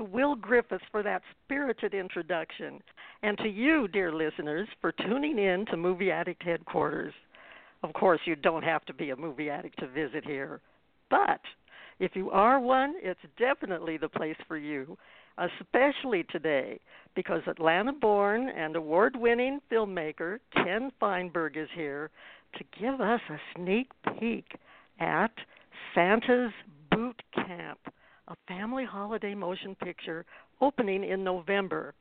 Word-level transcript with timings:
to 0.00 0.04
Will 0.04 0.34
Griffiths 0.34 0.84
for 0.90 1.02
that 1.02 1.20
spirited 1.44 1.92
introduction, 1.92 2.80
and 3.22 3.36
to 3.36 3.48
you, 3.48 3.86
dear 3.86 4.14
listeners, 4.14 4.66
for 4.80 4.92
tuning 4.92 5.38
in 5.38 5.66
to 5.66 5.76
Movie 5.76 6.10
Addict 6.10 6.42
Headquarters. 6.42 7.12
Of 7.82 7.92
course, 7.92 8.20
you 8.24 8.34
don't 8.34 8.62
have 8.62 8.82
to 8.86 8.94
be 8.94 9.10
a 9.10 9.16
movie 9.16 9.50
addict 9.50 9.78
to 9.80 9.88
visit 9.88 10.24
here, 10.24 10.62
but 11.10 11.40
if 11.98 12.12
you 12.14 12.30
are 12.30 12.58
one, 12.58 12.94
it's 13.02 13.20
definitely 13.38 13.98
the 13.98 14.08
place 14.08 14.36
for 14.48 14.56
you, 14.56 14.96
especially 15.36 16.24
today, 16.30 16.80
because 17.14 17.42
Atlanta 17.46 17.92
born 17.92 18.48
and 18.48 18.76
award 18.76 19.16
winning 19.16 19.60
filmmaker 19.70 20.38
Ken 20.54 20.90
Feinberg 20.98 21.58
is 21.58 21.68
here 21.74 22.08
to 22.56 22.64
give 22.80 23.02
us 23.02 23.20
a 23.28 23.36
sneak 23.54 23.90
peek 24.18 24.46
at 24.98 25.32
Santa's 25.94 26.52
Boot 26.90 27.20
Camp, 27.34 27.80
a 28.30 28.36
family 28.46 28.84
holiday 28.84 29.34
motion 29.34 29.74
picture 29.74 30.24
opening 30.60 31.04
in 31.04 31.24
November. 31.24 31.94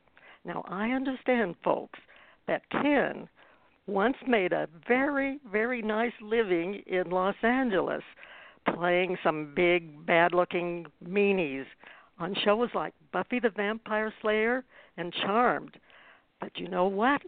Now, 0.45 0.63
I 0.67 0.89
understand, 0.91 1.55
folks, 1.63 1.99
that 2.47 2.61
Ken 2.69 3.27
once 3.87 4.15
made 4.27 4.53
a 4.53 4.67
very, 4.87 5.39
very 5.51 5.81
nice 5.81 6.13
living 6.21 6.83
in 6.85 7.09
Los 7.09 7.35
Angeles, 7.41 8.03
playing 8.75 9.17
some 9.23 9.53
big, 9.55 10.05
bad 10.05 10.33
looking 10.33 10.85
meanies 11.03 11.65
on 12.19 12.35
shows 12.45 12.69
like 12.75 12.93
Buffy 13.11 13.39
the 13.39 13.49
Vampire 13.49 14.13
Slayer 14.21 14.63
and 14.97 15.13
Charmed. 15.13 15.77
But 16.39 16.51
you 16.55 16.67
know 16.67 16.87
what? 16.87 17.21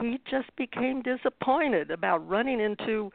He 0.00 0.18
just 0.30 0.54
became 0.56 1.02
disappointed 1.02 1.90
about 1.90 2.26
running 2.26 2.60
into 2.60 3.10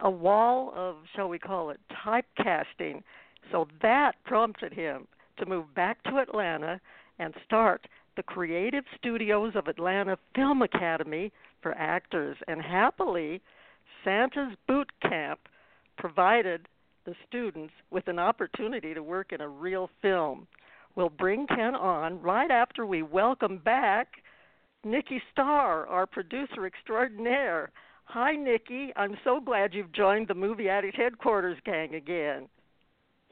a 0.00 0.10
wall 0.10 0.72
of, 0.76 0.96
shall 1.16 1.28
we 1.28 1.40
call 1.40 1.70
it, 1.70 1.80
typecasting. 2.06 3.02
So 3.50 3.66
that 3.82 4.12
prompted 4.24 4.72
him 4.72 5.06
to 5.38 5.46
move 5.46 5.74
back 5.74 6.02
to 6.04 6.18
Atlanta 6.18 6.80
and 7.18 7.34
start 7.44 7.86
the 8.16 8.22
Creative 8.22 8.84
Studios 8.96 9.52
of 9.54 9.68
Atlanta 9.68 10.18
Film 10.34 10.62
Academy 10.62 11.32
for 11.62 11.72
actors. 11.74 12.36
And 12.48 12.60
happily, 12.60 13.40
Santa's 14.04 14.56
Boot 14.66 14.90
Camp 15.02 15.40
provided 15.96 16.68
the 17.04 17.14
students 17.26 17.72
with 17.90 18.08
an 18.08 18.18
opportunity 18.18 18.92
to 18.92 19.02
work 19.02 19.32
in 19.32 19.40
a 19.40 19.48
real 19.48 19.88
film. 20.02 20.46
We'll 20.94 21.08
bring 21.08 21.46
Ken 21.46 21.74
on 21.74 22.20
right 22.20 22.50
after 22.50 22.84
we 22.84 23.02
welcome 23.02 23.58
back 23.58 24.08
Nikki 24.84 25.22
Starr, 25.32 25.86
our 25.86 26.06
producer 26.06 26.66
extraordinaire. 26.66 27.70
Hi, 28.04 28.32
Nikki. 28.36 28.92
I'm 28.96 29.16
so 29.24 29.40
glad 29.40 29.74
you've 29.74 29.92
joined 29.92 30.28
the 30.28 30.34
Movie 30.34 30.68
Addict 30.68 30.96
Headquarters 30.96 31.58
gang 31.64 31.94
again. 31.94 32.48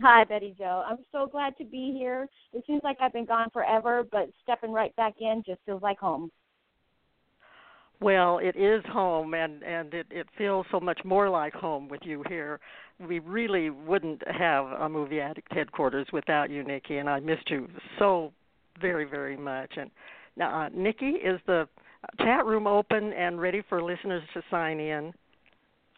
Hi, 0.02 0.24
Betty 0.24 0.54
Jo. 0.58 0.82
I'm 0.86 0.98
so 1.10 1.26
glad 1.26 1.56
to 1.56 1.64
be 1.64 1.96
here. 1.98 2.28
It 2.52 2.64
seems 2.66 2.82
like 2.84 2.98
I've 3.00 3.14
been 3.14 3.24
gone 3.24 3.48
forever, 3.50 4.04
but 4.10 4.28
stepping 4.42 4.72
right 4.72 4.94
back 4.96 5.14
in 5.20 5.42
just 5.46 5.60
feels 5.64 5.82
like 5.82 5.98
home. 5.98 6.30
Well, 7.98 8.38
it 8.38 8.56
is 8.56 8.84
home, 8.92 9.32
and 9.32 9.62
and 9.62 9.94
it 9.94 10.06
it 10.10 10.26
feels 10.36 10.66
so 10.70 10.78
much 10.78 11.00
more 11.02 11.30
like 11.30 11.54
home 11.54 11.88
with 11.88 12.02
you 12.04 12.22
here. 12.28 12.60
We 13.00 13.20
really 13.20 13.70
wouldn't 13.70 14.22
have 14.28 14.66
a 14.66 14.86
movie 14.86 15.18
addict 15.18 15.50
headquarters 15.50 16.06
without 16.12 16.50
you, 16.50 16.62
Nikki, 16.62 16.98
and 16.98 17.08
I 17.08 17.20
missed 17.20 17.48
you 17.48 17.68
so 17.98 18.32
very 18.78 19.06
very 19.06 19.36
much. 19.38 19.72
And 19.78 19.90
now, 20.36 20.64
uh, 20.64 20.68
Nikki, 20.74 21.06
is 21.06 21.40
the 21.46 21.66
chat 22.18 22.44
room 22.44 22.66
open 22.66 23.14
and 23.14 23.40
ready 23.40 23.62
for 23.66 23.82
listeners 23.82 24.22
to 24.34 24.42
sign 24.50 24.78
in? 24.78 25.14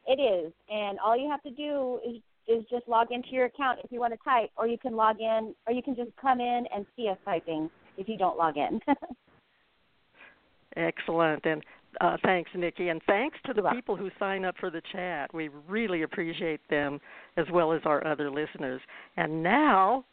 It 0.07 0.21
is, 0.21 0.53
and 0.71 1.01
all 1.01 1.19
you 1.19 1.29
have 1.29 1.43
to 1.43 1.51
do 1.51 1.99
is 2.09 2.23
is 2.49 2.65
just 2.71 2.89
log 2.89 3.09
into 3.13 3.29
your 3.31 3.45
account 3.45 3.79
if 3.85 3.93
you 3.93 4.01
want 4.01 4.13
to 4.13 4.19
type, 4.25 4.51
or 4.57 4.67
you 4.67 4.79
can 4.79 4.97
log 4.97 5.21
in, 5.21 5.55
or 5.67 5.73
you 5.73 5.83
can 5.83 5.95
just 5.95 6.11
come 6.21 6.41
in 6.41 6.65
and 6.75 6.87
see 6.97 7.09
us 7.09 7.19
typing 7.25 7.71
if 7.97 8.09
you 8.09 8.17
don't 8.17 8.39
log 8.39 8.57
in. 8.57 8.81
Excellent, 10.77 11.45
and 11.45 11.63
uh, 12.01 12.17
thanks, 12.23 12.51
Nikki, 12.55 12.89
and 12.89 13.01
thanks 13.07 13.39
to 13.47 13.53
the 13.53 13.63
people 13.75 13.97
who 13.97 14.11
sign 14.19 14.45
up 14.45 14.55
for 14.59 14.71
the 14.71 14.83
chat. 14.93 15.33
We 15.35 15.49
really 15.69 16.03
appreciate 16.03 16.61
them 16.71 17.01
as 17.37 17.47
well 17.53 17.73
as 17.73 17.81
our 17.85 18.07
other 18.07 18.31
listeners. 18.31 18.81
And 19.17 19.43
now, 19.43 20.05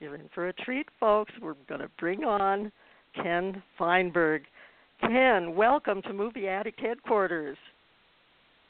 you're 0.00 0.16
in 0.16 0.28
for 0.34 0.48
a 0.48 0.52
treat, 0.52 0.86
folks. 1.00 1.32
We're 1.40 1.54
going 1.68 1.80
to 1.80 1.90
bring 1.98 2.24
on 2.24 2.70
Ken 3.22 3.62
Feinberg. 3.78 4.42
Ken, 5.00 5.54
welcome 5.54 6.02
to 6.02 6.12
Movie 6.12 6.48
Addict 6.48 6.80
Headquarters. 6.80 7.56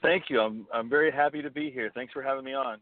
Thank 0.03 0.25
you. 0.29 0.41
I'm 0.41 0.67
I'm 0.73 0.91
very 0.91 1.11
happy 1.11 1.41
to 1.41 1.51
be 1.51 1.71
here. 1.71 1.91
Thanks 1.95 2.13
for 2.13 2.23
having 2.23 2.45
me 2.45 2.53
on. 2.53 2.79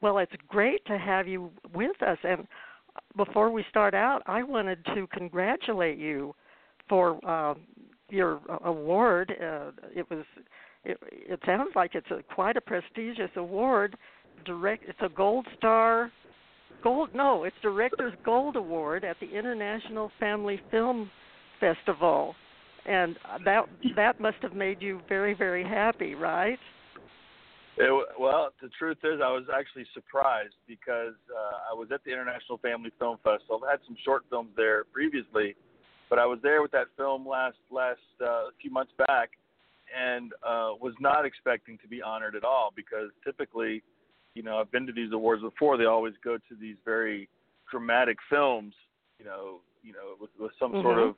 Well, 0.00 0.18
it's 0.18 0.32
great 0.48 0.84
to 0.86 0.98
have 0.98 1.26
you 1.28 1.50
with 1.74 2.00
us. 2.02 2.18
And 2.24 2.46
before 3.16 3.50
we 3.50 3.64
start 3.70 3.94
out, 3.94 4.22
I 4.26 4.42
wanted 4.42 4.84
to 4.94 5.06
congratulate 5.08 5.98
you 5.98 6.34
for 6.88 7.18
uh, 7.26 7.54
your 8.10 8.40
award. 8.64 9.32
Uh, 9.32 9.70
it 9.94 10.08
was. 10.10 10.24
It, 10.84 10.98
it 11.10 11.40
sounds 11.46 11.70
like 11.74 11.94
it's 11.94 12.10
a 12.10 12.22
quite 12.34 12.56
a 12.56 12.60
prestigious 12.60 13.30
award. 13.36 13.96
Direct. 14.44 14.84
It's 14.86 14.98
a 15.00 15.08
Gold 15.08 15.46
Star. 15.56 16.10
Gold. 16.82 17.10
No, 17.14 17.44
it's 17.44 17.56
Director's 17.62 18.12
Gold 18.24 18.56
Award 18.56 19.04
at 19.04 19.16
the 19.20 19.30
International 19.30 20.10
Family 20.20 20.60
Film 20.70 21.10
Festival, 21.58 22.34
and 22.84 23.16
that 23.44 23.64
that 23.96 24.20
must 24.20 24.36
have 24.42 24.52
made 24.52 24.82
you 24.82 25.00
very 25.08 25.32
very 25.32 25.64
happy, 25.64 26.14
right? 26.14 26.58
It, 27.76 28.06
well, 28.20 28.50
the 28.62 28.68
truth 28.78 28.98
is, 29.02 29.20
I 29.22 29.30
was 29.32 29.44
actually 29.52 29.84
surprised 29.94 30.54
because 30.68 31.14
uh, 31.30 31.72
I 31.72 31.74
was 31.74 31.88
at 31.92 32.04
the 32.04 32.12
International 32.12 32.58
Family 32.58 32.90
Film 32.98 33.18
Festival. 33.24 33.60
I've 33.64 33.70
had 33.70 33.80
some 33.86 33.96
short 34.04 34.22
films 34.30 34.50
there 34.56 34.84
previously, 34.92 35.56
but 36.08 36.20
I 36.20 36.26
was 36.26 36.38
there 36.42 36.62
with 36.62 36.70
that 36.70 36.86
film 36.96 37.26
last 37.26 37.56
last 37.72 37.98
uh, 38.20 38.46
a 38.46 38.50
few 38.60 38.70
months 38.70 38.92
back, 39.08 39.30
and 39.90 40.32
uh, 40.46 40.78
was 40.80 40.94
not 41.00 41.24
expecting 41.24 41.76
to 41.78 41.88
be 41.88 42.00
honored 42.00 42.36
at 42.36 42.44
all 42.44 42.72
because 42.76 43.10
typically, 43.24 43.82
you 44.34 44.44
know, 44.44 44.58
I've 44.58 44.70
been 44.70 44.86
to 44.86 44.92
these 44.92 45.12
awards 45.12 45.42
before. 45.42 45.76
They 45.76 45.86
always 45.86 46.14
go 46.22 46.36
to 46.36 46.54
these 46.60 46.76
very 46.84 47.28
dramatic 47.70 48.18
films, 48.30 48.74
you 49.18 49.24
know, 49.24 49.60
you 49.82 49.92
know, 49.92 50.14
with, 50.20 50.30
with 50.38 50.52
some 50.60 50.72
mm-hmm. 50.72 50.82
sort 50.82 50.98
of, 51.00 51.16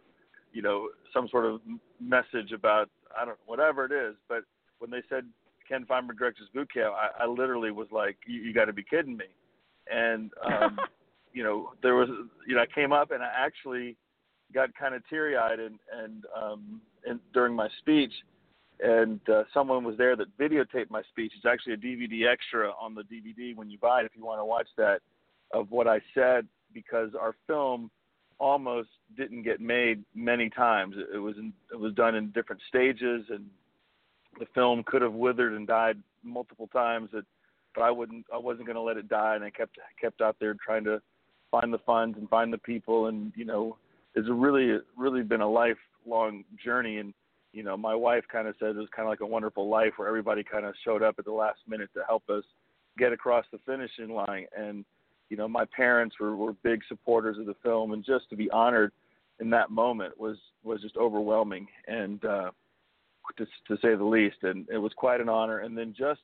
you 0.54 0.62
know, 0.62 0.88
some 1.12 1.28
sort 1.28 1.44
of 1.44 1.60
message 2.00 2.52
about 2.54 2.88
I 3.14 3.26
don't 3.26 3.38
whatever 3.44 3.84
it 3.84 3.92
is. 3.92 4.14
But 4.26 4.44
when 4.78 4.90
they 4.90 5.02
said 5.10 5.24
Ken 5.68 5.84
Feinberg 5.86 6.18
director's 6.18 6.48
boot 6.54 6.72
camp, 6.72 6.94
I, 6.94 7.24
I 7.24 7.26
literally 7.26 7.70
was 7.70 7.88
like, 7.90 8.16
"You, 8.26 8.40
you 8.40 8.54
got 8.54 8.66
to 8.66 8.72
be 8.72 8.82
kidding 8.82 9.16
me!" 9.16 9.26
And 9.90 10.30
um, 10.44 10.78
you 11.32 11.42
know, 11.42 11.72
there 11.82 11.94
was, 11.94 12.08
you 12.46 12.54
know, 12.54 12.62
I 12.62 12.66
came 12.66 12.92
up 12.92 13.10
and 13.10 13.22
I 13.22 13.30
actually 13.36 13.96
got 14.54 14.74
kind 14.74 14.94
of 14.94 15.02
teary 15.08 15.36
eyed 15.36 15.60
and 15.60 15.78
and 15.92 16.24
um, 16.40 16.80
and 17.04 17.20
during 17.32 17.54
my 17.54 17.68
speech, 17.80 18.12
and 18.80 19.20
uh, 19.28 19.44
someone 19.52 19.84
was 19.84 19.96
there 19.96 20.16
that 20.16 20.36
videotaped 20.38 20.90
my 20.90 21.02
speech. 21.10 21.32
It's 21.36 21.46
actually 21.46 21.74
a 21.74 21.76
DVD 21.76 22.30
extra 22.30 22.70
on 22.80 22.94
the 22.94 23.02
DVD 23.02 23.56
when 23.56 23.70
you 23.70 23.78
buy 23.78 24.00
it 24.00 24.06
if 24.06 24.12
you 24.16 24.24
want 24.24 24.40
to 24.40 24.44
watch 24.44 24.68
that 24.76 25.00
of 25.52 25.70
what 25.70 25.86
I 25.86 26.00
said 26.14 26.46
because 26.72 27.10
our 27.18 27.34
film 27.46 27.90
almost 28.38 28.88
didn't 29.16 29.42
get 29.42 29.60
made 29.60 30.04
many 30.14 30.50
times. 30.50 30.94
It, 30.96 31.16
it 31.16 31.18
was 31.18 31.36
in, 31.36 31.52
it 31.72 31.78
was 31.78 31.94
done 31.94 32.14
in 32.14 32.30
different 32.30 32.60
stages 32.68 33.24
and 33.30 33.46
the 34.38 34.46
film 34.54 34.82
could 34.84 35.02
have 35.02 35.14
withered 35.14 35.52
and 35.54 35.66
died 35.66 35.98
multiple 36.22 36.68
times 36.68 37.10
that 37.12 37.24
but 37.74 37.82
I 37.82 37.90
wouldn't 37.90 38.26
I 38.32 38.38
wasn't 38.38 38.66
going 38.66 38.76
to 38.76 38.82
let 38.82 38.96
it 38.96 39.08
die 39.08 39.36
and 39.36 39.44
I 39.44 39.50
kept 39.50 39.78
kept 40.00 40.20
out 40.20 40.36
there 40.40 40.54
trying 40.54 40.84
to 40.84 41.00
find 41.50 41.72
the 41.72 41.78
funds 41.78 42.18
and 42.18 42.28
find 42.28 42.52
the 42.52 42.58
people 42.58 43.06
and 43.06 43.32
you 43.36 43.44
know 43.44 43.76
it's 44.14 44.28
really 44.30 44.78
really 44.96 45.22
been 45.22 45.42
a 45.42 45.48
lifelong 45.48 46.44
journey 46.62 46.98
and 46.98 47.14
you 47.52 47.62
know 47.62 47.76
my 47.76 47.94
wife 47.94 48.24
kind 48.30 48.48
of 48.48 48.54
said 48.58 48.70
it 48.70 48.76
was 48.76 48.88
kind 48.94 49.06
of 49.06 49.10
like 49.10 49.20
a 49.20 49.26
wonderful 49.26 49.68
life 49.68 49.92
where 49.96 50.08
everybody 50.08 50.42
kind 50.42 50.64
of 50.64 50.74
showed 50.84 51.02
up 51.02 51.16
at 51.18 51.24
the 51.24 51.32
last 51.32 51.60
minute 51.68 51.90
to 51.94 52.00
help 52.08 52.28
us 52.28 52.44
get 52.98 53.12
across 53.12 53.44
the 53.52 53.58
finishing 53.66 54.08
line 54.08 54.46
and 54.56 54.84
you 55.28 55.36
know 55.36 55.46
my 55.46 55.64
parents 55.76 56.16
were 56.18 56.34
were 56.34 56.54
big 56.64 56.80
supporters 56.88 57.38
of 57.38 57.46
the 57.46 57.56
film 57.62 57.92
and 57.92 58.04
just 58.04 58.28
to 58.30 58.36
be 58.36 58.50
honored 58.50 58.90
in 59.40 59.50
that 59.50 59.70
moment 59.70 60.18
was 60.18 60.38
was 60.64 60.80
just 60.80 60.96
overwhelming 60.96 61.66
and 61.86 62.24
uh, 62.24 62.50
to, 63.36 63.46
to 63.68 63.76
say 63.82 63.94
the 63.94 64.04
least. 64.04 64.36
And 64.42 64.66
it 64.70 64.78
was 64.78 64.92
quite 64.96 65.20
an 65.20 65.28
honor. 65.28 65.60
And 65.60 65.76
then 65.76 65.94
just 65.96 66.20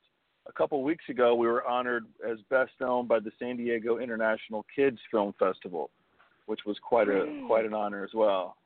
a 0.47 0.53
couple 0.53 0.79
of 0.79 0.85
weeks 0.85 1.05
ago, 1.09 1.35
we 1.35 1.47
were 1.47 1.67
honored 1.67 2.07
as 2.29 2.39
best 2.51 2.73
known 2.81 3.07
by 3.07 3.21
the 3.21 3.31
San 3.39 3.57
Diego 3.57 3.99
International 3.99 4.65
Kids 4.75 4.99
Film 5.11 5.35
Festival, 5.39 5.91
which 6.47 6.61
was 6.67 6.77
quite 6.83 7.09
a 7.09 7.45
quite 7.47 7.65
an 7.65 7.75
honor 7.75 8.05
as 8.05 8.11
well. 8.15 8.57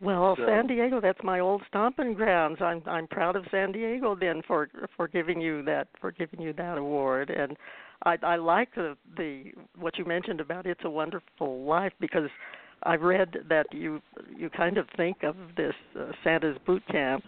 Well, 0.00 0.36
So- 0.36 0.44
San 0.44 0.66
Diego, 0.66 1.00
that's 1.00 1.22
my 1.22 1.40
old 1.40 1.62
stomping 1.68 2.14
grounds. 2.14 2.60
I'm 2.60 2.82
I'm 2.86 3.06
proud 3.06 3.36
of 3.36 3.46
San 3.50 3.72
Diego 3.72 4.14
then 4.14 4.42
for 4.46 4.68
for 4.96 5.08
giving 5.08 5.40
you 5.40 5.62
that 5.62 5.88
for 6.00 6.12
giving 6.12 6.40
you 6.40 6.52
that 6.54 6.78
award. 6.78 7.30
And 7.30 7.56
I 8.04 8.18
I 8.22 8.36
like 8.36 8.74
the 8.74 8.96
the 9.16 9.52
what 9.78 9.96
you 9.98 10.04
mentioned 10.04 10.40
about 10.40 10.66
It's 10.66 10.84
a 10.84 10.90
Wonderful 10.90 11.64
Life 11.64 11.92
because 11.98 12.28
I've 12.86 13.02
read 13.02 13.36
that 13.48 13.66
you 13.72 14.00
you 14.36 14.48
kind 14.50 14.78
of 14.78 14.86
think 14.96 15.22
of 15.22 15.36
this 15.56 15.74
uh, 15.98 16.12
Santa's 16.22 16.56
boot 16.66 16.82
camp 16.90 17.24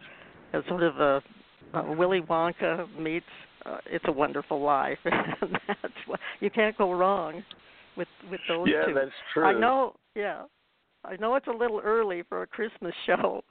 as 0.52 0.62
sort 0.68 0.82
of 0.82 0.96
a, 0.98 1.22
a 1.74 1.92
Willy 1.92 2.20
Wonka 2.20 2.86
meets 2.98 3.26
uh, 3.66 3.78
It's 3.86 4.04
a 4.08 4.12
Wonderful 4.12 4.62
Life, 4.62 4.98
and 5.04 5.58
that's 5.66 5.92
what 6.06 6.20
you 6.40 6.50
can't 6.50 6.76
go 6.78 6.92
wrong 6.92 7.42
with 7.96 8.08
with 8.30 8.40
those 8.48 8.68
yeah, 8.70 8.86
two. 8.86 8.94
that's 8.94 9.10
true. 9.34 9.44
I 9.44 9.58
know, 9.58 9.94
yeah. 10.14 10.44
I 11.04 11.16
know 11.16 11.36
it's 11.36 11.46
a 11.46 11.52
little 11.52 11.80
early 11.82 12.22
for 12.28 12.42
a 12.42 12.46
Christmas 12.46 12.94
show, 13.06 13.42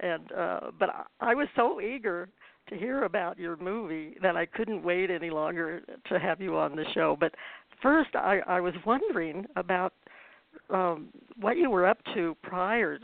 and 0.00 0.32
uh, 0.32 0.60
but 0.78 0.90
I, 0.90 1.04
I 1.20 1.34
was 1.34 1.48
so 1.56 1.80
eager 1.80 2.28
to 2.68 2.76
hear 2.76 3.04
about 3.04 3.38
your 3.38 3.56
movie 3.56 4.16
that 4.22 4.36
I 4.36 4.46
couldn't 4.46 4.82
wait 4.82 5.10
any 5.10 5.30
longer 5.30 5.82
to 6.08 6.18
have 6.18 6.40
you 6.40 6.56
on 6.56 6.74
the 6.74 6.84
show. 6.94 7.16
But 7.18 7.32
first, 7.80 8.10
I, 8.14 8.40
I 8.46 8.60
was 8.60 8.74
wondering 8.84 9.46
about 9.54 9.92
um, 10.70 11.08
what 11.40 11.56
you 11.56 11.70
were 11.70 11.86
up 11.86 11.98
to 12.14 12.36
prior 12.42 12.98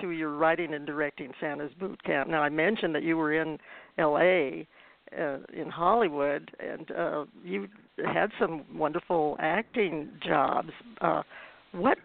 to 0.00 0.10
your 0.10 0.30
writing 0.36 0.74
and 0.74 0.86
directing 0.86 1.32
Santa's 1.40 1.72
Boot 1.78 2.02
Camp. 2.04 2.28
Now, 2.28 2.42
I 2.42 2.48
mentioned 2.48 2.94
that 2.94 3.02
you 3.02 3.16
were 3.16 3.40
in 3.40 3.58
L.A. 3.98 4.66
Uh, 5.16 5.38
in 5.54 5.70
Hollywood, 5.70 6.50
and 6.58 6.90
uh, 6.90 7.24
you 7.44 7.68
had 8.04 8.30
some 8.40 8.64
wonderful 8.74 9.36
acting 9.38 10.10
jobs. 10.26 10.70
Uh, 11.00 11.22
what 11.72 11.96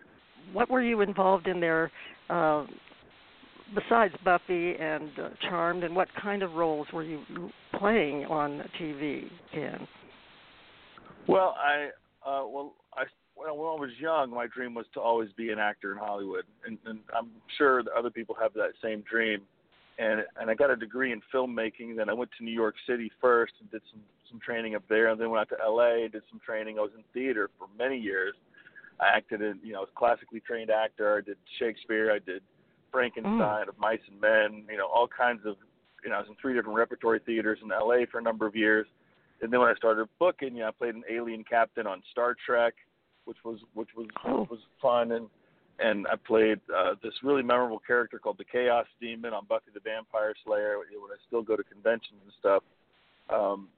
what 0.54 0.70
were 0.70 0.84
you 0.84 1.02
involved 1.02 1.48
in 1.48 1.60
there 1.60 1.92
uh, 2.30 2.66
besides 3.74 4.14
Buffy 4.24 4.76
and 4.76 5.10
uh, 5.18 5.30
Charmed, 5.50 5.84
and 5.84 5.96
what 5.96 6.10
kind 6.22 6.44
of 6.44 6.54
roles 6.54 6.88
were 6.94 7.04
you 7.04 7.24
playing 7.80 8.26
on 8.26 8.64
TV, 8.80 9.24
Ken? 9.54 9.88
Well, 11.28 11.56
I 11.58 11.90
uh, 12.28 12.46
well, 12.48 12.74
I 13.48 13.52
when 13.52 13.68
I 13.68 13.80
was 13.80 13.92
young, 14.00 14.32
my 14.32 14.48
dream 14.48 14.74
was 14.74 14.86
to 14.94 15.00
always 15.00 15.30
be 15.34 15.52
an 15.52 15.60
actor 15.60 15.92
in 15.92 15.98
Hollywood, 15.98 16.46
and, 16.66 16.78
and 16.86 17.00
I'm 17.18 17.30
sure 17.58 17.84
that 17.84 17.92
other 17.94 18.10
people 18.10 18.36
have 18.40 18.54
that 18.54 18.72
same 18.82 19.02
dream. 19.02 19.42
And 20.00 20.24
and 20.40 20.50
I 20.50 20.54
got 20.54 20.72
a 20.72 20.76
degree 20.76 21.12
in 21.12 21.22
filmmaking. 21.34 21.98
Then 21.98 22.10
I 22.10 22.14
went 22.14 22.32
to 22.38 22.44
New 22.44 22.52
York 22.52 22.76
City 22.88 23.12
first 23.22 23.54
and 23.60 23.70
did 23.72 23.82
some 23.92 24.02
some 24.30 24.40
training 24.40 24.76
up 24.76 24.84
there, 24.90 25.10
and 25.10 25.20
then 25.20 25.30
went 25.30 25.42
out 25.42 25.56
to 25.56 25.64
L.A. 25.64 26.08
did 26.08 26.24
some 26.30 26.40
training. 26.46 26.80
I 26.80 26.82
was 26.82 26.92
in 26.96 27.04
theater 27.14 27.50
for 27.60 27.68
many 27.78 27.98
years. 28.00 28.34
I 29.00 29.08
acted 29.18 29.42
in, 29.42 29.60
you 29.64 29.74
know, 29.74 29.82
was 29.82 29.90
classically 29.96 30.40
trained 30.40 30.70
actor. 30.70 31.18
I 31.18 31.22
did 31.22 31.38
Shakespeare. 31.60 32.12
I 32.12 32.20
did 32.20 32.42
Frankenstein, 32.92 33.68
of 33.68 33.78
Mice 33.80 34.00
and 34.10 34.20
Men. 34.22 34.64
You 34.70 34.78
know, 34.78 34.88
all 34.88 35.08
kinds 35.08 35.42
of. 35.46 35.56
You 36.04 36.10
know, 36.10 36.16
I 36.16 36.20
was 36.20 36.30
in 36.30 36.36
three 36.42 36.56
different 36.56 36.78
repertory 36.78 37.20
theaters 37.20 37.60
in 37.64 37.72
L.A. 37.72 38.08
for 38.08 38.18
a 38.18 38.24
number 38.24 38.48
of 38.48 38.56
years. 38.56 38.88
And 39.42 39.52
then 39.52 39.60
when 39.60 39.70
I 39.70 39.76
started 39.76 40.08
booking, 40.20 40.56
you 40.56 40.62
know, 40.62 40.70
I 40.70 40.72
played 40.72 40.96
an 40.96 41.04
alien 41.12 41.44
captain 41.44 41.86
on 41.86 42.02
Star 42.12 42.36
Trek, 42.46 42.74
which 43.32 43.44
was 43.46 43.60
which 43.74 43.90
was 43.96 44.08
Oh. 44.26 44.46
was 44.50 44.60
fun, 44.82 45.14
and 45.14 45.30
and 45.80 46.06
I 46.08 46.16
played 46.16 46.60
uh, 46.76 46.96
this 47.02 47.14
really 47.24 47.42
memorable 47.42 47.80
character 47.80 48.20
called 48.20 48.38
the 48.38 48.44
Chaos 48.44 48.86
Demon 49.00 49.34
on 49.34 49.46
Buffy 49.46 49.72
the 49.74 49.80
Vampire 49.80 50.34
Slayer. 50.44 50.78
When 50.78 51.12
I 51.12 51.20
still 51.28 51.42
go 51.42 51.56
to 51.56 51.64
conventions 51.64 52.20
and 52.24 52.34
stuff, 52.40 52.64
um, 53.30 53.70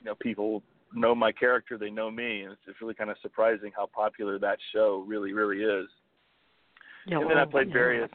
you 0.00 0.06
know, 0.06 0.14
people 0.14 0.62
know 0.94 1.14
my 1.14 1.30
character, 1.30 1.76
they 1.76 1.90
know 1.90 2.10
me, 2.10 2.42
and 2.42 2.52
it's, 2.52 2.62
it's 2.66 2.80
really 2.80 2.94
kind 2.94 3.10
of 3.10 3.16
surprising 3.20 3.70
how 3.76 3.86
popular 3.86 4.38
that 4.38 4.58
show 4.72 5.04
really 5.06 5.32
really 5.34 5.62
is. 5.62 5.88
Yeah, 7.06 7.20
and 7.20 7.30
then 7.30 7.38
I 7.38 7.44
played 7.44 7.68
yeah. 7.68 7.74
various. 7.74 8.10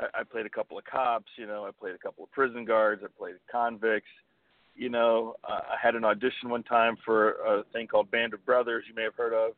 I, 0.00 0.20
I 0.20 0.22
played 0.24 0.46
a 0.46 0.50
couple 0.50 0.76
of 0.76 0.84
cops. 0.84 1.30
You 1.36 1.46
know, 1.46 1.64
I 1.64 1.70
played 1.70 1.94
a 1.94 1.98
couple 1.98 2.24
of 2.24 2.32
prison 2.32 2.64
guards. 2.64 3.02
I 3.04 3.08
played 3.16 3.36
convicts. 3.50 4.10
You 4.74 4.88
know, 4.88 5.36
uh, 5.44 5.60
I 5.70 5.76
had 5.80 5.94
an 5.94 6.04
audition 6.04 6.48
one 6.48 6.62
time 6.62 6.96
for 7.04 7.32
a 7.46 7.62
thing 7.72 7.86
called 7.86 8.10
Band 8.10 8.34
of 8.34 8.44
Brothers. 8.44 8.84
You 8.88 8.94
may 8.94 9.04
have 9.04 9.14
heard 9.14 9.34
of. 9.34 9.52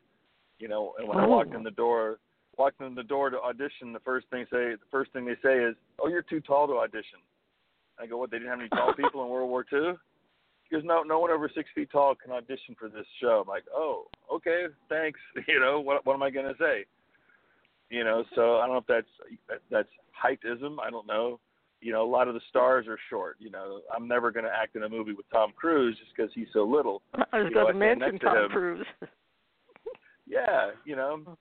You 0.59 0.69
know, 0.69 0.95
and 0.99 1.09
when 1.09 1.19
I 1.19 1.27
walked 1.27 1.51
Oh. 1.53 1.57
in 1.57 1.63
the 1.65 1.71
door, 1.71 2.19
walked 2.57 2.81
in 2.81 2.95
the 2.95 3.03
door 3.03 3.31
to 3.31 3.41
audition, 3.41 3.93
the 3.93 4.01
first 4.01 4.27
thing 4.29 4.45
say, 4.51 4.75
the 4.77 4.87
first 4.91 5.13
thing 5.13 5.25
they 5.25 5.37
say 5.43 5.59
is, 5.63 5.75
"Oh, 5.99 6.09
you're 6.09 6.23
too 6.23 6.41
tall 6.41 6.67
to 6.69 6.75
audition." 6.79 7.19
I 7.99 8.07
go, 8.07 8.17
"What? 8.19 8.31
They 8.31 8.39
didn't 8.39 8.51
have 8.51 8.61
any 8.61 8.69
tall 8.69 8.93
people 8.97 9.23
in 9.25 9.29
World 9.31 9.51
War 9.51 9.67
II?" 9.73 9.95
He 10.69 10.77
goes, 10.77 10.85
"No, 10.85 11.03
no 11.03 11.19
one 11.19 11.31
over 11.31 11.49
six 11.49 11.69
feet 11.75 11.91
tall 11.91 12.15
can 12.15 12.31
audition 12.33 12.75
for 12.77 12.89
this 12.89 13.07
show." 13.21 13.41
I'm 13.43 13.49
like, 13.49 13.65
"Oh, 13.73 14.07
okay, 14.33 14.67
thanks." 14.89 15.21
You 15.49 15.61
know, 15.61 15.81
what 15.81 16.07
what 16.07 16.15
am 16.15 16.23
I 16.23 16.31
gonna 16.31 16.55
say? 16.59 16.85
You 17.91 18.05
know, 18.05 18.25
so 18.35 18.57
I 18.59 18.67
don't 18.67 18.75
know 18.77 18.79
if 18.79 18.87
that's 18.87 19.39
that, 19.49 19.61
that's 19.71 19.89
heightism. 20.17 20.79
I 20.81 20.91
don't 20.91 21.07
know. 21.07 21.39
You 21.81 21.93
know, 21.93 22.03
a 22.03 22.11
lot 22.11 22.29
of 22.29 22.35
the 22.35 22.41
stars 22.49 22.87
are 22.89 22.99
short. 23.11 23.37
You 23.41 23.51
know, 23.51 23.81
I'm 23.95 24.09
never 24.09 24.31
going 24.31 24.45
to 24.47 24.51
act 24.51 24.75
in 24.75 24.85
a 24.85 24.89
movie 24.89 25.13
with 25.13 25.29
Tom 25.31 25.53
Cruise 25.55 25.99
just 25.99 26.17
because 26.17 26.33
he's 26.35 26.47
so 26.55 26.65
little. 26.65 27.03
I 27.31 27.41
was 27.41 27.49
you 27.51 27.55
going 27.55 27.75
to 27.79 27.85
I 27.85 27.95
mention 27.95 28.19
to 28.21 28.25
Tom 28.25 28.37
him. 28.45 28.51
Cruise. 28.51 28.87
Yeah, 30.27 30.71
you 30.85 30.97
know. 30.97 31.37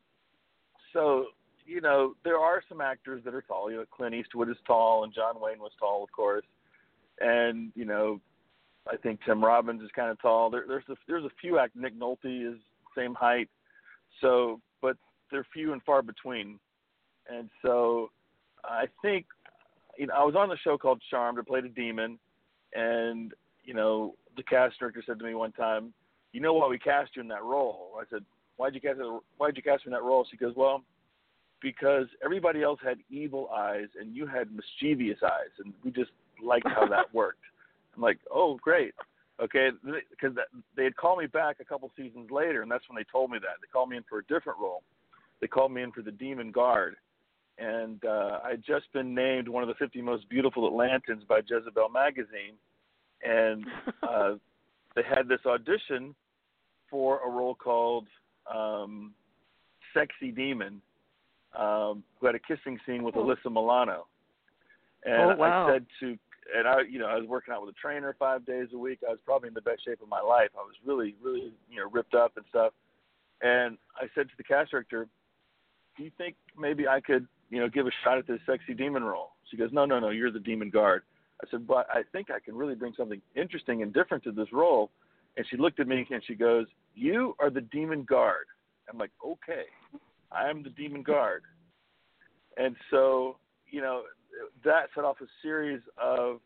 So, 0.92 1.28
you 1.66 1.82
know, 1.82 2.14
there 2.24 2.38
are 2.38 2.62
some 2.68 2.82
actors 2.82 3.24
that 3.26 3.34
are 3.34 3.42
tall. 3.42 3.72
You 3.72 3.78
know, 3.78 3.86
Clint 3.92 4.14
Eastwood 4.14 4.50
is 4.50 4.58
tall, 4.68 5.04
and 5.04 5.14
John 5.14 5.36
Wayne 5.40 5.60
was 5.60 5.72
tall, 5.80 6.04
of 6.04 6.12
course. 6.12 6.46
And 7.20 7.72
you 7.76 7.86
know, 7.86 8.20
I 8.92 8.98
think 8.98 9.20
Tim 9.26 9.44
Robbins 9.44 9.82
is 9.82 9.90
kind 9.96 10.12
of 10.12 10.22
tall. 10.22 10.50
There, 10.50 10.66
there's 10.68 10.84
a 10.90 10.96
there's 11.08 11.26
a 11.26 11.32
few 11.42 11.58
act. 11.60 11.76
Nick 11.76 11.98
Nolte 11.98 12.54
is 12.54 12.60
same 12.96 13.14
height. 13.14 13.50
So, 14.22 14.60
but 14.82 14.98
they're 15.32 15.46
few 15.54 15.74
and 15.74 15.82
far 15.84 16.02
between. 16.02 16.60
And 17.30 17.50
so, 17.62 18.12
I 18.66 18.86
think, 19.02 19.26
you 19.98 20.08
know, 20.08 20.14
I 20.14 20.24
was 20.24 20.36
on 20.36 20.50
the 20.50 20.58
show 20.64 20.78
called 20.78 21.02
Charmed. 21.10 21.40
I 21.40 21.44
played 21.44 21.66
a 21.66 21.70
demon, 21.70 22.20
and 22.74 23.34
you 23.64 23.74
know, 23.74 24.16
the 24.36 24.44
cast 24.44 24.80
director 24.80 25.02
said 25.06 25.20
to 25.20 25.26
me 25.26 25.34
one 25.34 25.54
time, 25.54 25.94
"You 26.34 26.42
know 26.42 26.54
why 26.54 26.68
we 26.68 26.78
cast 26.78 27.16
you 27.16 27.22
in 27.22 27.28
that 27.30 27.44
role?" 27.44 27.92
I 28.00 28.04
said, 28.10 28.26
"Why'd 28.58 28.76
you 28.76 28.82
cast 28.82 29.00
her, 29.00 29.20
Why'd 29.38 29.58
you 29.58 29.64
cast 29.64 29.84
her 29.84 29.90
in 29.90 29.94
that 29.94 30.04
role?" 30.04 30.26
She 30.30 30.38
goes, 30.38 30.56
"Well." 30.56 30.84
Because 31.62 32.08
everybody 32.22 32.62
else 32.62 32.78
had 32.84 32.98
evil 33.10 33.50
eyes 33.50 33.88
and 33.98 34.14
you 34.14 34.28
had 34.28 34.50
mischievous 34.52 35.24
eyes, 35.24 35.54
and 35.64 35.74
we 35.82 35.92
just 35.92 36.12
liked 36.44 36.68
how 36.68 36.86
that 36.88 37.14
worked. 37.14 37.40
I'm 37.96 38.02
like, 38.02 38.20
oh, 38.30 38.60
great. 38.62 38.94
Okay, 39.42 39.70
because 40.12 40.38
they 40.78 40.84
had 40.84 40.96
called 40.96 41.20
me 41.20 41.26
back 41.26 41.58
a 41.60 41.66
couple 41.66 41.92
seasons 41.98 42.30
later, 42.30 42.62
and 42.62 42.72
that's 42.72 42.88
when 42.88 42.96
they 42.96 43.06
told 43.12 43.32
me 43.32 43.40
that. 43.40 43.58
They 43.62 43.68
called 43.72 43.90
me 43.90 43.98
in 43.98 44.04
for 44.08 44.20
a 44.20 44.24
different 44.26 44.60
role. 44.60 44.84
They 45.42 45.48
called 45.48 45.72
me 45.72 45.82
in 45.82 45.92
for 45.92 46.02
the 46.02 46.12
Demon 46.12 46.52
Guard, 46.52 46.96
and 47.58 48.04
uh, 48.06 48.40
I 48.44 48.52
had 48.52 48.64
just 48.66 48.92
been 48.94 49.16
named 49.16 49.48
one 49.48 49.64
of 49.64 49.70
the 49.70 49.76
50 49.76 50.02
most 50.02 50.30
beautiful 50.30 50.70
Atlantans 50.70 51.28
by 51.28 51.40
Jezebel 51.40 51.90
magazine, 51.90 52.56
and 53.24 53.66
uh, 54.08 54.34
they 54.96 55.02
had 55.04 55.28
this 55.28 55.42
audition 55.48 56.14
for 56.90 57.20
a 57.26 57.30
role 57.30 57.56
called 57.56 58.08
um, 58.52 59.14
Sexy 59.94 60.32
Demon, 60.32 60.82
um, 61.58 62.04
who 62.20 62.26
had 62.26 62.36
a 62.36 62.40
kissing 62.40 62.80
scene 62.86 63.04
with 63.04 63.16
Oh. 63.16 63.26
Alyssa 63.26 63.52
Milano. 63.52 64.08
And 65.06 65.32
Oh, 65.32 65.36
wow. 65.36 65.68
I 65.68 65.74
said 65.74 65.86
to, 66.00 66.18
and 66.56 66.68
I, 66.68 66.82
you 66.82 67.00
know, 67.00 67.08
I 67.08 67.16
was 67.18 67.28
working 67.28 67.54
out 67.54 67.66
with 67.66 67.76
a 67.76 67.80
trainer 67.80 68.16
five 68.18 68.46
days 68.46 68.68
a 68.74 68.78
week. 68.78 69.00
I 69.08 69.12
was 69.12 69.20
probably 69.26 69.48
in 69.48 69.54
the 69.54 69.62
best 69.62 69.84
shape 69.86 70.02
of 70.02 70.10
my 70.10 70.22
life. 70.22 70.50
I 70.58 70.62
was 70.62 70.76
really, 70.86 71.16
really, 71.22 71.54
you 71.70 71.80
know, 71.80 71.90
ripped 71.90 72.16
up 72.16 72.38
and 72.38 72.46
stuff. 72.50 72.74
And 73.42 73.78
I 73.98 74.08
said 74.16 74.30
to 74.30 74.38
the 74.38 74.44
cast 74.44 74.72
director, 74.72 75.08
"Do 75.98 76.04
you 76.04 76.12
think 76.18 76.36
maybe 76.58 76.88
I 76.88 77.02
could, 77.02 77.28
you 77.50 77.60
know, 77.60 77.68
give 77.70 77.88
a 77.88 77.92
shot 78.04 78.18
at 78.18 78.28
this 78.28 78.40
sexy 78.46 78.74
demon 78.74 79.04
role?" 79.04 79.32
She 79.50 79.58
goes, 79.58 79.72
"No, 79.74 79.86
no, 79.86 80.00
no. 80.00 80.10
You're 80.10 80.32
the 80.32 80.40
demon 80.40 80.70
guard." 80.70 81.04
I 81.44 81.50
said, 81.50 81.68
"But 81.68 81.90
I 81.90 82.04
think 82.04 82.32
I 82.32 82.40
can 82.40 82.56
really 82.56 82.76
bring 82.76 82.94
something 82.94 83.22
interesting 83.36 83.82
and 83.82 83.94
different 83.94 84.24
to 84.24 84.32
this 84.32 84.52
role." 84.54 84.92
And 85.38 85.46
she 85.50 85.58
looked 85.58 85.80
at 85.80 85.88
me 85.88 86.06
and 86.10 86.24
she 86.26 86.36
goes, 86.36 86.68
"You 86.94 87.36
are 87.40 87.50
the 87.50 87.62
demon 87.62 88.04
guard." 88.04 88.46
I'm 88.90 88.98
like, 88.98 89.12
"Okay, 89.26 89.66
I 90.32 90.50
am 90.50 90.64
the 90.64 90.70
demon 90.70 91.04
guard." 91.04 91.44
And 92.58 92.76
so, 92.92 93.38
you 93.68 93.82
know, 93.82 94.04
that 94.64 94.90
set 94.94 95.04
off 95.04 95.22
a 95.22 95.28
series 95.42 95.82
of 95.98 96.40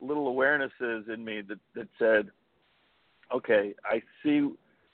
little 0.00 0.34
awarenesses 0.34 1.08
in 1.08 1.24
me 1.24 1.42
that 1.42 1.58
that 1.74 1.88
said, 1.98 2.30
"Okay, 3.32 3.74
I 3.84 4.02
see 4.22 4.50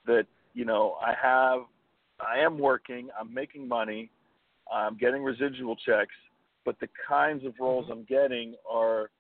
that 0.06 0.26
you 0.54 0.64
know 0.64 0.96
I 1.00 1.14
have, 1.14 1.66
I 2.20 2.38
am 2.38 2.58
working, 2.58 3.10
I'm 3.18 3.32
making 3.32 3.68
money, 3.68 4.10
I'm 4.72 4.96
getting 4.96 5.22
residual 5.22 5.76
checks, 5.76 6.14
but 6.64 6.78
the 6.80 6.88
kinds 7.08 7.44
of 7.44 7.54
roles 7.60 7.84
mm-hmm. 7.84 7.92
I'm 7.92 8.04
getting 8.04 8.54
are 8.68 9.10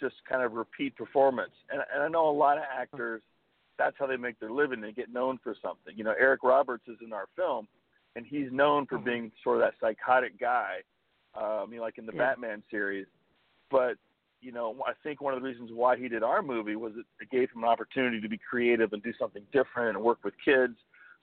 just 0.00 0.16
kind 0.28 0.42
of 0.42 0.52
repeat 0.52 0.96
performance. 0.96 1.52
And, 1.70 1.82
and 1.92 2.02
I 2.02 2.08
know 2.08 2.28
a 2.28 2.32
lot 2.32 2.58
of 2.58 2.64
actors, 2.70 3.22
that's 3.78 3.96
how 3.98 4.06
they 4.06 4.16
make 4.16 4.38
their 4.40 4.50
living. 4.50 4.80
They 4.80 4.92
get 4.92 5.12
known 5.12 5.38
for 5.42 5.54
something. 5.60 5.96
You 5.96 6.04
know, 6.04 6.14
Eric 6.18 6.42
Roberts 6.42 6.84
is 6.88 6.96
in 7.04 7.12
our 7.12 7.26
film, 7.36 7.66
and 8.16 8.24
he's 8.26 8.50
known 8.52 8.86
for 8.86 8.98
Mhm. 8.98 9.04
being 9.04 9.32
sort 9.42 9.56
of 9.56 9.62
that 9.62 9.74
psychotic 9.80 10.38
guy. 10.38 10.82
Um, 11.34 11.72
you 11.72 11.78
know, 11.78 11.82
like 11.82 11.98
in 11.98 12.06
the 12.06 12.12
Yeah. 12.12 12.30
Batman 12.30 12.62
series. 12.70 13.06
But 13.70 13.98
you 14.40 14.52
know, 14.52 14.76
I 14.86 14.92
think 15.02 15.22
one 15.22 15.32
of 15.32 15.40
the 15.40 15.48
reasons 15.48 15.72
why 15.72 15.96
he 15.96 16.06
did 16.06 16.22
our 16.22 16.42
movie 16.42 16.76
was 16.76 16.92
it, 16.96 17.06
it 17.18 17.30
gave 17.30 17.50
him 17.50 17.64
an 17.64 17.68
opportunity 17.70 18.20
to 18.20 18.28
be 18.28 18.36
creative 18.36 18.92
and 18.92 19.02
do 19.02 19.12
something 19.14 19.42
different 19.52 19.96
and 19.96 20.04
work 20.04 20.22
with 20.22 20.34
kids, 20.44 20.76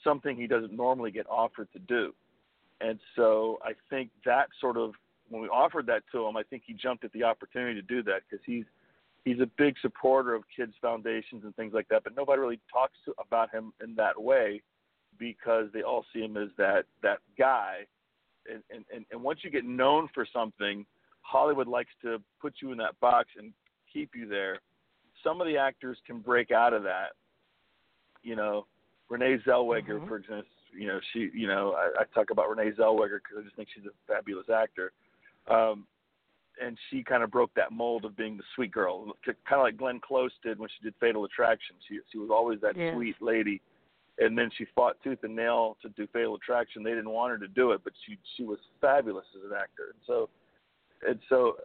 something 0.03 0.35
he 0.35 0.47
doesn't 0.47 0.73
normally 0.73 1.11
get 1.11 1.27
offered 1.29 1.71
to 1.73 1.79
do. 1.79 2.15
And 2.81 2.99
so 3.15 3.59
I 3.63 3.73
think 3.91 4.09
that 4.25 4.49
sort 4.59 4.75
of 4.75 4.95
when 5.31 5.41
we 5.41 5.47
offered 5.47 5.87
that 5.87 6.03
to 6.11 6.27
him, 6.27 6.35
I 6.35 6.43
think 6.43 6.63
he 6.65 6.73
jumped 6.73 7.05
at 7.05 7.11
the 7.13 7.23
opportunity 7.23 7.73
to 7.75 7.81
do 7.81 8.03
that 8.03 8.21
because 8.29 8.43
he's 8.45 8.65
he's 9.23 9.39
a 9.39 9.49
big 9.57 9.75
supporter 9.81 10.35
of 10.35 10.43
kids 10.55 10.73
foundations 10.81 11.43
and 11.45 11.55
things 11.55 11.73
like 11.73 11.87
that. 11.87 12.03
But 12.03 12.15
nobody 12.15 12.41
really 12.41 12.59
talks 12.71 12.97
to, 13.05 13.13
about 13.17 13.49
him 13.49 13.71
in 13.81 13.95
that 13.95 14.21
way 14.21 14.61
because 15.17 15.67
they 15.73 15.83
all 15.83 16.05
see 16.13 16.19
him 16.19 16.35
as 16.35 16.49
that 16.57 16.83
that 17.01 17.19
guy. 17.37 17.87
And, 18.51 18.61
and 18.93 19.05
and 19.09 19.23
once 19.23 19.39
you 19.43 19.49
get 19.49 19.63
known 19.65 20.09
for 20.13 20.27
something, 20.31 20.85
Hollywood 21.21 21.67
likes 21.67 21.91
to 22.01 22.21
put 22.41 22.55
you 22.61 22.71
in 22.73 22.77
that 22.79 22.99
box 22.99 23.29
and 23.37 23.53
keep 23.91 24.11
you 24.13 24.27
there. 24.27 24.59
Some 25.23 25.39
of 25.39 25.47
the 25.47 25.57
actors 25.57 25.97
can 26.05 26.19
break 26.19 26.51
out 26.51 26.73
of 26.73 26.83
that. 26.83 27.11
You 28.21 28.35
know, 28.35 28.65
Renee 29.09 29.37
Zellweger, 29.47 29.99
Mhm. 29.99 30.07
for 30.07 30.17
instance. 30.17 30.47
You 30.73 30.87
know, 30.87 30.99
she. 31.13 31.29
You 31.33 31.47
know, 31.47 31.73
I, 31.73 32.01
I 32.01 32.03
talk 32.13 32.31
about 32.31 32.49
Renee 32.49 32.71
Zellweger 32.71 33.19
because 33.19 33.37
I 33.39 33.41
just 33.43 33.55
think 33.55 33.69
she's 33.73 33.85
a 33.85 33.91
fabulous 34.07 34.49
actor. 34.49 34.91
Um, 35.51 35.85
and 36.61 36.77
she 36.89 37.03
kind 37.03 37.23
of 37.23 37.31
broke 37.31 37.53
that 37.55 37.71
mold 37.71 38.05
of 38.05 38.15
being 38.15 38.37
the 38.37 38.43
sweet 38.55 38.71
girl, 38.71 39.13
kind 39.25 39.35
of 39.51 39.61
like 39.61 39.77
Glenn 39.77 39.99
Close 39.99 40.31
did 40.43 40.59
when 40.59 40.69
she 40.69 40.83
did 40.83 40.93
Fatal 40.99 41.25
Attraction. 41.25 41.75
She 41.87 41.99
she 42.11 42.17
was 42.17 42.29
always 42.31 42.59
that 42.61 42.75
Yes. 42.75 42.93
sweet 42.93 43.15
lady, 43.21 43.61
and 44.19 44.37
then 44.37 44.49
she 44.57 44.65
fought 44.75 44.97
tooth 45.03 45.23
and 45.23 45.35
nail 45.35 45.77
to 45.81 45.89
do 45.89 46.07
Fatal 46.13 46.35
Attraction. 46.35 46.83
They 46.83 46.91
didn't 46.91 47.09
want 47.09 47.31
her 47.31 47.37
to 47.39 47.47
do 47.47 47.71
it, 47.71 47.81
but 47.83 47.93
she 48.05 48.17
she 48.35 48.43
was 48.43 48.59
fabulous 48.79 49.25
as 49.35 49.49
an 49.49 49.57
actor. 49.57 49.93
And 49.93 50.01
so, 50.05 50.29
and 51.07 51.19
so, 51.29 51.57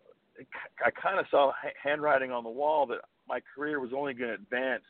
I 0.85 0.91
kind 0.91 1.19
of 1.19 1.27
saw 1.31 1.53
ha- 1.53 1.69
handwriting 1.83 2.31
on 2.31 2.45
the 2.45 2.51
wall 2.51 2.87
that 2.87 3.01
my 3.29 3.41
career 3.55 3.81
was 3.81 3.91
only 3.95 4.15
going 4.15 4.31
to 4.31 4.35
advance 4.35 4.85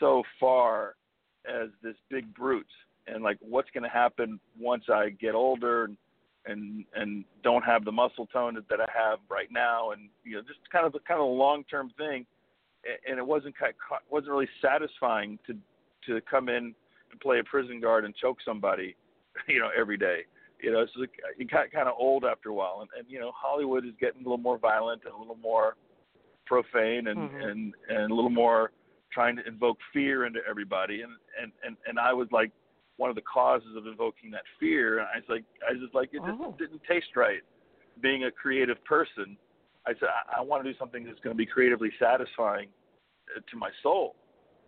so 0.00 0.22
far 0.38 0.96
as 1.46 1.68
this 1.82 1.96
big 2.10 2.34
brute, 2.34 2.66
and 3.06 3.22
like 3.22 3.38
what's 3.40 3.70
going 3.70 3.84
to 3.84 3.88
happen 3.88 4.40
once 4.58 4.84
I 4.92 5.10
get 5.10 5.34
older 5.34 5.84
and 5.84 5.96
and 6.46 6.84
and 6.94 7.24
don't 7.42 7.64
have 7.64 7.84
the 7.84 7.92
muscle 7.92 8.26
tone 8.26 8.54
that, 8.54 8.68
that 8.68 8.80
I 8.80 8.88
have 8.94 9.18
right 9.30 9.50
now, 9.50 9.90
and 9.92 10.08
you 10.24 10.36
know, 10.36 10.42
just 10.42 10.60
kind 10.70 10.86
of 10.86 10.94
a 10.94 11.00
kind 11.00 11.20
of 11.20 11.26
a 11.26 11.30
long 11.30 11.64
term 11.64 11.90
thing, 11.96 12.26
and 13.08 13.18
it 13.18 13.26
wasn't 13.26 13.58
ki- 13.58 13.76
wasn't 14.10 14.32
really 14.32 14.48
satisfying 14.60 15.38
to 15.46 15.56
to 16.06 16.20
come 16.22 16.48
in 16.48 16.74
and 17.10 17.20
play 17.20 17.38
a 17.38 17.44
prison 17.44 17.80
guard 17.80 18.04
and 18.04 18.14
choke 18.16 18.38
somebody, 18.44 18.94
you 19.48 19.60
know, 19.60 19.70
every 19.76 19.96
day. 19.96 20.20
You 20.60 20.72
know, 20.72 20.80
it's 20.80 20.92
like 20.96 21.10
you 21.36 21.44
got 21.46 21.70
kind 21.72 21.88
of 21.88 21.94
old 21.98 22.24
after 22.24 22.48
a 22.50 22.54
while, 22.54 22.78
and, 22.80 22.90
and 22.98 23.10
you 23.10 23.18
know, 23.18 23.32
Hollywood 23.34 23.84
is 23.84 23.92
getting 24.00 24.20
a 24.20 24.24
little 24.24 24.38
more 24.38 24.58
violent 24.58 25.02
and 25.04 25.14
a 25.14 25.18
little 25.18 25.36
more 25.36 25.76
profane 26.46 27.08
and 27.08 27.30
Mhm. 27.30 27.50
and 27.50 27.74
and 27.88 28.10
a 28.10 28.14
little 28.14 28.30
more 28.30 28.70
trying 29.10 29.36
to 29.36 29.46
invoke 29.46 29.78
fear 29.92 30.26
into 30.26 30.40
everybody, 30.48 31.02
and 31.02 31.12
and 31.40 31.52
and 31.64 31.76
and 31.86 31.98
I 31.98 32.12
was 32.12 32.28
like 32.32 32.50
one 32.96 33.10
of 33.10 33.16
the 33.16 33.22
causes 33.22 33.76
of 33.76 33.86
invoking 33.86 34.30
that 34.30 34.42
fear. 34.60 34.98
And 34.98 35.08
I 35.08 35.16
was 35.16 35.28
like, 35.28 35.44
I 35.68 35.74
just 35.74 35.94
like, 35.94 36.10
it 36.12 36.22
just 36.24 36.40
Oh. 36.40 36.54
didn't 36.58 36.82
taste 36.84 37.16
right. 37.16 37.42
Being 38.00 38.24
a 38.24 38.30
creative 38.30 38.82
person, 38.84 39.36
I 39.86 39.92
said, 39.94 40.08
I, 40.08 40.38
I 40.38 40.40
want 40.42 40.64
to 40.64 40.72
do 40.72 40.78
something 40.78 41.04
that's 41.04 41.20
going 41.20 41.34
to 41.34 41.38
be 41.38 41.46
creatively 41.46 41.90
satisfying 41.98 42.68
uh, 43.36 43.40
to 43.50 43.56
my 43.56 43.70
soul. 43.82 44.16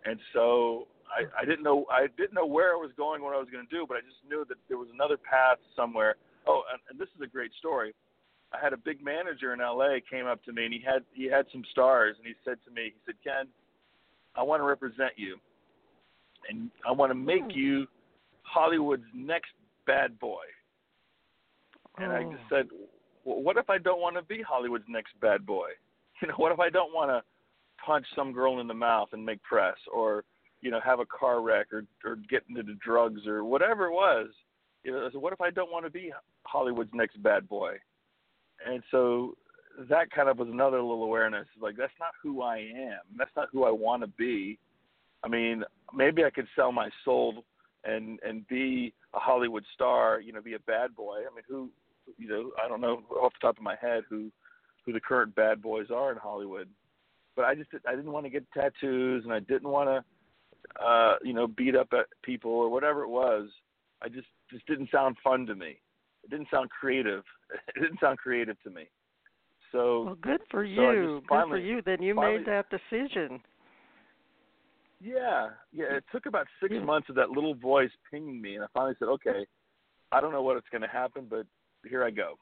And 0.04 0.18
so 0.32 0.86
I, 1.10 1.42
I 1.42 1.44
didn't 1.44 1.62
know, 1.62 1.86
I 1.90 2.06
didn't 2.16 2.34
know 2.34 2.46
where 2.46 2.72
I 2.72 2.76
was 2.76 2.90
going, 2.96 3.22
what 3.22 3.34
I 3.34 3.38
was 3.38 3.48
going 3.50 3.66
to 3.66 3.74
do, 3.74 3.86
but 3.86 3.96
I 3.96 4.00
just 4.00 4.22
knew 4.28 4.44
that 4.48 4.58
there 4.68 4.78
was 4.78 4.88
another 4.92 5.16
path 5.16 5.58
somewhere. 5.74 6.16
Oh, 6.46 6.62
and, 6.72 6.80
and 6.90 6.98
this 6.98 7.08
is 7.16 7.20
a 7.22 7.26
great 7.26 7.52
story. 7.58 7.94
I 8.52 8.62
had 8.62 8.72
a 8.72 8.76
big 8.76 9.02
manager 9.02 9.52
in 9.52 9.58
LA 9.58 9.96
came 10.08 10.26
up 10.26 10.42
to 10.44 10.52
me 10.52 10.64
and 10.64 10.72
he 10.72 10.80
had 10.80 11.02
he 11.12 11.24
had 11.26 11.46
some 11.50 11.64
stars 11.72 12.14
and 12.18 12.26
he 12.26 12.34
said 12.44 12.58
to 12.64 12.70
me, 12.70 12.92
he 12.94 13.00
said, 13.04 13.16
Ken, 13.24 13.48
I 14.36 14.42
want 14.44 14.60
to 14.60 14.64
represent 14.64 15.12
you, 15.16 15.36
and 16.48 16.70
I 16.86 16.92
want 16.92 17.10
to 17.10 17.14
make 17.14 17.42
Hmm. 17.42 17.58
you 17.58 17.86
Hollywood's 18.46 19.04
next 19.14 19.52
bad 19.86 20.18
boy. 20.18 20.44
And 21.98 22.12
I 22.12 22.24
Oh. 22.24 22.32
just 22.32 22.48
said, 22.48 22.68
well, 23.24 23.42
what 23.42 23.56
if 23.56 23.68
I 23.68 23.78
don't 23.78 24.00
want 24.00 24.16
to 24.16 24.22
be 24.22 24.40
Hollywood's 24.42 24.88
next 24.88 25.18
bad 25.20 25.44
boy? 25.46 25.70
You 26.22 26.28
know, 26.28 26.34
what 26.36 26.50
if 26.50 26.58
I 26.58 26.70
don't 26.70 26.94
want 26.94 27.10
to 27.10 27.22
punch 27.84 28.06
some 28.14 28.32
girl 28.32 28.60
in 28.60 28.66
the 28.66 28.72
mouth 28.72 29.10
and 29.12 29.22
make 29.22 29.42
press, 29.42 29.76
or 29.92 30.24
you 30.62 30.70
know, 30.70 30.80
have 30.80 30.98
a 30.98 31.04
car 31.04 31.42
wreck, 31.42 31.70
or 31.74 31.84
or 32.06 32.16
get 32.30 32.42
into 32.48 32.62
the 32.62 32.72
drugs, 32.82 33.26
or 33.26 33.44
whatever 33.44 33.88
it 33.88 33.92
was? 33.92 34.28
You 34.82 34.92
know, 34.92 35.06
I 35.06 35.10
said, 35.10 35.20
what 35.20 35.34
if 35.34 35.42
I 35.42 35.50
don't 35.50 35.70
want 35.70 35.84
to 35.84 35.90
be 35.90 36.10
Hollywood's 36.44 36.94
next 36.94 37.22
bad 37.22 37.46
boy? 37.46 37.76
And 38.66 38.82
so 38.90 39.36
that 39.90 40.10
kind 40.10 40.30
of 40.30 40.38
was 40.38 40.48
another 40.48 40.80
little 40.80 41.04
awareness. 41.04 41.46
Like 41.60 41.76
that's 41.76 41.92
not 42.00 42.12
who 42.22 42.40
I 42.40 42.56
am. 42.58 43.00
That's 43.18 43.36
not 43.36 43.48
who 43.52 43.64
I 43.64 43.70
want 43.70 44.02
to 44.02 44.08
be. 44.08 44.58
I 45.22 45.28
mean, 45.28 45.64
maybe 45.94 46.24
I 46.24 46.30
could 46.30 46.48
sell 46.56 46.72
my 46.72 46.88
soul 47.04 47.44
and 47.86 48.18
and 48.26 48.46
be 48.48 48.92
a 49.14 49.18
Hollywood 49.18 49.64
star. 49.74 50.20
You 50.20 50.32
know, 50.32 50.40
be 50.40 50.54
a 50.54 50.58
bad 50.60 50.94
boy. 50.94 51.18
I 51.30 51.34
mean, 51.34 51.44
who? 51.48 51.70
You 52.18 52.28
know, 52.28 52.50
I 52.64 52.68
don't 52.68 52.80
know 52.80 53.02
off 53.20 53.32
the 53.40 53.46
top 53.46 53.56
of 53.56 53.62
my 53.62 53.76
head 53.80 54.04
who 54.08 54.30
who 54.84 54.92
the 54.92 55.00
current 55.00 55.34
bad 55.34 55.60
boys 55.60 55.86
are 55.94 56.12
in 56.12 56.18
Hollywood. 56.18 56.68
But 57.34 57.44
I 57.46 57.54
just 57.54 57.70
I 57.86 57.94
didn't 57.96 58.12
want 58.12 58.24
to 58.26 58.30
get 58.30 58.44
tattoos 58.52 59.24
and 59.24 59.32
I 59.32 59.40
didn't 59.40 59.68
want 59.68 59.88
to 59.88 60.84
uh, 60.84 61.14
you 61.22 61.32
know 61.32 61.46
beat 61.46 61.74
up 61.76 61.88
at 61.92 62.06
people 62.22 62.50
or 62.52 62.68
whatever 62.70 63.02
it 63.02 63.08
was. 63.08 63.48
I 64.02 64.08
just 64.08 64.28
just 64.50 64.66
didn't 64.66 64.90
sound 64.90 65.16
fun 65.24 65.46
to 65.46 65.54
me. 65.54 65.78
It 66.24 66.30
didn't 66.30 66.48
sound 66.50 66.70
creative. 66.70 67.22
It 67.76 67.80
didn't 67.80 68.00
sound 68.00 68.18
creative 68.18 68.60
to 68.64 68.70
me. 68.70 68.88
So 69.70 70.02
Well, 70.04 70.14
good 70.20 70.40
for 70.50 70.64
so 70.64 70.68
you. 70.68 71.18
just 71.18 71.28
good 71.28 71.28
for 71.28 71.42
finally- 71.42 71.62
you. 71.62 71.82
Then 71.82 72.02
you 72.02 72.14
finally- 72.14 72.38
made 72.38 72.46
that 72.46 72.66
decision. 72.70 73.40
Yeah, 75.06 75.50
yeah. 75.72 75.96
It 75.96 76.04
took 76.10 76.26
about 76.26 76.48
six 76.60 76.74
months 76.82 77.08
of 77.08 77.14
that 77.14 77.30
little 77.30 77.54
voice 77.54 77.90
pinging 78.10 78.42
me, 78.42 78.56
and 78.56 78.64
I 78.64 78.66
finally 78.74 78.96
said, 78.98 79.06
"Okay, 79.08 79.46
I 80.10 80.20
don't 80.20 80.32
know 80.32 80.42
what 80.42 80.56
it's 80.56 80.68
going 80.70 80.82
to 80.82 80.88
happen, 80.88 81.26
but 81.30 81.46
here 81.88 82.02
I 82.02 82.10
go." 82.10 82.38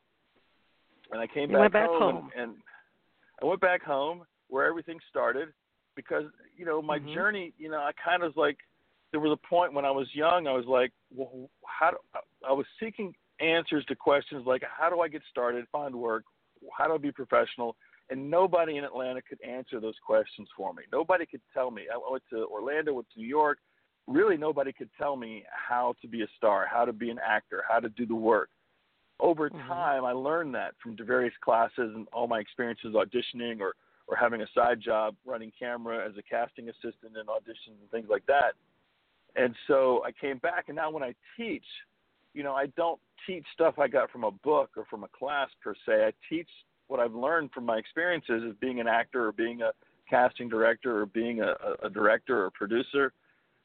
And 1.12 1.20
I 1.20 1.26
came 1.26 1.52
back, 1.52 1.72
back 1.72 1.90
home, 1.90 2.00
home. 2.00 2.30
And, 2.34 2.52
and 2.52 2.62
I 3.42 3.44
went 3.44 3.60
back 3.60 3.82
home 3.82 4.24
where 4.48 4.66
everything 4.66 4.98
started 5.10 5.52
because 5.94 6.24
you 6.56 6.64
know 6.64 6.80
my 6.80 6.98
Mhm. 6.98 7.12
journey. 7.12 7.52
You 7.58 7.68
know, 7.68 7.80
I 7.80 7.92
kind 7.92 8.22
of 8.22 8.34
was 8.34 8.36
like 8.36 8.58
there 9.10 9.20
was 9.20 9.32
a 9.32 9.46
point 9.46 9.74
when 9.74 9.84
I 9.84 9.90
was 9.90 10.12
young. 10.14 10.46
I 10.46 10.52
was 10.52 10.66
like, 10.66 10.92
well, 11.14 11.50
how 11.66 11.90
do 11.90 11.98
I 12.48 12.52
was 12.52 12.66
seeking 12.80 13.14
answers 13.40 13.84
to 13.86 13.96
questions 13.96 14.46
like, 14.46 14.62
how 14.62 14.88
do 14.88 15.00
I 15.00 15.08
get 15.08 15.22
started, 15.30 15.66
find 15.70 15.94
work, 15.94 16.24
how 16.76 16.86
do 16.86 16.94
I 16.94 16.98
be 16.98 17.12
professional? 17.12 17.76
And 18.10 18.30
nobody 18.30 18.76
in 18.76 18.84
Atlanta 18.84 19.22
could 19.22 19.40
answer 19.42 19.80
those 19.80 19.98
questions 20.04 20.48
for 20.56 20.72
me. 20.74 20.82
Nobody 20.92 21.26
could 21.26 21.40
tell 21.52 21.70
me. 21.70 21.84
I 21.92 21.98
went 22.10 22.22
to 22.30 22.46
Orlando, 22.46 22.94
went 22.94 23.08
to 23.14 23.20
New 23.20 23.26
York. 23.26 23.58
Really, 24.06 24.36
nobody 24.36 24.72
could 24.72 24.90
tell 24.98 25.16
me 25.16 25.44
how 25.50 25.94
to 26.02 26.08
be 26.08 26.22
a 26.22 26.26
star, 26.36 26.66
how 26.70 26.84
to 26.84 26.92
be 26.92 27.10
an 27.10 27.18
actor, 27.18 27.64
how 27.66 27.80
to 27.80 27.88
do 27.88 28.04
the 28.06 28.14
work. 28.14 28.50
Over 29.20 29.48
Mhm. 29.48 29.66
time, 29.66 30.04
I 30.04 30.12
learned 30.12 30.54
that 30.54 30.76
from 30.82 30.96
the 30.96 31.04
various 31.04 31.36
classes 31.38 31.94
and 31.94 32.06
all 32.12 32.26
my 32.26 32.40
experiences 32.40 32.94
auditioning 32.94 33.60
or 33.60 33.74
or 34.06 34.16
having 34.16 34.42
a 34.42 34.46
side 34.48 34.78
job 34.80 35.16
running 35.24 35.50
camera 35.58 36.06
as 36.06 36.14
a 36.18 36.22
casting 36.22 36.68
assistant 36.68 37.16
and 37.16 37.26
auditions 37.26 37.80
and 37.80 37.90
things 37.90 38.08
like 38.10 38.26
that. 38.26 38.54
And 39.34 39.56
so 39.66 40.04
I 40.04 40.12
came 40.12 40.36
back, 40.38 40.68
and 40.68 40.76
now 40.76 40.90
when 40.90 41.02
I 41.02 41.14
teach, 41.36 41.64
you 42.34 42.42
know, 42.42 42.54
I 42.54 42.66
don't 42.66 43.00
teach 43.26 43.46
stuff 43.54 43.78
I 43.78 43.88
got 43.88 44.10
from 44.10 44.24
a 44.24 44.30
book 44.30 44.76
or 44.76 44.84
from 44.84 45.04
a 45.04 45.08
class 45.08 45.48
per 45.62 45.74
se. 45.86 46.04
I 46.04 46.12
teach 46.28 46.50
what 46.88 47.00
I've 47.00 47.14
learned 47.14 47.50
from 47.52 47.64
my 47.64 47.76
experiences 47.78 48.42
as 48.48 48.54
being 48.60 48.80
an 48.80 48.88
actor 48.88 49.26
or 49.26 49.32
being 49.32 49.62
a 49.62 49.70
casting 50.08 50.48
director 50.48 51.00
or 51.00 51.06
being 51.06 51.40
a, 51.40 51.54
a, 51.82 51.90
director 51.90 52.44
or 52.44 52.50
producer, 52.50 53.12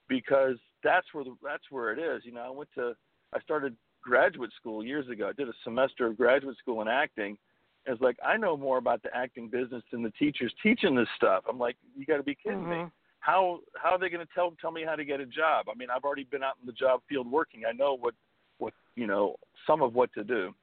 because 0.08 0.56
that's 0.84 1.08
where 1.14 1.24
the, 1.24 1.36
that's 1.44 1.64
where 1.70 1.92
it 1.92 2.00
is. 2.00 2.24
You 2.26 2.32
know, 2.32 2.42
I 2.42 2.50
went 2.50 2.70
to 2.76 2.94
I 3.34 3.40
started 3.42 3.76
graduate 4.02 4.52
school 4.60 4.84
years 4.84 5.10
ago. 5.10 5.30
I 5.30 5.34
did 5.34 5.50
a 5.50 5.54
semester 5.64 6.08
of 6.08 6.18
graduate 6.18 6.58
school 6.58 6.82
in 6.82 6.88
acting. 6.88 7.38
And 7.86 7.94
it's 7.94 8.02
like 8.02 8.18
I 8.26 8.38
know 8.38 8.56
more 8.58 8.78
about 8.78 9.04
the 9.04 9.16
acting 9.16 9.50
business 9.50 9.84
than 9.92 10.04
the 10.04 10.12
teachers 10.12 10.54
teaching 10.64 10.96
this 10.96 11.08
stuff. 11.16 11.44
I'm 11.50 11.60
like, 11.60 11.76
you 11.98 12.06
got 12.06 12.18
to 12.18 12.24
be 12.24 12.36
kidding 12.36 12.68
me 12.70 12.76
Mhm. 12.76 12.92
how 13.20 13.60
how 13.76 13.92
are 13.92 14.00
they 14.00 14.10
going 14.10 14.26
to 14.26 14.34
tell 14.34 14.52
tell 14.62 14.72
me 14.72 14.84
how 14.84 14.96
to 14.96 15.06
get 15.06 15.20
a 15.20 15.26
job? 15.26 15.68
I 15.70 15.76
mean, 15.76 15.90
I've 15.90 16.04
already 16.04 16.24
been 16.24 16.44
out 16.44 16.56
in 16.60 16.66
the 16.66 16.74
job 16.74 17.02
field 17.08 17.30
working. 17.30 17.66
I 17.66 17.74
know 17.74 17.96
what 17.96 18.14
what 18.60 18.74
you 18.96 19.08
know 19.08 19.36
some 19.68 19.82
of 19.82 19.94
what 19.94 20.14
to 20.14 20.24
do. 20.24 20.54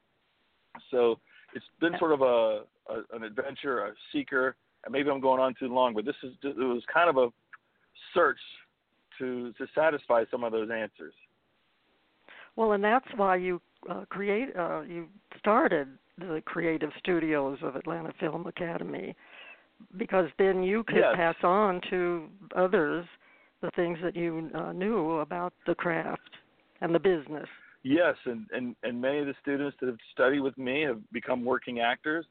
So 0.91 1.19
it's 1.57 1.65
been 1.81 1.99
sort 1.99 2.13
of 2.13 2.21
a, 2.21 2.61
a 2.89 3.17
an 3.17 3.23
adventure, 3.25 3.87
a 3.87 3.93
seeker. 4.13 4.55
And 4.85 4.93
maybe 4.93 5.11
I'm 5.11 5.21
going 5.21 5.41
on 5.41 5.55
too 5.59 5.67
long, 5.67 5.95
but 5.95 6.05
this 6.05 6.15
is 6.23 6.33
it 6.43 6.57
was 6.57 6.83
kind 6.93 7.09
of 7.09 7.17
a 7.17 7.29
search 8.15 8.39
to 9.19 9.53
to 9.55 9.67
satisfy 9.75 10.25
some 10.31 10.45
of 10.45 10.53
those 10.53 10.69
answers. 10.71 11.15
Well, 12.55 12.73
and 12.73 12.85
that's 12.85 13.09
why 13.17 13.37
you 13.37 13.61
uh, 13.91 14.05
create 14.09 14.55
uh, 14.57 14.83
you 14.83 15.09
started 15.39 15.89
the 16.19 16.43
creative 16.45 16.91
studios 16.99 17.59
of 17.63 17.75
Atlanta 17.75 18.13
Film 18.21 18.47
Academy 18.47 19.17
because 19.97 20.29
then 20.39 20.63
you 20.63 20.85
could 20.85 20.99
Yes. 20.99 21.15
pass 21.17 21.37
on 21.43 21.81
to 21.91 22.29
others 22.55 23.07
the 23.61 23.71
things 23.73 23.99
that 24.03 24.15
you 24.17 24.51
uh, 24.55 24.73
knew 24.73 25.19
about 25.19 25.53
the 25.67 25.75
craft 25.75 26.31
and 26.81 26.95
the 26.95 26.99
business. 26.99 27.49
Yes, 27.89 28.17
and, 28.25 28.47
and, 28.53 28.75
and 28.83 29.01
many 29.01 29.21
of 29.21 29.27
the 29.27 29.35
students 29.41 29.77
that 29.81 29.87
have 29.87 29.99
studied 30.11 30.41
with 30.41 30.59
me 30.59 30.83
have 30.83 30.99
become 31.13 31.45
working 31.45 31.79
actors. 31.79 32.27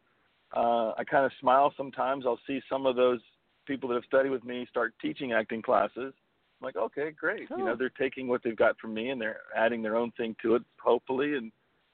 Uh, 0.54 0.92
I 0.98 1.06
kind 1.10 1.26
of 1.26 1.32
smile 1.40 1.74
sometimes. 1.78 2.26
I'll 2.26 2.42
see 2.46 2.60
some 2.70 2.86
of 2.86 2.98
those 2.98 3.22
people 3.66 3.88
that 3.88 3.96
have 3.96 4.04
studied 4.04 4.32
with 4.32 4.44
me 4.44 4.68
start 4.70 4.94
teaching 5.02 5.32
acting 5.32 5.62
classes. 5.62 6.14
I'm 6.60 6.62
like, 6.62 6.76
okay, 6.76 7.12
great. 7.18 7.48
Cool. 7.48 7.60
You 7.60 7.64
know, 7.64 7.76
they're 7.78 7.88
taking 7.88 8.28
what 8.28 8.44
they've 8.44 8.56
got 8.56 8.78
from 8.82 8.94
me 8.94 9.12
and 9.12 9.22
they're 9.22 9.40
adding 9.56 9.82
their 9.82 9.96
own 9.96 10.12
thing 10.18 10.36
to 10.42 10.56
it, 10.56 10.64
hopefully, 10.78 11.36
and 11.36 11.54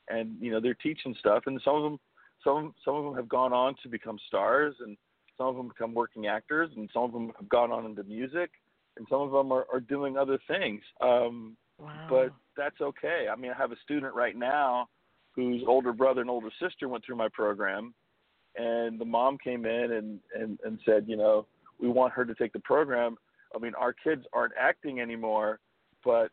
and 0.10 0.36
you 0.42 0.52
know 0.52 0.60
they're 0.60 0.74
teaching 0.74 1.16
stuff. 1.20 1.44
And 1.46 1.62
some 1.64 1.76
of 1.76 1.84
them, 1.84 2.00
some 2.44 2.74
some 2.84 2.96
of 2.96 3.06
them 3.06 3.14
have 3.14 3.30
gone 3.30 3.54
on 3.54 3.76
to 3.84 3.90
become 3.90 4.18
stars, 4.28 4.74
and 4.80 4.98
some 5.38 5.46
of 5.46 5.56
them 5.56 5.68
become 5.68 5.94
working 5.94 6.26
actors, 6.26 6.72
and 6.76 6.90
some 6.92 7.04
of 7.04 7.14
them 7.14 7.32
have 7.40 7.48
gone 7.48 7.72
on 7.72 7.86
into 7.86 8.04
music, 8.06 8.50
and 8.98 9.06
some 9.08 9.22
of 9.22 9.32
them 9.32 9.52
are, 9.52 9.68
are 9.72 9.80
doing 9.80 10.18
other 10.18 10.40
things. 10.48 10.82
Um, 11.00 11.58
Wow. 11.82 11.90
but 12.08 12.34
that's 12.58 12.80
okay. 12.82 13.28
I 13.32 13.36
mean, 13.36 13.52
I 13.52 13.58
have 13.58 13.72
a 13.72 13.80
student 13.84 14.14
right 14.14 14.36
now 14.36 14.88
whose 15.36 15.64
older 15.68 15.94
brother 15.94 16.22
and 16.22 16.30
older 16.30 16.50
sister 16.62 16.88
went 16.90 17.06
through 17.06 17.16
my 17.16 17.30
program, 17.30 17.94
and 18.56 19.00
the 19.00 19.06
mom 19.06 19.38
came 19.38 19.66
in 19.66 19.92
and 19.92 20.20
and 20.34 20.60
and 20.64 20.80
said, 20.86 21.06
you 21.08 21.18
know, 21.18 21.46
we 21.80 21.90
want 21.90 22.14
her 22.14 22.26
to 22.26 22.36
take 22.36 22.54
the 22.54 22.60
program. 22.60 23.16
I 23.56 23.60
mean, 23.60 23.74
our 23.76 23.94
kids 23.94 24.24
aren't 24.34 24.54
acting 24.60 25.00
anymore, 25.00 25.60
but 26.04 26.32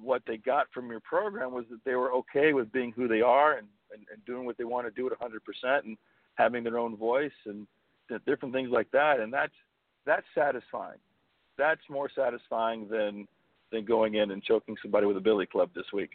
what 0.00 0.22
they 0.26 0.38
got 0.38 0.66
from 0.72 0.90
your 0.90 1.00
program 1.00 1.52
was 1.52 1.64
that 1.70 1.84
they 1.84 1.94
were 1.94 2.12
okay 2.12 2.54
with 2.54 2.72
being 2.72 2.92
who 2.92 3.08
they 3.08 3.20
are 3.20 3.58
and 3.58 3.66
and, 3.92 4.06
and 4.12 4.24
doing 4.24 4.46
what 4.46 4.56
they 4.56 4.64
want 4.64 4.86
to 4.86 4.90
do 4.90 5.06
at 5.06 5.18
100% 5.18 5.38
and 5.84 5.96
having 6.34 6.64
their 6.64 6.78
own 6.78 6.96
voice 6.96 7.30
and 7.46 7.66
different 8.26 8.54
things 8.54 8.70
like 8.70 8.90
that. 8.92 9.20
And 9.20 9.32
that's 9.32 9.52
that's 10.04 10.26
satisfying. 10.34 10.98
That's 11.58 11.82
more 11.88 12.10
satisfying 12.14 12.88
than 12.88 13.28
than 13.72 13.84
going 13.84 14.14
in 14.14 14.30
and 14.30 14.42
choking 14.42 14.76
somebody 14.82 15.06
with 15.06 15.16
a 15.16 15.20
billy 15.20 15.46
club 15.46 15.70
this 15.74 15.86
week. 15.92 16.10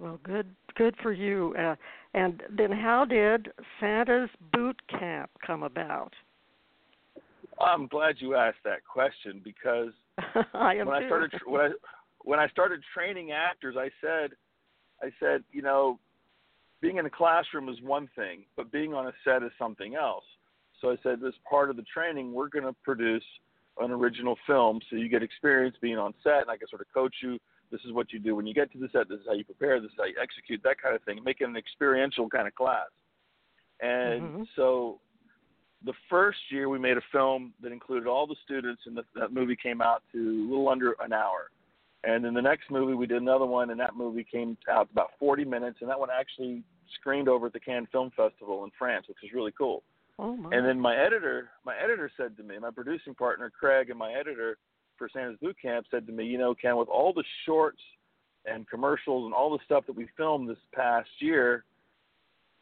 Well, 0.00 0.18
good, 0.24 0.46
good 0.74 0.94
for 1.02 1.12
you. 1.12 1.54
Uh, 1.58 1.76
and 2.14 2.42
then, 2.56 2.72
how 2.72 3.04
did 3.04 3.48
Santa's 3.78 4.30
boot 4.52 4.80
camp 4.88 5.30
come 5.46 5.62
about? 5.62 6.12
I'm 7.60 7.86
glad 7.86 8.16
you 8.18 8.34
asked 8.34 8.64
that 8.64 8.84
question 8.90 9.40
because 9.44 9.92
I 10.54 10.74
am 10.76 10.86
when. 10.88 11.02
I 11.02 11.06
started 11.06 11.32
when 11.46 11.60
I 11.60 11.70
when 12.24 12.38
I 12.38 12.48
started 12.48 12.80
training 12.94 13.32
actors, 13.32 13.76
I 13.78 13.90
said 14.00 14.30
I 15.02 15.10
said, 15.20 15.42
you 15.52 15.62
know, 15.62 15.98
being 16.80 16.96
in 16.96 17.06
a 17.06 17.10
classroom 17.10 17.68
is 17.68 17.76
one 17.82 18.08
thing, 18.16 18.44
but 18.56 18.72
being 18.72 18.94
on 18.94 19.06
a 19.06 19.12
set 19.24 19.42
is 19.42 19.50
something 19.58 19.94
else. 19.94 20.24
So 20.80 20.90
I 20.90 20.96
said, 21.02 21.20
as 21.26 21.34
part 21.48 21.70
of 21.70 21.76
the 21.76 21.84
training, 21.94 22.32
we're 22.32 22.48
going 22.48 22.64
to 22.64 22.74
produce 22.84 23.22
an 23.78 23.90
original 23.90 24.36
film 24.46 24.80
so 24.88 24.96
you 24.96 25.08
get 25.08 25.22
experience 25.22 25.76
being 25.80 25.98
on 25.98 26.14
set 26.22 26.42
and 26.42 26.50
I 26.50 26.56
can 26.56 26.68
sort 26.68 26.82
of 26.82 26.88
coach 26.92 27.16
you. 27.22 27.38
This 27.70 27.80
is 27.86 27.92
what 27.92 28.12
you 28.12 28.18
do 28.18 28.36
when 28.36 28.46
you 28.46 28.52
get 28.52 28.70
to 28.72 28.78
the 28.78 28.88
set. 28.92 29.08
This 29.08 29.20
is 29.20 29.26
how 29.26 29.32
you 29.32 29.44
prepare. 29.44 29.80
This 29.80 29.90
is 29.90 29.96
how 29.98 30.04
you 30.04 30.14
execute. 30.20 30.62
That 30.62 30.80
kind 30.80 30.94
of 30.94 31.02
thing. 31.04 31.22
Make 31.24 31.40
it 31.40 31.48
an 31.48 31.56
experiential 31.56 32.28
kind 32.28 32.46
of 32.46 32.54
class. 32.54 32.88
And 33.80 34.22
Mhm. 34.22 34.48
so 34.54 35.00
the 35.84 35.94
first 36.08 36.38
year 36.50 36.68
we 36.68 36.78
made 36.78 36.96
a 36.96 37.02
film 37.12 37.54
that 37.60 37.72
included 37.72 38.06
all 38.06 38.26
the 38.26 38.36
students, 38.44 38.86
and 38.86 38.96
the, 38.96 39.04
that 39.14 39.32
movie 39.32 39.56
came 39.56 39.80
out 39.80 40.02
to 40.12 40.18
a 40.18 40.48
little 40.48 40.68
under 40.68 40.92
an 41.00 41.12
hour. 41.12 41.50
And 42.04 42.24
then 42.24 42.34
the 42.34 42.42
next 42.42 42.70
movie 42.70 42.94
we 42.94 43.06
did 43.06 43.22
another 43.22 43.46
one, 43.46 43.70
and 43.70 43.80
that 43.80 43.96
movie 43.96 44.24
came 44.24 44.56
out 44.68 44.88
to 44.88 44.92
about 44.92 45.12
40 45.18 45.44
minutes, 45.44 45.78
and 45.80 45.90
that 45.90 45.98
one 45.98 46.10
actually 46.10 46.62
screened 46.94 47.28
over 47.28 47.46
at 47.46 47.52
the 47.52 47.60
Cannes 47.60 47.88
Film 47.90 48.10
Festival 48.10 48.64
in 48.64 48.70
France, 48.78 49.08
which 49.08 49.18
was 49.22 49.32
really 49.32 49.52
cool. 49.52 49.82
Oh 50.18 50.36
my. 50.36 50.50
And 50.56 50.66
then 50.66 50.78
my 50.78 50.96
editor, 50.96 51.50
my 51.64 51.74
editor 51.76 52.10
said 52.16 52.36
to 52.36 52.42
me, 52.42 52.58
my 52.58 52.70
producing 52.70 53.14
partner 53.14 53.50
Craig, 53.50 53.90
and 53.90 53.98
my 53.98 54.12
editor 54.12 54.58
for 54.96 55.08
Santa's 55.12 55.38
Boot 55.40 55.56
Camp 55.60 55.86
said 55.90 56.06
to 56.06 56.12
me, 56.12 56.24
you 56.24 56.38
know, 56.38 56.54
Ken, 56.54 56.76
with 56.76 56.88
all 56.88 57.12
the 57.12 57.24
shorts 57.44 57.80
and 58.44 58.68
commercials 58.68 59.24
and 59.24 59.34
all 59.34 59.50
the 59.50 59.64
stuff 59.64 59.84
that 59.86 59.96
we 59.96 60.08
filmed 60.16 60.48
this 60.48 60.58
past 60.74 61.08
year, 61.18 61.64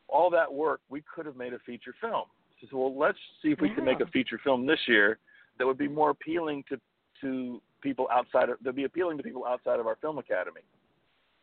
all 0.09 0.31
that 0.31 0.53
work, 0.53 0.81
we 0.89 1.03
could 1.15 1.27
have 1.27 1.37
made 1.37 1.53
a 1.53 1.59
feature 1.61 1.95
film. 2.01 2.25
So, 2.71 2.77
well, 2.77 2.99
let's 2.99 3.19
see 3.43 3.51
if 3.51 3.61
we 3.61 3.71
can 3.71 3.85
make 3.85 4.01
a 4.01 4.07
feature 4.07 4.39
film 4.43 4.67
this 4.67 4.81
year 4.87 5.19
that 5.59 5.67
would 5.67 5.79
be 5.79 5.89
more 5.89 6.11
appealing 6.11 6.65
to 6.69 6.79
to 7.21 7.61
people 7.83 8.07
outside 8.13 8.49
of 8.49 8.59
that 8.63 8.75
be 8.75 8.85
appealing 8.85 9.17
to 9.17 9.23
people 9.23 9.45
outside 9.47 9.81
of 9.81 9.87
our 9.87 9.97
film 9.97 10.19
academy. 10.19 10.61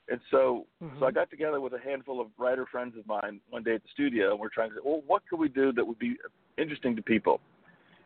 And 0.09 0.21
so, 0.31 0.65
Mhm. 0.81 0.99
so 0.99 1.05
I 1.05 1.11
got 1.11 1.29
together 1.29 1.59
with 1.59 1.73
a 1.73 1.79
handful 1.79 2.21
of 2.21 2.31
writer 2.37 2.65
friends 2.65 2.95
of 2.97 3.05
mine 3.07 3.41
one 3.49 3.63
day 3.63 3.75
at 3.75 3.83
the 3.83 3.89
studio, 3.89 4.31
and 4.31 4.39
we're 4.39 4.49
trying 4.49 4.69
to 4.69 4.75
say, 4.75 4.81
well, 4.83 5.01
what 5.01 5.27
could 5.27 5.39
we 5.39 5.49
do 5.49 5.71
that 5.73 5.85
would 5.85 5.99
be 5.99 6.17
interesting 6.57 6.95
to 6.95 7.01
people? 7.01 7.41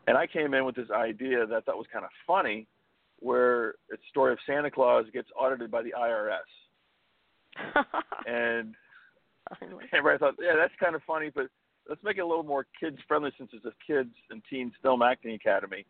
And 0.07 0.17
I 0.17 0.25
came 0.25 0.53
in 0.53 0.65
with 0.65 0.75
this 0.75 0.89
idea 0.89 1.45
that 1.45 1.55
I 1.55 1.61
thought 1.61 1.77
was 1.77 1.87
kind 1.87 2.05
of 2.05 2.11
funny, 2.25 2.67
where 3.19 3.75
it's 3.89 4.03
a 4.03 4.09
story 4.09 4.33
of 4.33 4.39
Santa 4.47 4.71
Claus 4.71 5.05
gets 5.11 5.29
audited 5.35 5.69
by 5.69 5.83
the 5.83 5.93
IRS, 5.93 6.39
and 8.25 8.75
Finally. 9.59 9.85
everybody 9.91 10.17
thought, 10.17 10.35
yeah, 10.39 10.55
that's 10.55 10.75
kind 10.79 10.95
of 10.95 11.03
funny, 11.03 11.29
but 11.29 11.49
let's 11.87 12.03
make 12.03 12.17
it 12.17 12.21
a 12.21 12.25
little 12.25 12.43
more 12.43 12.65
kids 12.79 12.97
friendly 13.07 13.31
since 13.37 13.51
it's 13.53 13.65
a 13.65 13.73
kids 13.85 14.15
and 14.31 14.43
teens 14.49 14.73
film 14.81 15.03
acting 15.03 15.33
academy. 15.35 15.85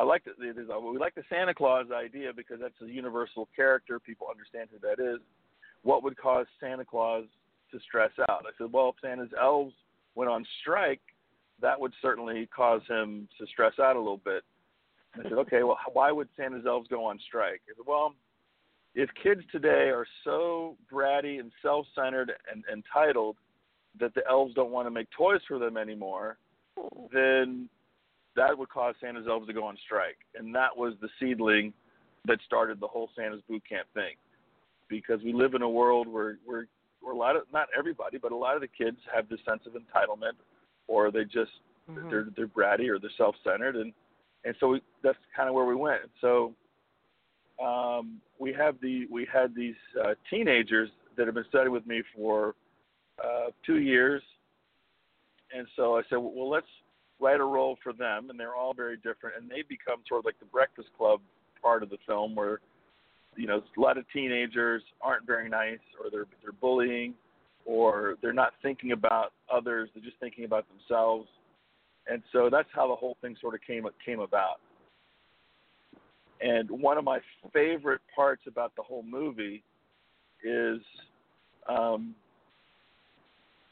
I 0.00 0.02
like 0.02 0.24
the, 0.24 0.30
is, 0.48 0.56
we 0.56 0.98
like 0.98 1.14
the 1.14 1.22
Santa 1.28 1.52
Claus 1.52 1.86
idea 1.92 2.32
because 2.34 2.58
that's 2.58 2.72
a 2.82 2.86
universal 2.86 3.46
character. 3.54 4.00
People 4.00 4.28
understand 4.30 4.70
who 4.72 4.78
that 4.78 5.02
is. 5.02 5.20
What 5.82 6.02
would 6.02 6.16
cause 6.16 6.46
Santa 6.58 6.86
Claus 6.86 7.24
to 7.70 7.78
stress 7.86 8.10
out? 8.30 8.46
I 8.46 8.52
said, 8.56 8.72
well, 8.72 8.88
if 8.88 8.94
Santa's 9.02 9.28
elves 9.38 9.74
went 10.14 10.30
on 10.30 10.46
strike, 10.62 11.02
that 11.60 11.78
would 11.78 11.92
certainly 12.00 12.48
cause 12.54 12.80
him 12.88 13.28
to 13.38 13.46
stress 13.46 13.74
out 13.78 13.96
a 13.96 13.98
little 13.98 14.22
bit. 14.24 14.42
I 15.18 15.22
said, 15.24 15.34
okay, 15.34 15.64
well, 15.64 15.76
why 15.92 16.10
would 16.10 16.28
Santa's 16.34 16.64
elves 16.66 16.88
go 16.88 17.04
on 17.04 17.18
strike? 17.26 17.60
I 17.68 17.76
said, 17.76 17.86
well, 17.86 18.14
if 18.94 19.10
kids 19.22 19.42
today 19.52 19.90
are 19.90 20.06
so 20.24 20.78
bratty 20.90 21.40
and 21.40 21.52
self-centered 21.60 22.32
and 22.50 22.64
entitled 22.72 23.36
that 23.98 24.14
the 24.14 24.22
elves 24.26 24.54
don't 24.54 24.70
want 24.70 24.86
to 24.86 24.90
make 24.90 25.08
toys 25.10 25.40
for 25.46 25.58
them 25.58 25.76
anymore, 25.76 26.38
then 27.12 27.68
that 28.36 28.56
would 28.56 28.68
cause 28.68 28.94
Santa's 29.00 29.26
elves 29.28 29.46
to 29.46 29.52
go 29.52 29.64
on 29.64 29.76
strike. 29.84 30.18
And 30.34 30.54
that 30.54 30.76
was 30.76 30.94
the 31.00 31.08
seedling 31.18 31.72
that 32.26 32.38
started 32.46 32.80
the 32.80 32.86
whole 32.86 33.10
Santa's 33.16 33.42
boot 33.48 33.62
camp 33.68 33.88
thing. 33.94 34.14
Because 34.88 35.20
we 35.22 35.32
live 35.32 35.54
in 35.54 35.62
a 35.62 35.68
world 35.68 36.08
where 36.08 36.38
where, 36.44 36.66
where 37.00 37.14
a 37.14 37.16
lot 37.16 37.36
of 37.36 37.42
not 37.52 37.68
everybody, 37.76 38.18
but 38.18 38.32
a 38.32 38.36
lot 38.36 38.54
of 38.54 38.60
the 38.60 38.68
kids 38.68 38.98
have 39.14 39.28
this 39.28 39.40
sense 39.48 39.62
of 39.66 39.72
entitlement 39.72 40.34
or 40.88 41.10
they 41.10 41.24
just 41.24 41.52
Mhm. 41.90 42.10
they're 42.10 42.26
they're 42.36 42.46
bratty 42.46 42.88
or 42.88 42.98
they're 42.98 43.10
self-centered 43.16 43.76
and 43.76 43.92
and 44.44 44.54
so 44.58 44.68
we, 44.68 44.82
that's 45.02 45.18
kind 45.36 45.48
of 45.48 45.54
where 45.54 45.66
we 45.66 45.74
went. 45.74 46.02
So 46.20 46.54
um, 47.62 48.20
we 48.38 48.52
have 48.54 48.80
the 48.80 49.06
we 49.10 49.26
had 49.30 49.54
these 49.54 49.74
uh, 50.02 50.14
teenagers 50.30 50.88
that 51.16 51.26
have 51.26 51.34
been 51.34 51.44
studying 51.48 51.72
with 51.72 51.86
me 51.86 52.02
for 52.16 52.54
uh, 53.22 53.50
two 53.66 53.80
years, 53.80 54.22
and 55.54 55.66
so 55.76 55.96
I 55.98 56.02
said, 56.08 56.16
well, 56.16 56.48
let's 56.48 56.66
write 57.20 57.40
a 57.40 57.44
role 57.44 57.76
for 57.82 57.92
them, 57.92 58.30
and 58.30 58.38
they're 58.38 58.54
all 58.54 58.74
very 58.74 58.96
different, 58.96 59.36
and 59.38 59.50
they 59.50 59.62
become 59.68 60.00
sort 60.08 60.20
of 60.20 60.24
like 60.24 60.38
the 60.38 60.46
Breakfast 60.46 60.88
Club 60.96 61.20
part 61.62 61.82
of 61.82 61.90
the 61.90 61.98
film, 62.06 62.34
where 62.34 62.60
you 63.36 63.46
know 63.46 63.62
a 63.76 63.80
lot 63.80 63.98
of 63.98 64.04
teenagers 64.12 64.82
aren't 65.00 65.26
very 65.26 65.48
nice, 65.48 65.78
or 66.02 66.10
they're 66.10 66.26
they're 66.42 66.52
bullying, 66.52 67.14
or 67.64 68.16
they're 68.22 68.32
not 68.32 68.52
thinking 68.62 68.92
about 68.92 69.32
others, 69.52 69.88
they're 69.94 70.04
just 70.04 70.18
thinking 70.18 70.44
about 70.44 70.66
themselves, 70.68 71.28
and 72.06 72.22
so 72.32 72.48
that's 72.50 72.68
how 72.72 72.88
the 72.88 72.94
whole 72.94 73.16
thing 73.20 73.36
sort 73.40 73.54
of 73.54 73.60
came 73.66 73.86
came 74.04 74.20
about. 74.20 74.60
And 76.40 76.70
one 76.70 76.96
of 76.96 77.04
my 77.04 77.18
favorite 77.52 78.00
parts 78.14 78.42
about 78.46 78.74
the 78.74 78.82
whole 78.82 79.02
movie 79.02 79.62
is, 80.42 80.80
um, 81.68 82.14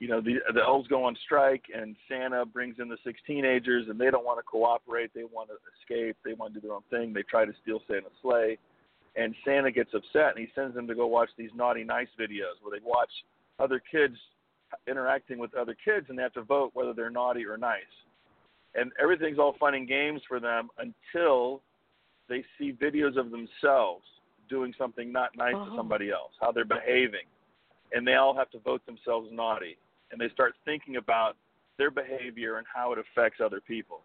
you 0.01 0.09
know, 0.09 0.21
the 0.21 0.37
the 0.55 0.61
elves 0.63 0.87
go 0.89 1.05
on 1.05 1.17
strike, 1.25 1.65
and 1.75 1.97
Santa 2.09 2.45
brings 2.47 2.77
in 2.79 2.89
the 2.89 2.99
six 3.05 3.21
teenagers, 3.27 3.87
and 3.89 3.99
they 4.01 4.11
don't 4.11 4.25
want 4.25 4.39
to 4.39 4.45
cooperate. 4.45 5.11
They 5.15 5.25
want 5.25 5.49
to 5.51 5.57
escape. 5.81 6.17
They 6.25 6.35
want 6.35 6.55
to 6.55 6.61
do 6.61 6.67
their 6.69 6.77
own 6.77 6.83
thing. 6.91 7.13
They 7.13 7.23
try 7.23 7.45
to 7.45 7.53
steal 7.63 7.81
Santa's 7.89 8.13
sleigh, 8.23 8.59
and 9.17 9.35
Santa 9.45 9.71
gets 9.73 9.95
upset, 9.95 10.37
and 10.37 10.39
he 10.39 10.49
sends 10.55 10.75
them 10.75 10.87
to 10.87 10.95
go 10.95 11.07
watch 11.07 11.31
these 11.37 11.51
naughty 11.55 11.83
nice 11.85 12.09
videos 12.19 12.63
where 12.63 12.79
they 12.79 12.85
watch 12.85 13.11
other 13.59 13.81
kids 13.91 14.17
interacting 14.87 15.39
with 15.39 15.55
other 15.55 15.75
kids, 15.85 16.07
and 16.09 16.19
they 16.19 16.23
have 16.23 16.33
to 16.35 16.43
vote 16.43 16.71
whether 16.75 16.93
they're 16.93 17.11
naughty 17.11 17.45
or 17.45 17.57
nice. 17.57 17.81
And 18.75 18.93
everything's 19.03 19.39
all 19.39 19.55
fun 19.59 19.75
and 19.75 19.89
games 19.89 20.21
for 20.29 20.39
them 20.39 20.69
until 20.79 21.63
they 22.29 22.45
see 22.59 22.73
videos 22.73 23.17
of 23.17 23.31
themselves 23.31 24.05
doing 24.49 24.75
something 24.79 25.11
not 25.11 25.35
nice 25.37 25.55
Oh. 25.57 25.71
to 25.71 25.77
somebody 25.77 26.11
else, 26.11 26.33
how 26.41 26.53
they're 26.53 26.65
behaving, 26.65 27.27
and 27.93 28.07
they 28.07 28.15
all 28.15 28.35
have 28.35 28.51
to 28.51 28.59
vote 28.61 28.85
themselves 28.87 29.31
naughty, 29.33 29.77
and 30.11 30.21
they 30.21 30.29
start 30.33 30.55
thinking 30.64 30.97
about 30.97 31.37
their 31.79 31.90
behavior 31.90 32.59
and 32.59 32.66
how 32.73 32.92
it 32.92 32.99
affects 32.99 33.40
other 33.44 33.61
people. 33.61 34.01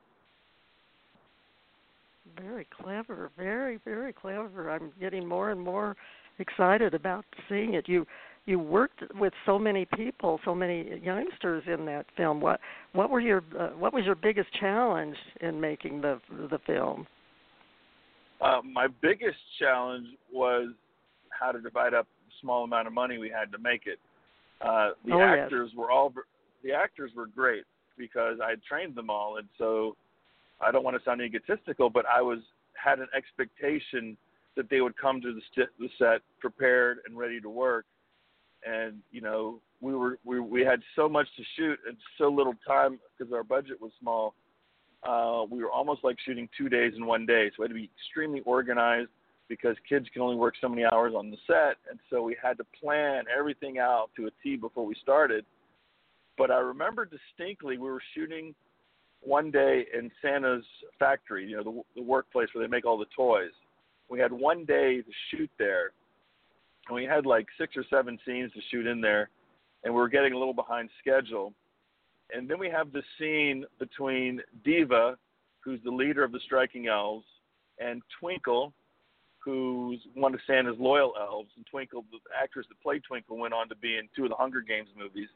Very 2.40 2.68
clever, 2.82 3.32
very 3.38 3.80
very 3.84 4.14
clever. 4.14 4.72
I'm 4.72 4.92
getting 5.00 5.28
more 5.28 5.52
and 5.52 5.60
more 5.60 5.96
excited 6.40 6.94
about 6.94 7.26
seeing 7.50 7.74
it. 7.74 7.88
You 7.88 8.06
you 8.46 8.60
worked 8.60 9.02
with 9.16 9.34
so 9.46 9.58
many 9.58 9.86
people, 9.86 10.40
so 10.44 10.54
many 10.54 11.00
youngsters 11.02 11.64
in 11.68 11.86
that 11.86 12.06
film. 12.18 12.42
What 12.42 12.60
what 12.94 13.10
were 13.10 13.20
your 13.20 13.44
uh, 13.60 13.70
what 13.70 13.94
was 13.94 14.06
your 14.06 14.16
biggest 14.16 14.50
challenge 14.60 15.16
in 15.42 15.60
making 15.60 16.02
the 16.02 16.20
the 16.50 16.60
film? 16.66 17.08
Uh, 18.42 18.62
my 18.64 18.88
biggest 19.02 19.38
challenge 19.60 20.08
was 20.32 20.70
how 21.30 21.52
to 21.52 21.62
divide 21.62 21.94
up 21.94 22.08
the 22.26 22.34
small 22.42 22.64
amount 22.64 22.88
of 22.88 22.94
money 22.94 23.18
we 23.18 23.30
had 23.30 23.52
to 23.52 23.58
make 23.58 23.84
it. 23.86 24.00
Uh, 24.62 24.92
the 25.06 25.14
Oh, 25.14 25.20
yes. 25.20 25.40
actors 25.44 25.72
were 25.76 25.92
all 25.92 26.14
the 26.64 26.72
actors 26.72 27.12
were 27.16 27.28
great 27.28 27.66
because 27.98 28.40
I 28.44 28.52
had 28.52 28.64
trained 28.64 28.96
them 28.96 29.10
all, 29.10 29.38
and 29.38 29.48
so 29.58 29.96
I 30.62 30.72
don't 30.72 30.84
want 30.84 30.98
to 30.98 31.04
sound 31.04 31.22
egotistical, 31.22 31.90
but 31.90 32.06
I 32.06 32.22
was 32.22 32.40
had 32.76 33.00
an 33.00 33.08
expectation 33.16 34.18
that 34.56 34.70
they 34.70 34.82
would 34.82 34.96
come 34.98 35.22
to 35.22 35.34
the, 35.34 35.42
st- 35.52 35.70
the 35.80 35.90
set 35.98 36.22
prepared 36.40 37.00
and 37.06 37.18
ready 37.18 37.42
to 37.42 37.50
work. 37.50 37.86
And 38.66 39.00
you 39.12 39.20
know, 39.22 39.60
we 39.82 39.94
were 39.94 40.18
we 40.24 40.40
we 40.40 40.62
had 40.62 40.82
so 40.96 41.10
much 41.10 41.28
to 41.38 41.44
shoot 41.58 41.80
and 41.88 41.98
so 42.18 42.30
little 42.30 42.56
time 42.66 43.00
because 43.18 43.34
our 43.34 43.44
budget 43.44 43.82
was 43.82 43.92
small. 44.00 44.34
Uh, 45.04 45.44
we 45.50 45.62
were 45.62 45.72
almost 45.72 46.02
like 46.04 46.16
shooting 46.26 46.48
two 46.58 46.70
days 46.70 46.94
in 46.96 47.06
one 47.06 47.26
day, 47.26 47.50
so 47.50 47.56
we 47.60 47.64
had 47.66 47.70
to 47.70 47.76
be 47.76 47.90
extremely 48.00 48.40
organized 48.46 49.10
because 49.50 49.76
kids 49.88 50.08
can 50.14 50.22
only 50.22 50.36
work 50.36 50.56
so 50.60 50.70
many 50.70 50.84
hours 50.86 51.14
on 51.16 51.30
the 51.30 51.38
set, 51.48 51.78
and 51.90 52.00
so 52.10 52.22
we 52.22 52.36
had 52.42 52.58
to 52.58 52.64
plan 52.82 53.26
everything 53.36 53.78
out 53.80 54.10
to 54.16 54.28
a 54.28 54.32
T 54.42 54.56
before 54.56 54.86
we 54.86 54.96
started. 55.02 55.46
But 56.38 56.50
I 56.50 56.60
remember 56.60 57.06
distinctly 57.06 57.78
we 57.78 57.90
were 57.90 58.02
shooting 58.16 58.56
one 59.22 59.52
day 59.52 59.86
in 59.98 60.12
Santa's 60.22 60.66
factory, 61.00 61.48
you 61.48 61.58
know, 61.58 61.64
the, 61.64 62.02
the 62.02 62.06
workplace 62.06 62.50
where 62.54 62.66
they 62.66 62.70
make 62.70 62.86
all 62.86 62.98
the 62.98 63.06
toys. 63.16 63.52
We 64.10 64.20
had 64.20 64.32
one 64.32 64.66
day 64.66 65.02
to 65.02 65.12
shoot 65.32 65.50
there, 65.58 65.92
and 66.88 66.96
we 66.96 67.06
had 67.06 67.26
like 67.26 67.48
six 67.58 67.76
or 67.78 67.86
seven 67.90 68.20
scenes 68.26 68.52
to 68.54 68.62
shoot 68.72 68.88
in 68.88 69.02
there, 69.02 69.30
and 69.84 69.94
we 69.94 70.00
were 70.00 70.10
getting 70.10 70.34
a 70.34 70.38
little 70.38 70.54
behind 70.54 70.90
schedule. 71.00 71.54
And 72.34 72.50
then 72.50 72.60
we 72.60 72.70
have 72.70 72.92
this 72.92 73.06
scene 73.20 73.66
between 73.80 74.42
Diva, 74.64 75.18
who's 75.60 75.80
the 75.84 75.92
leader 75.92 76.24
of 76.24 76.32
the 76.32 76.40
Striking 76.46 76.88
Elves, 76.88 77.26
and 77.80 78.02
Twinkle, 78.20 78.74
who's 79.44 80.00
one 80.14 80.34
of 80.34 80.40
Santa's 80.48 80.76
loyal 80.80 81.14
elves. 81.20 81.50
And 81.58 81.66
Twinkle, 81.66 82.06
the 82.12 82.20
actress 82.42 82.66
that 82.70 82.82
played 82.82 83.04
Twinkle, 83.04 83.38
went 83.38 83.54
on 83.54 83.68
to 83.70 83.76
be 83.76 83.98
in 83.98 84.08
two 84.16 84.24
of 84.24 84.30
the 84.30 84.36
Hunger 84.36 84.62
Games 84.62 84.90
movies. 84.98 85.28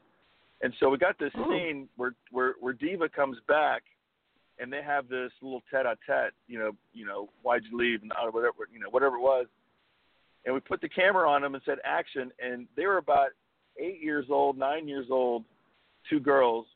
And 0.62 0.72
so 0.80 0.88
we 0.88 0.98
got 0.98 1.18
this 1.18 1.32
Oh. 1.36 1.48
scene 1.50 1.88
where, 1.96 2.14
where 2.30 2.54
where 2.60 2.72
Diva 2.72 3.08
comes 3.08 3.38
back, 3.46 3.82
and 4.58 4.72
they 4.72 4.82
have 4.82 5.08
this 5.08 5.30
little 5.40 5.62
tete-a-tete, 5.70 6.32
you 6.48 6.58
know, 6.58 6.72
you 6.92 7.06
know, 7.06 7.28
why'd 7.42 7.62
you 7.70 7.76
leave, 7.78 8.02
and 8.02 8.10
uh, 8.12 8.28
whatever, 8.30 8.66
you 8.72 8.80
know, 8.80 8.90
whatever 8.90 9.16
it 9.16 9.20
was. 9.20 9.46
And 10.44 10.54
we 10.54 10.60
put 10.60 10.80
the 10.80 10.88
camera 10.88 11.28
on 11.30 11.42
them 11.42 11.54
and 11.54 11.62
said 11.64 11.78
action, 11.84 12.32
and 12.42 12.66
they 12.76 12.86
were 12.86 12.96
about 12.98 13.28
eight 13.78 14.02
years 14.02 14.26
old, 14.30 14.58
nine 14.58 14.88
years 14.88 15.06
old, 15.10 15.44
two 16.10 16.18
girls, 16.18 16.66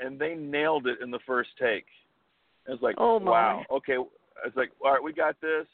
and 0.00 0.18
they 0.18 0.34
nailed 0.34 0.86
it 0.86 0.98
in 1.00 1.10
the 1.10 1.20
first 1.26 1.50
take. 1.58 1.86
It 2.66 2.72
was 2.72 2.82
like, 2.82 2.96
Oh, 2.98 3.18
my. 3.20 3.30
wow, 3.30 3.62
okay. 3.70 3.94
I 3.94 4.46
was 4.46 4.52
like, 4.56 4.72
all 4.84 4.92
right, 4.92 5.02
we 5.02 5.12
got 5.12 5.40
this. 5.40 5.66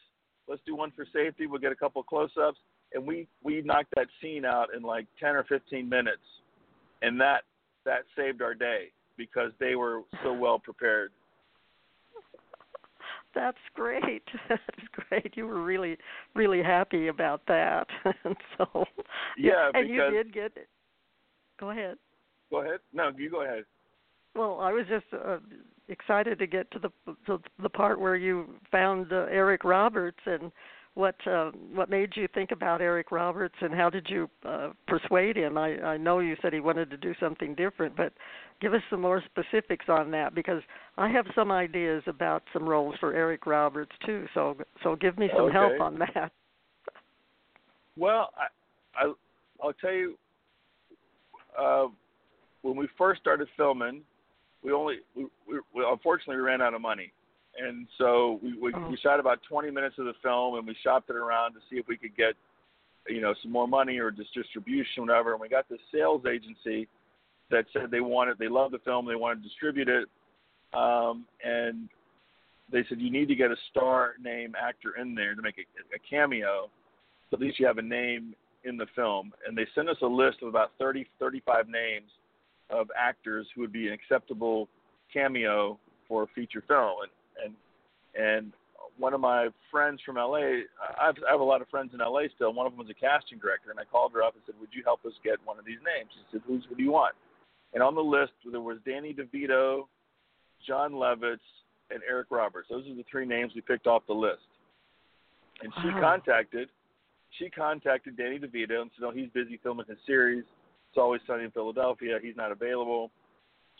Let's 0.50 0.62
do 0.66 0.74
one 0.74 0.90
for 0.96 1.06
safety. 1.14 1.46
We'll 1.46 1.60
get 1.60 1.70
a 1.70 1.76
couple 1.76 2.02
close-ups, 2.02 2.58
and 2.92 3.06
we 3.06 3.28
we 3.44 3.62
knocked 3.62 3.94
that 3.94 4.08
scene 4.20 4.44
out 4.44 4.74
in 4.76 4.82
like 4.82 5.06
ten 5.20 5.36
or 5.36 5.44
fifteen 5.44 5.88
minutes, 5.88 6.24
and 7.02 7.20
that 7.20 7.42
that 7.84 8.00
saved 8.16 8.42
our 8.42 8.52
day 8.52 8.88
because 9.16 9.52
they 9.60 9.76
were 9.76 10.00
so 10.24 10.32
well 10.32 10.58
prepared. 10.58 11.12
That's 13.34 13.58
great. 13.74 14.24
That's 14.48 14.62
great. 15.08 15.36
You 15.36 15.46
were 15.46 15.62
really, 15.62 15.96
really 16.34 16.64
happy 16.64 17.06
about 17.06 17.42
that, 17.46 17.86
and 18.24 18.36
so 18.58 18.84
Yeah, 19.38 19.70
and 19.72 19.88
you 19.88 20.10
did 20.10 20.34
get. 20.34 20.52
It. 20.56 20.68
Go 21.60 21.70
ahead. 21.70 21.96
Go 22.50 22.62
ahead. 22.62 22.80
No, 22.92 23.12
you 23.16 23.30
go 23.30 23.44
ahead. 23.44 23.64
Well, 24.34 24.58
I 24.60 24.72
was 24.72 24.86
just 24.88 25.06
uh, 25.12 25.38
excited 25.90 26.38
to 26.38 26.46
get 26.46 26.70
to 26.70 26.78
the 26.78 26.90
to 27.26 27.40
the 27.62 27.68
part 27.68 28.00
where 28.00 28.16
you 28.16 28.46
found 28.70 29.12
uh, 29.12 29.26
Eric 29.30 29.64
Roberts 29.64 30.20
and 30.26 30.50
what 30.94 31.14
uh, 31.26 31.50
what 31.74 31.90
made 31.90 32.10
you 32.14 32.28
think 32.34 32.50
about 32.50 32.80
Eric 32.80 33.10
Roberts 33.10 33.54
and 33.60 33.74
how 33.74 33.90
did 33.90 34.06
you 34.08 34.28
uh, 34.44 34.70
persuade 34.86 35.36
him? 35.36 35.58
I, 35.58 35.80
I 35.80 35.96
know 35.96 36.18
you 36.20 36.36
said 36.42 36.52
he 36.52 36.60
wanted 36.60 36.90
to 36.90 36.96
do 36.96 37.14
something 37.20 37.54
different, 37.54 37.96
but 37.96 38.12
give 38.60 38.74
us 38.74 38.82
some 38.90 39.00
more 39.00 39.22
specifics 39.30 39.86
on 39.88 40.10
that 40.12 40.34
because 40.34 40.62
I 40.96 41.08
have 41.08 41.26
some 41.34 41.50
ideas 41.52 42.02
about 42.06 42.42
some 42.52 42.68
roles 42.68 42.94
for 42.98 43.14
Eric 43.14 43.46
Roberts 43.46 43.92
too. 44.04 44.26
So 44.34 44.56
so 44.82 44.96
give 44.96 45.18
me 45.18 45.28
some 45.36 45.50
help 45.50 45.80
on 45.80 45.98
that. 45.98 46.32
Well, 47.96 48.30
I, 48.36 49.04
I 49.04 49.12
I'll 49.62 49.72
tell 49.74 49.92
you. 49.92 50.16
Uh, 51.58 51.88
when 52.62 52.76
we 52.76 52.88
first 52.96 53.20
started 53.20 53.48
filming, 53.56 54.02
we 54.62 54.72
only 54.72 54.96
we, 55.14 55.24
we, 55.48 55.60
we 55.74 55.84
unfortunately 55.86 56.36
we 56.36 56.42
ran 56.42 56.62
out 56.62 56.74
of 56.74 56.80
money, 56.80 57.12
and 57.58 57.86
so 57.98 58.38
we 58.42 58.58
we, 58.58 58.72
Oh. 58.74 58.88
we 58.90 58.96
shot 58.96 59.20
about 59.20 59.40
20 59.48 59.70
minutes 59.70 59.96
of 59.98 60.04
the 60.06 60.14
film 60.22 60.56
and 60.56 60.66
we 60.66 60.76
shopped 60.82 61.10
it 61.10 61.16
around 61.16 61.54
to 61.54 61.60
see 61.70 61.76
if 61.76 61.86
we 61.88 61.96
could 61.96 62.16
get 62.16 62.34
you 63.08 63.20
know 63.20 63.34
some 63.42 63.50
more 63.52 63.68
money 63.68 63.98
or 63.98 64.10
just 64.10 64.32
distribution 64.34 65.06
whatever. 65.06 65.32
And 65.32 65.40
we 65.40 65.48
got 65.48 65.68
this 65.68 65.80
sales 65.92 66.22
agency 66.26 66.88
that 67.50 67.64
said 67.72 67.90
they 67.90 68.00
wanted 68.00 68.38
they 68.38 68.48
loved 68.48 68.74
the 68.74 68.78
film 68.80 69.06
they 69.06 69.16
wanted 69.16 69.42
to 69.42 69.48
distribute 69.48 69.88
it, 69.88 70.08
um, 70.74 71.26
and 71.44 71.88
they 72.70 72.84
said 72.88 73.00
you 73.00 73.10
need 73.10 73.28
to 73.28 73.34
get 73.34 73.50
a 73.50 73.56
star 73.70 74.14
name 74.22 74.54
actor 74.60 74.94
in 75.00 75.14
there 75.14 75.34
to 75.34 75.42
make 75.42 75.56
a, 75.58 75.96
a 75.96 75.98
cameo 76.08 76.70
so 77.30 77.36
at 77.36 77.40
least 77.40 77.60
you 77.60 77.66
have 77.66 77.78
a 77.78 77.82
name 77.82 78.34
in 78.64 78.76
the 78.76 78.86
film. 78.94 79.32
And 79.46 79.56
they 79.56 79.66
sent 79.74 79.88
us 79.88 79.96
a 80.02 80.06
list 80.06 80.38
of 80.42 80.48
about 80.48 80.72
30, 80.78 81.06
35 81.18 81.68
names 81.68 82.10
of 82.70 82.90
actors 82.96 83.46
who 83.54 83.60
would 83.62 83.72
be 83.72 83.88
an 83.88 83.92
acceptable 83.92 84.68
cameo 85.12 85.78
for 86.08 86.22
a 86.22 86.26
feature 86.28 86.62
film. 86.66 86.96
And 87.02 87.10
and 87.44 87.54
and 88.14 88.52
one 88.98 89.14
of 89.14 89.20
my 89.20 89.48
friends 89.70 90.00
from 90.04 90.16
LA, 90.16 90.36
I 90.98 91.06
have, 91.06 91.16
I 91.26 91.30
have 91.30 91.40
a 91.40 91.44
lot 91.44 91.62
of 91.62 91.68
friends 91.68 91.92
in 91.94 92.00
LA 92.00 92.22
still. 92.34 92.52
One 92.52 92.66
of 92.66 92.72
them 92.72 92.78
was 92.78 92.90
a 92.90 92.94
casting 92.94 93.38
director, 93.38 93.70
and 93.70 93.80
I 93.80 93.84
called 93.84 94.12
her 94.12 94.22
up 94.22 94.34
and 94.34 94.42
said, 94.44 94.54
"Would 94.60 94.70
you 94.72 94.82
help 94.84 95.04
us 95.06 95.12
get 95.24 95.38
one 95.44 95.58
of 95.58 95.64
these 95.64 95.78
names?" 95.84 96.10
She 96.12 96.20
said, 96.32 96.42
"Who's 96.46 96.64
who 96.68 96.74
do 96.74 96.82
you 96.82 96.92
want?" 96.92 97.14
And 97.72 97.82
on 97.82 97.94
the 97.94 98.02
list 98.02 98.32
there 98.44 98.60
was 98.60 98.78
Danny 98.84 99.14
DeVito, 99.14 99.86
Jon 100.66 100.92
Lovitz, 100.92 101.38
and 101.90 102.02
Eric 102.08 102.28
Roberts. 102.30 102.68
Those 102.68 102.86
are 102.88 102.94
the 102.94 103.04
three 103.10 103.26
names 103.26 103.54
we 103.54 103.60
picked 103.60 103.86
off 103.86 104.06
the 104.06 104.14
list. 104.14 104.46
And 105.62 105.72
she 105.82 105.88
Wow. 105.88 106.00
contacted 106.00 106.70
she 107.38 107.48
contacted 107.48 108.16
Danny 108.16 108.38
DeVito 108.40 108.82
and 108.82 108.90
said, 108.92 109.04
"Oh, 109.04 109.12
he's 109.12 109.30
busy 109.30 109.56
filming 109.58 109.86
his 109.86 109.98
series. 110.04 110.44
It's 110.90 110.98
always 110.98 111.20
sunny 111.26 111.44
in 111.44 111.50
Philadelphia. 111.52 112.18
He's 112.20 112.36
not 112.36 112.52
available." 112.52 113.10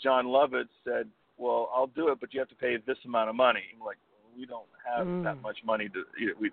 Jon 0.03 0.27
Lovitz 0.27 0.69
said, 0.85 1.11
"Well, 1.37 1.71
I'll 1.75 1.89
do 1.89 2.09
it, 2.09 2.21
but 2.21 2.33
you 2.33 2.41
have 2.41 2.49
to 2.49 2.55
pay 2.55 2.77
this 2.79 2.99
amount 3.05 3.29
of 3.29 3.37
money." 3.37 3.65
I'm 3.75 3.85
like, 3.85 3.99
well, 4.23 4.33
"We 4.39 4.47
don't 4.47 4.69
have 4.87 5.07
Mm. 5.07 5.23
that 5.25 5.43
much 5.43 5.63
money 5.65 5.89
to." 5.91 6.07
You 6.19 6.29
know, 6.29 6.35
we, 6.39 6.51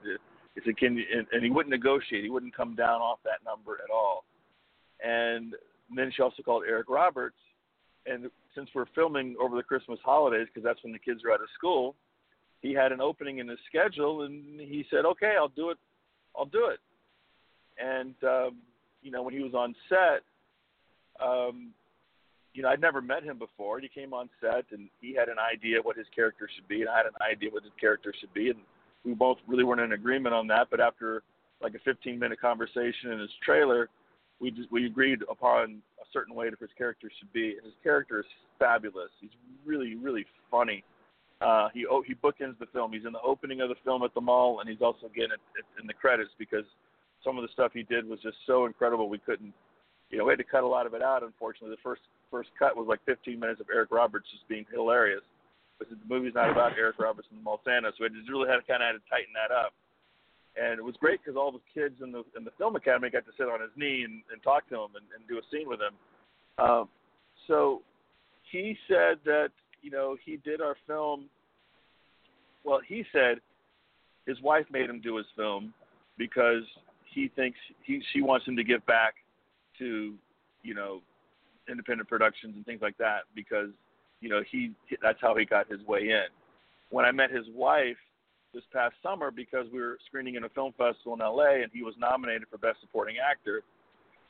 he 0.56 0.62
said, 0.66 0.78
"Can 0.78 0.98
you?" 0.98 1.06
And, 1.14 1.28
and 1.32 1.44
he 1.44 1.50
wouldn't 1.50 1.72
negotiate. 1.72 2.24
He 2.24 2.30
wouldn't 2.30 2.56
come 2.56 2.76
down 2.76 3.02
off 3.02 3.20
that 3.24 3.44
number 3.46 3.80
at 3.84 3.90
all. 3.90 4.26
And 5.00 5.56
then 5.96 6.12
she 6.12 6.22
also 6.22 6.42
called 6.44 6.64
Eric 6.68 6.90
Roberts, 6.90 7.38
and 8.06 8.30
since 8.56 8.70
we're 8.74 8.88
filming 8.96 9.36
over 9.40 9.56
the 9.56 9.64
Christmas 9.64 10.00
holidays, 10.04 10.48
because 10.48 10.64
that's 10.64 10.84
when 10.84 10.92
the 10.92 11.00
kids 11.00 11.24
are 11.24 11.32
out 11.32 11.42
of 11.42 11.50
school, 11.52 11.96
he 12.62 12.74
had 12.74 12.92
an 12.92 13.00
opening 13.00 13.38
in 13.38 13.48
his 13.48 13.60
schedule, 13.68 14.24
and 14.24 14.60
he 14.60 14.86
said, 14.90 15.06
"Okay, 15.06 15.36
I'll 15.38 15.48
do 15.50 15.70
it. 15.70 15.78
I'll 16.36 16.46
do 16.46 16.66
it." 16.66 16.80
And 17.78 18.16
um, 18.24 18.58
you 19.04 19.12
know, 19.12 19.22
when 19.22 19.34
he 19.34 19.42
was 19.42 19.54
on 19.54 19.76
set, 19.88 20.24
um, 21.24 21.72
you 22.54 22.64
know, 22.64 22.70
I'd 22.70 22.82
never 22.82 23.02
met 23.02 23.24
him 23.24 23.38
before. 23.38 23.80
He 23.80 23.88
came 23.88 24.14
on 24.14 24.30
set, 24.42 24.66
and 24.72 24.90
he 25.02 25.14
had 25.14 25.30
an 25.30 25.38
idea 25.38 25.78
what 25.82 25.98
his 25.98 26.08
character 26.16 26.50
should 26.54 26.68
be, 26.68 26.82
and 26.82 26.90
I 26.90 26.98
had 26.98 27.06
an 27.06 27.14
idea 27.22 27.50
what 27.52 27.64
his 27.64 27.74
character 27.80 28.14
should 28.20 28.34
be, 28.34 28.50
and 28.50 28.60
we 29.06 29.14
both 29.14 29.38
really 29.48 29.64
weren't 29.64 29.82
in 29.82 29.94
agreement 29.94 30.34
on 30.34 30.48
that. 30.48 30.68
But 30.72 30.80
after 30.80 31.24
like 31.62 31.74
a 31.76 31.90
15-minute 31.90 32.40
conversation 32.40 33.12
in 33.12 33.20
his 33.20 33.30
trailer, 33.44 33.90
we 34.40 34.52
just, 34.52 34.72
we 34.72 34.86
agreed 34.86 35.20
upon 35.30 35.82
a 36.00 36.06
certain 36.14 36.36
way 36.36 36.50
that 36.50 36.60
his 36.60 36.70
character 36.78 37.10
should 37.20 37.32
be. 37.34 37.56
And 37.58 37.64
his 37.64 37.74
character 37.84 38.20
is 38.20 38.26
fabulous. 38.60 39.10
He's 39.20 39.32
really, 39.66 39.96
really 39.96 40.26
funny. 40.52 40.84
Uh, 41.42 41.70
he 41.74 41.86
oh, 41.86 42.02
he 42.02 42.16
bookends 42.16 42.58
the 42.60 42.66
film. 42.74 42.92
He's 42.92 43.06
in 43.06 43.14
the 43.14 43.22
opening 43.22 43.62
of 43.62 43.70
the 43.70 43.76
film 43.86 44.02
at 44.02 44.14
the 44.16 44.22
mall, 44.22 44.60
and 44.60 44.70
he's 44.70 44.82
also 44.82 45.06
again 45.06 45.30
at, 45.32 45.40
in 45.80 45.86
the 45.86 45.94
credits 45.94 46.32
because 46.40 46.66
some 47.24 47.38
of 47.38 47.44
the 47.44 47.50
stuff 47.54 47.72
he 47.74 47.84
did 47.84 48.08
was 48.08 48.20
just 48.22 48.38
so 48.48 48.66
incredible. 48.66 49.08
We 49.08 49.20
couldn't, 49.20 49.54
you 50.10 50.18
know, 50.18 50.26
we 50.26 50.32
had 50.32 50.40
to 50.40 50.48
cut 50.48 50.64
a 50.64 50.68
lot 50.68 50.86
of 50.86 50.94
it 50.94 51.02
out. 51.02 51.24
Unfortunately, 51.24 51.76
the 51.76 51.82
first 51.84 52.02
first 52.32 52.50
cut 52.60 52.76
was 52.76 52.88
like 52.88 53.00
15 53.06 53.40
minutes 53.40 53.62
of 53.62 53.68
Eric 53.74 53.92
Roberts 53.92 54.28
just 54.32 54.48
being 54.48 54.66
hilarious. 54.72 55.22
But 55.80 55.90
the 55.90 55.98
movie's 56.08 56.34
not 56.34 56.50
about 56.50 56.74
Eric 56.78 56.98
Roberts 57.00 57.28
and 57.32 57.44
Mall 57.44 57.62
so 57.64 57.72
we 57.72 58.10
just 58.10 58.30
really 58.30 58.50
had 58.50 58.58
to 58.58 58.66
kind 58.66 58.82
of 58.82 58.88
had 58.88 58.98
to 58.98 59.10
tighten 59.10 59.34
that 59.36 59.54
up. 59.54 59.74
And 60.58 60.80
it 60.80 60.84
was 60.84 60.96
great 61.00 61.20
because 61.24 61.38
all 61.38 61.52
the 61.52 61.62
kids 61.74 61.96
in 62.02 62.12
the 62.12 62.24
in 62.36 62.44
the 62.44 62.52
film 62.58 62.76
academy 62.76 63.12
got 63.12 63.26
to 63.26 63.32
sit 63.38 63.48
on 63.48 63.62
his 63.62 63.70
knee 63.76 64.04
and, 64.04 64.24
and 64.32 64.42
talk 64.42 64.68
to 64.70 64.76
him 64.76 64.98
and, 64.98 65.06
and 65.14 65.28
do 65.30 65.38
a 65.38 65.46
scene 65.52 65.70
with 65.70 65.80
him. 65.80 65.94
Um, 66.58 66.90
so 67.46 67.84
he 68.52 68.76
said 68.88 69.20
that 69.26 69.50
you 69.84 69.92
know 69.92 70.18
he 70.26 70.38
did 70.38 70.62
our 70.62 70.76
film. 70.88 71.26
Well, 72.64 72.80
he 72.88 73.04
said 73.14 73.38
his 74.26 74.42
wife 74.42 74.66
made 74.72 74.90
him 74.90 75.00
do 75.00 75.16
his 75.16 75.28
film 75.36 75.74
because 76.18 76.64
he 77.14 77.30
thinks 77.36 77.60
he 77.84 78.02
she 78.12 78.22
wants 78.22 78.48
him 78.48 78.56
to 78.56 78.64
give 78.64 78.84
back 78.88 79.14
to 79.80 80.16
you 80.64 80.74
know 80.74 81.02
independent 81.70 82.08
productions 82.08 82.54
and 82.56 82.66
things 82.66 82.82
like 82.82 82.98
that 82.98 83.22
because 83.36 83.70
you 84.22 84.30
know 84.30 84.42
he 84.50 84.72
that's 85.02 85.20
how 85.22 85.36
he 85.36 85.46
got 85.46 85.70
his 85.70 85.82
way 85.86 86.10
in. 86.10 86.28
When 86.90 87.06
I 87.06 87.12
met 87.12 87.32
his 87.32 87.46
wife, 87.54 87.98
this 88.54 88.64
past 88.74 88.96
summer 89.04 89.32
because 89.32 89.68
we 89.72 89.80
were 89.80 89.98
screening 90.08 90.36
in 90.36 90.44
a 90.44 90.50
film 90.50 90.74
festival 90.78 91.14
in 91.14 91.20
LA 91.20 91.62
and 91.62 91.72
he 91.74 91.84
was 91.84 91.94
nominated 92.00 92.48
for 92.50 92.58
Best 92.58 92.80
Supporting 92.82 93.16
Actor. 93.18 93.62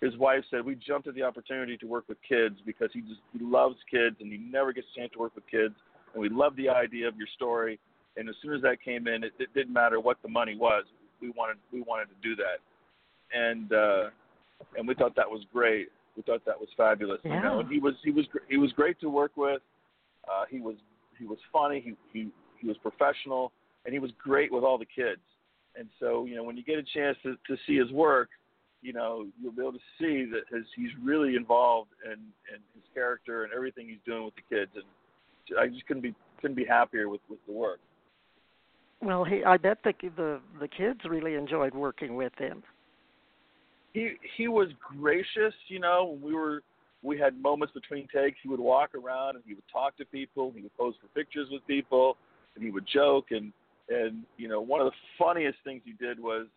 His 0.01 0.15
wife 0.17 0.43
said 0.51 0.65
we 0.65 0.75
jumped 0.75 1.07
at 1.07 1.15
the 1.15 1.23
opportunity 1.23 1.77
to 1.77 1.88
work 1.88 2.05
with 2.07 2.17
kids 2.27 2.55
because 2.65 2.89
he 2.93 3.01
just 3.01 3.21
he 3.33 3.39
loves 3.43 3.77
kids 3.89 4.17
and 4.19 4.31
he 4.31 4.38
never 4.38 4.73
gets 4.73 4.88
a 4.95 4.99
chance 4.99 5.12
to 5.13 5.19
work 5.19 5.36
with 5.36 5.47
kids 5.49 5.75
and 6.13 6.21
we 6.21 6.29
love 6.29 6.55
the 6.55 6.69
idea 6.69 7.07
of 7.07 7.15
your 7.15 7.27
story. 7.36 7.79
And 8.15 8.27
as 8.27 8.36
soon 8.41 8.53
as 8.53 8.62
that 8.63 8.81
came 8.83 9.07
in, 9.07 9.23
it, 9.23 9.33
it 9.39 9.53
didn't 9.53 9.73
matter 9.73 9.99
what 9.99 10.17
the 10.23 10.29
money 10.29 10.55
was. 10.55 10.86
We 11.21 11.29
wanted 11.29 11.57
we 11.71 11.81
wanted 11.81 12.10
to 12.10 12.15
do 12.21 12.36
that, 12.36 12.60
and 13.33 13.73
uh, 13.73 14.10
and 14.78 14.88
we 14.88 14.93
thought 14.93 15.15
that 15.15 15.30
was 15.30 15.41
great. 15.54 15.89
We 16.15 16.24
thought 16.24 16.43
that 16.46 16.60
was 16.60 16.70
fabulous. 16.76 17.20
Yeah. 17.24 17.36
You 17.36 17.43
know, 17.43 17.60
and 17.60 17.70
he 17.70 17.80
was 17.80 17.93
he 18.04 18.12
was 18.12 18.26
he 18.50 18.58
was 18.58 18.72
great 18.74 19.00
to 19.02 19.10
work 19.10 19.32
with. 19.36 19.62
Uh, 20.28 20.46
he 20.50 20.60
was 20.60 20.76
he 21.17 21.26
was 21.26 21.38
funny. 21.52 21.82
He 21.84 21.93
he 22.12 22.30
he 22.60 22.67
was 22.67 22.78
professional, 22.78 23.52
and 23.86 23.93
he 23.93 24.00
was 24.00 24.12
great 24.22 24.52
with 24.52 24.63
all 24.63 24.78
the 24.78 24.86
kids. 24.86 25.22
And 25.78 25.88
so, 26.00 26.26
you 26.26 26.36
know, 26.36 26.43
when 26.43 26.58
you 26.58 26.63
get 26.63 26.80
a 26.80 26.84
chance 26.84 27.17
to 27.24 27.36
to 27.48 27.58
see 27.67 27.78
his 27.78 27.91
work, 27.91 28.30
you 28.82 28.93
know, 28.93 29.28
you'll 29.41 29.52
be 29.52 29.62
able 29.62 29.74
to 29.74 29.80
see 30.00 30.26
that 30.32 30.56
his 30.56 30.65
he's 30.76 30.91
really 31.04 31.36
involved 31.36 31.91
in 32.06 32.13
in 32.13 32.62
his 32.74 32.84
character 32.93 33.43
and 33.43 33.54
everything 33.54 33.88
he's 33.88 33.98
doing 34.06 34.26
with 34.26 34.34
the 34.36 34.56
kids. 34.56 34.72
And 34.76 35.60
I 35.60 35.67
just 35.67 35.86
couldn't 35.88 36.04
be 36.04 36.15
couldn't 36.41 36.56
be 36.56 36.65
happier 36.65 37.10
with 37.10 37.22
with 37.30 37.39
the 37.46 37.54
work. 37.54 37.80
Well, 39.02 39.24
he 39.24 39.43
I 39.43 39.58
bet 39.58 39.80
the 39.84 39.93
the 40.15 40.39
the 40.60 40.67
kids 40.67 41.02
really 41.08 41.36
enjoyed 41.36 41.76
working 41.76 42.15
with 42.15 42.34
him. 42.38 42.63
He 43.93 44.12
he 44.36 44.47
was 44.47 44.69
gracious, 45.00 45.54
you 45.67 45.80
know. 45.80 46.17
When 46.19 46.21
we 46.21 46.34
were 46.34 46.62
we 47.04 47.17
had 47.17 47.41
moments 47.41 47.73
between 47.73 48.08
takes. 48.13 48.38
He 48.41 48.50
would 48.50 48.60
walk 48.60 48.95
around 48.95 49.36
and 49.36 49.43
he 49.45 49.54
would 49.54 49.63
talk 49.71 49.97
to 49.97 50.06
people. 50.06 50.52
He 50.56 50.62
would 50.62 50.76
pose 50.78 50.95
for 51.02 51.08
pictures 51.10 51.47
with 51.52 51.65
people, 51.67 52.17
and 52.56 52.63
he 52.63 52.71
would 52.71 52.86
joke. 52.91 53.28
and 53.32 53.54
And 53.89 54.23
you 54.38 54.47
know, 54.47 54.62
one 54.62 54.82
of 54.82 54.88
the 54.88 54.97
funniest 55.17 55.58
things 55.63 55.82
he 55.86 55.93
did 55.93 56.19
was 56.19 56.47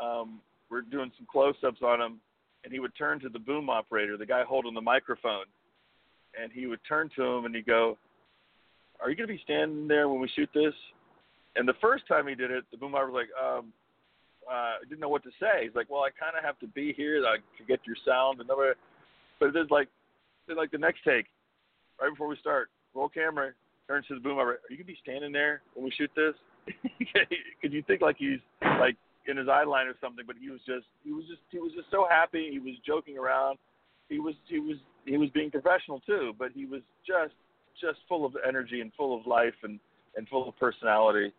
um, 0.00 0.40
we're 0.70 0.82
doing 0.82 1.10
some 1.16 1.26
close-ups 1.30 1.82
on 1.82 2.00
him, 2.00 2.20
and 2.64 2.72
he 2.72 2.78
would 2.78 2.96
turn 2.96 3.20
to 3.20 3.28
the 3.28 3.38
boom 3.38 3.68
operator, 3.68 4.16
the 4.16 4.26
guy 4.26 4.44
holding 4.44 4.74
the 4.74 4.80
microphone, 4.80 5.44
and 6.40 6.52
he 6.52 6.66
would 6.66 6.80
turn 6.88 7.10
to 7.16 7.22
him 7.22 7.44
and 7.44 7.54
he'd 7.54 7.66
go, 7.66 7.98
"Are 9.00 9.10
you 9.10 9.16
going 9.16 9.28
to 9.28 9.34
be 9.34 9.40
standing 9.42 9.88
there 9.88 10.08
when 10.08 10.20
we 10.20 10.28
shoot 10.28 10.48
this?" 10.54 10.74
And 11.56 11.68
the 11.68 11.74
first 11.80 12.06
time 12.06 12.28
he 12.28 12.34
did 12.34 12.50
it, 12.50 12.64
the 12.70 12.76
boom 12.76 12.94
operator 12.94 13.12
was 13.12 13.26
like, 13.26 13.44
um, 13.44 13.72
uh, 14.50 14.78
didn't 14.88 15.00
know 15.00 15.08
what 15.08 15.22
to 15.24 15.30
say. 15.40 15.64
He's 15.64 15.74
like, 15.74 15.90
"Well, 15.90 16.02
I 16.02 16.10
kind 16.10 16.36
of 16.36 16.44
have 16.44 16.58
to 16.60 16.66
be 16.68 16.92
here 16.92 17.20
to 17.20 17.64
get 17.66 17.80
your 17.86 17.96
sound." 18.06 18.40
And 18.40 18.48
nobody, 18.48 18.72
but 19.38 19.48
it 19.50 19.56
is 19.56 19.70
like, 19.70 19.88
then 20.46 20.56
like 20.56 20.70
the 20.70 20.78
next 20.78 21.00
take, 21.04 21.26
right 22.00 22.10
before 22.10 22.28
we 22.28 22.36
start, 22.36 22.68
roll 22.94 23.08
camera, 23.08 23.52
turns 23.86 24.06
to 24.08 24.14
the 24.14 24.20
boom 24.20 24.38
operator. 24.38 24.60
Are 24.68 24.70
you 24.70 24.76
gonna 24.76 24.86
be 24.86 24.98
standing 25.02 25.32
there 25.32 25.62
when 25.74 25.84
we 25.84 25.92
shoot 25.92 26.10
this? 26.14 26.34
Could 27.62 27.72
you 27.72 27.82
think 27.82 28.02
like 28.02 28.16
he's 28.18 28.40
like 28.78 28.96
in 29.26 29.36
his 29.36 29.48
eyeline 29.48 29.86
or 29.86 29.96
something? 30.00 30.24
But 30.26 30.36
he 30.40 30.50
was 30.50 30.60
just, 30.66 30.86
he 31.04 31.12
was 31.12 31.24
just, 31.28 31.40
he 31.50 31.58
was 31.58 31.72
just 31.74 31.90
so 31.90 32.06
happy. 32.08 32.48
He 32.52 32.58
was 32.58 32.74
joking 32.86 33.18
around. 33.18 33.58
He 34.08 34.18
was, 34.18 34.34
he 34.46 34.58
was, 34.58 34.76
he 35.06 35.16
was 35.16 35.30
being 35.30 35.50
professional 35.50 36.00
too. 36.00 36.32
But 36.38 36.50
he 36.54 36.66
was 36.66 36.82
just, 37.06 37.34
just 37.80 37.98
full 38.08 38.26
of 38.26 38.34
energy 38.46 38.80
and 38.80 38.92
full 38.96 39.18
of 39.18 39.26
life 39.26 39.54
and 39.62 39.80
and 40.16 40.28
full 40.28 40.48
of 40.48 40.58
personality. 40.58 41.32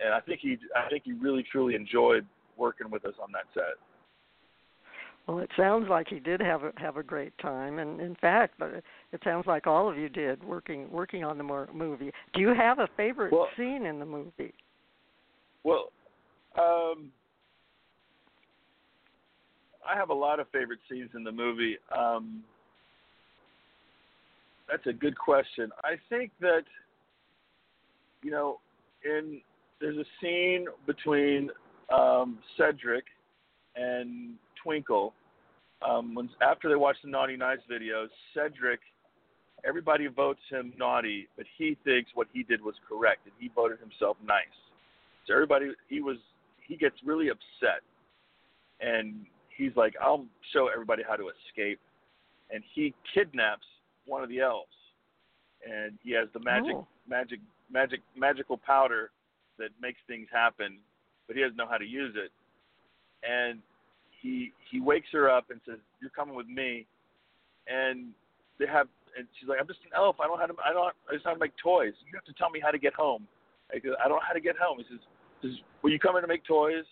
And 0.00 0.14
I 0.14 0.20
think 0.20 0.40
he, 0.40 0.56
I 0.76 0.88
think 0.88 1.02
he 1.04 1.12
really 1.12 1.44
truly 1.50 1.74
enjoyed 1.74 2.26
working 2.58 2.90
with 2.90 3.04
us 3.04 3.14
on 3.22 3.32
that 3.32 3.44
set. 3.54 3.76
Well, 5.26 5.40
it 5.40 5.50
sounds 5.58 5.88
like 5.90 6.08
he 6.08 6.20
did 6.20 6.40
have 6.40 6.62
a, 6.64 6.72
have 6.76 6.96
a 6.96 7.02
great 7.02 7.36
time, 7.36 7.78
and 7.78 8.00
in 8.00 8.14
fact, 8.14 8.60
it 9.12 9.20
sounds 9.22 9.46
like 9.46 9.66
all 9.66 9.88
of 9.88 9.98
you 9.98 10.08
did 10.08 10.42
working 10.42 10.90
working 10.90 11.22
on 11.22 11.36
the 11.36 11.66
movie. 11.74 12.10
Do 12.32 12.40
you 12.40 12.54
have 12.54 12.78
a 12.78 12.88
favorite 12.96 13.32
Well- 13.32 13.48
scene 13.56 13.84
in 13.84 13.98
the 13.98 14.06
movie? 14.06 14.54
Well, 15.64 15.92
um, 16.56 17.12
I 19.86 19.96
have 19.96 20.08
a 20.08 20.14
lot 20.14 20.40
of 20.40 20.48
favorite 20.48 20.80
scenes 20.90 21.10
in 21.14 21.24
the 21.24 21.32
movie. 21.32 21.76
Um, 21.94 22.42
that's 24.66 24.86
a 24.86 24.92
good 24.92 25.18
question. 25.18 25.70
I 25.84 25.96
think 26.08 26.30
that 26.40 26.62
you 28.22 28.30
know, 28.30 28.60
in 29.04 29.40
there's 29.80 29.96
a 29.96 30.04
scene 30.20 30.66
between 30.86 31.50
um, 31.92 32.38
Cedric 32.56 33.04
and 33.76 34.34
Twinkle. 34.62 35.14
Um, 35.86 36.14
when 36.14 36.28
after 36.42 36.68
they 36.68 36.74
watch 36.74 36.96
the 37.04 37.10
Naughty 37.10 37.36
Nice 37.36 37.58
videos, 37.70 38.08
Cedric, 38.34 38.80
everybody 39.64 40.06
votes 40.08 40.40
him 40.50 40.72
naughty, 40.76 41.28
but 41.36 41.46
he 41.56 41.76
thinks 41.84 42.10
what 42.14 42.26
he 42.32 42.42
did 42.42 42.62
was 42.62 42.74
correct, 42.88 43.26
and 43.26 43.34
he 43.38 43.50
voted 43.54 43.78
himself 43.78 44.16
nice. 44.24 44.44
So 45.26 45.34
everybody, 45.34 45.70
he 45.88 46.00
was, 46.00 46.16
he 46.66 46.76
gets 46.76 46.96
really 47.04 47.28
upset, 47.28 47.82
and 48.80 49.26
he's 49.56 49.72
like, 49.76 49.94
"I'll 50.02 50.24
show 50.52 50.68
everybody 50.68 51.02
how 51.08 51.16
to 51.16 51.28
escape," 51.28 51.80
and 52.50 52.64
he 52.74 52.94
kidnaps 53.14 53.66
one 54.06 54.22
of 54.22 54.28
the 54.28 54.40
elves, 54.40 54.72
and 55.68 55.98
he 56.02 56.12
has 56.12 56.28
the 56.32 56.40
magic, 56.40 56.74
Oh. 56.74 56.86
magic, 57.06 57.40
magic, 57.70 58.00
magical 58.16 58.56
powder 58.56 59.10
that 59.58 59.70
makes 59.80 60.00
things 60.06 60.28
happen, 60.32 60.78
but 61.28 61.36
he 61.36 61.42
doesn't 61.42 61.56
know 61.56 61.68
how 61.68 61.76
to 61.76 61.84
use 61.84 62.16
it, 62.16 62.32
and 63.22 63.60
he 64.20 64.52
he 64.70 64.80
wakes 64.80 65.08
her 65.12 65.30
up 65.30 65.50
and 65.50 65.60
says, 65.64 65.78
"You're 66.00 66.10
coming 66.10 66.34
with 66.34 66.48
me," 66.48 66.86
and 67.68 68.12
they 68.58 68.66
have, 68.66 68.88
and 69.16 69.28
she's 69.38 69.48
like, 69.48 69.60
"I'm 69.60 69.68
just 69.68 69.80
an 69.84 69.92
elf. 69.94 70.16
I 70.20 70.26
don't 70.26 70.40
how 70.40 70.46
to. 70.46 70.54
I 70.64 70.72
don't. 70.72 70.94
I 71.08 71.12
just 71.12 71.24
know 71.24 71.30
how 71.30 71.34
to 71.34 71.40
make 71.40 71.56
toys. 71.62 71.92
You 72.06 72.12
have 72.14 72.24
to 72.24 72.32
tell 72.32 72.50
me 72.50 72.58
how 72.58 72.70
to 72.70 72.78
get 72.78 72.94
home." 72.94 73.28
I 73.72 73.78
go, 73.78 73.94
"I 74.02 74.08
don't 74.08 74.18
know 74.18 74.26
how 74.26 74.32
to 74.32 74.40
get 74.40 74.56
home." 74.56 74.78
He 74.78 74.84
says, 74.90 75.00
says, 75.42 75.52
"Well, 75.82 75.92
you 75.92 75.98
come 75.98 76.16
in 76.16 76.22
to 76.22 76.28
make 76.28 76.44
toys, 76.44 76.84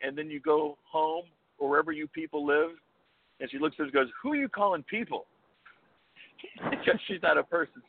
and 0.00 0.16
then 0.16 0.30
you 0.30 0.40
go 0.40 0.78
home 0.84 1.26
or 1.58 1.68
wherever 1.68 1.92
you 1.92 2.08
people 2.08 2.44
live." 2.44 2.70
And 3.40 3.50
she 3.50 3.58
looks 3.58 3.76
at 3.78 3.82
us 3.82 3.86
and 3.86 3.92
goes, 3.92 4.08
"Who 4.22 4.32
are 4.32 4.36
you 4.36 4.48
calling 4.48 4.82
people?" 4.84 5.26
because 6.70 6.98
she's 7.06 7.22
not 7.22 7.38
a 7.38 7.44
person. 7.44 7.82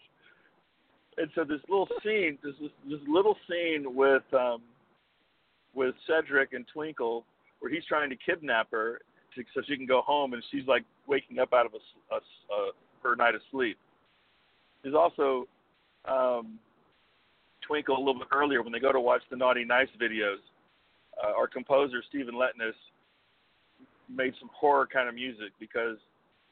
And 1.18 1.30
so 1.36 1.44
this 1.44 1.62
little 1.70 1.88
scene, 2.04 2.38
this 2.44 2.54
this, 2.60 2.72
this 2.90 3.00
little 3.08 3.38
scene 3.50 3.96
with 3.96 4.24
um, 4.34 4.62
with 5.74 5.96
Cedric 6.08 6.54
and 6.54 6.66
Twinkle, 6.72 7.26
where 7.60 7.72
he's 7.72 7.86
trying 7.86 8.10
to 8.10 8.16
kidnap 8.16 8.70
her 8.72 9.00
to, 9.36 9.44
so 9.54 9.62
she 9.68 9.76
can 9.76 9.86
go 9.86 10.02
home, 10.02 10.34
and 10.34 10.44
she's 10.52 10.68
like 10.68 10.84
waking 11.08 11.40
up 11.40 11.54
out 11.54 11.66
of 11.66 11.74
a, 11.74 12.16
a 12.16 12.18
uh, 12.18 12.72
her 13.04 13.16
night 13.16 13.36
of 13.36 13.42
sleep. 13.52 13.78
There's 14.82 14.96
also 14.96 15.48
um, 16.06 16.60
Twinkle 17.68 17.98
a 17.98 18.00
little 18.00 18.20
bit 18.20 18.28
earlier 18.32 18.62
when 18.62 18.72
they 18.72 18.80
go 18.80 18.92
to 18.92 19.00
watch 19.00 19.22
the 19.30 19.38
Naughty 19.38 19.66
Nice 19.66 19.90
videos. 20.02 20.38
Uh, 21.24 21.32
our 21.38 21.48
composer 21.48 22.04
Stephen 22.10 22.36
Letness 22.36 22.74
made 24.14 24.34
some 24.40 24.50
horror 24.54 24.88
kind 24.92 25.08
of 25.08 25.16
music 25.16 25.52
because 25.60 25.98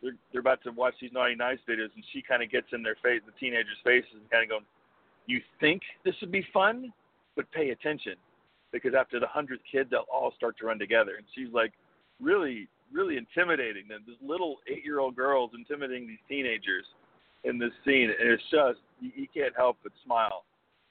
they're 0.02 0.16
they're 0.32 0.42
about 0.42 0.64
to 0.64 0.72
watch 0.72 0.94
these 1.02 1.12
Naughty 1.14 1.36
Nice 1.36 1.60
videos, 1.68 1.94
and 1.96 2.04
she 2.14 2.22
kind 2.22 2.42
of 2.42 2.50
gets 2.50 2.68
in 2.74 2.84
their 2.84 2.96
face, 3.04 3.22
the 3.26 3.34
teenagers' 3.40 3.78
faces, 3.84 4.10
and 4.14 4.30
kind 4.30 4.44
of 4.44 4.50
going, 4.50 4.66
"You 5.28 5.42
think 5.60 5.82
this 6.04 6.16
would 6.22 6.32
be 6.32 6.46
fun, 6.54 6.94
but 7.36 7.52
pay 7.52 7.70
attention." 7.70 8.16
Because 8.72 8.94
after 8.98 9.20
the 9.20 9.28
hundredth 9.28 9.64
kid, 9.70 9.88
they'll 9.90 10.06
all 10.12 10.34
start 10.36 10.58
to 10.60 10.66
run 10.66 10.80
together. 10.80 11.14
And 11.18 11.26
she's 11.36 11.54
like, 11.54 11.74
really, 12.22 12.68
really 12.92 13.18
intimidating. 13.18 13.88
them. 13.88 14.02
This 14.06 14.16
little 14.22 14.58
eight-year-old 14.68 15.16
girl's 15.16 15.52
intimidating 15.54 16.08
these 16.08 16.24
teenagers 16.28 16.86
in 17.44 17.58
this 17.58 17.72
scene, 17.86 18.10
and 18.20 18.30
it's 18.30 18.44
just 18.52 18.80
you, 19.00 19.12
you 19.16 19.28
can't 19.34 19.54
help 19.56 19.78
but 19.84 19.92
smile 20.06 20.46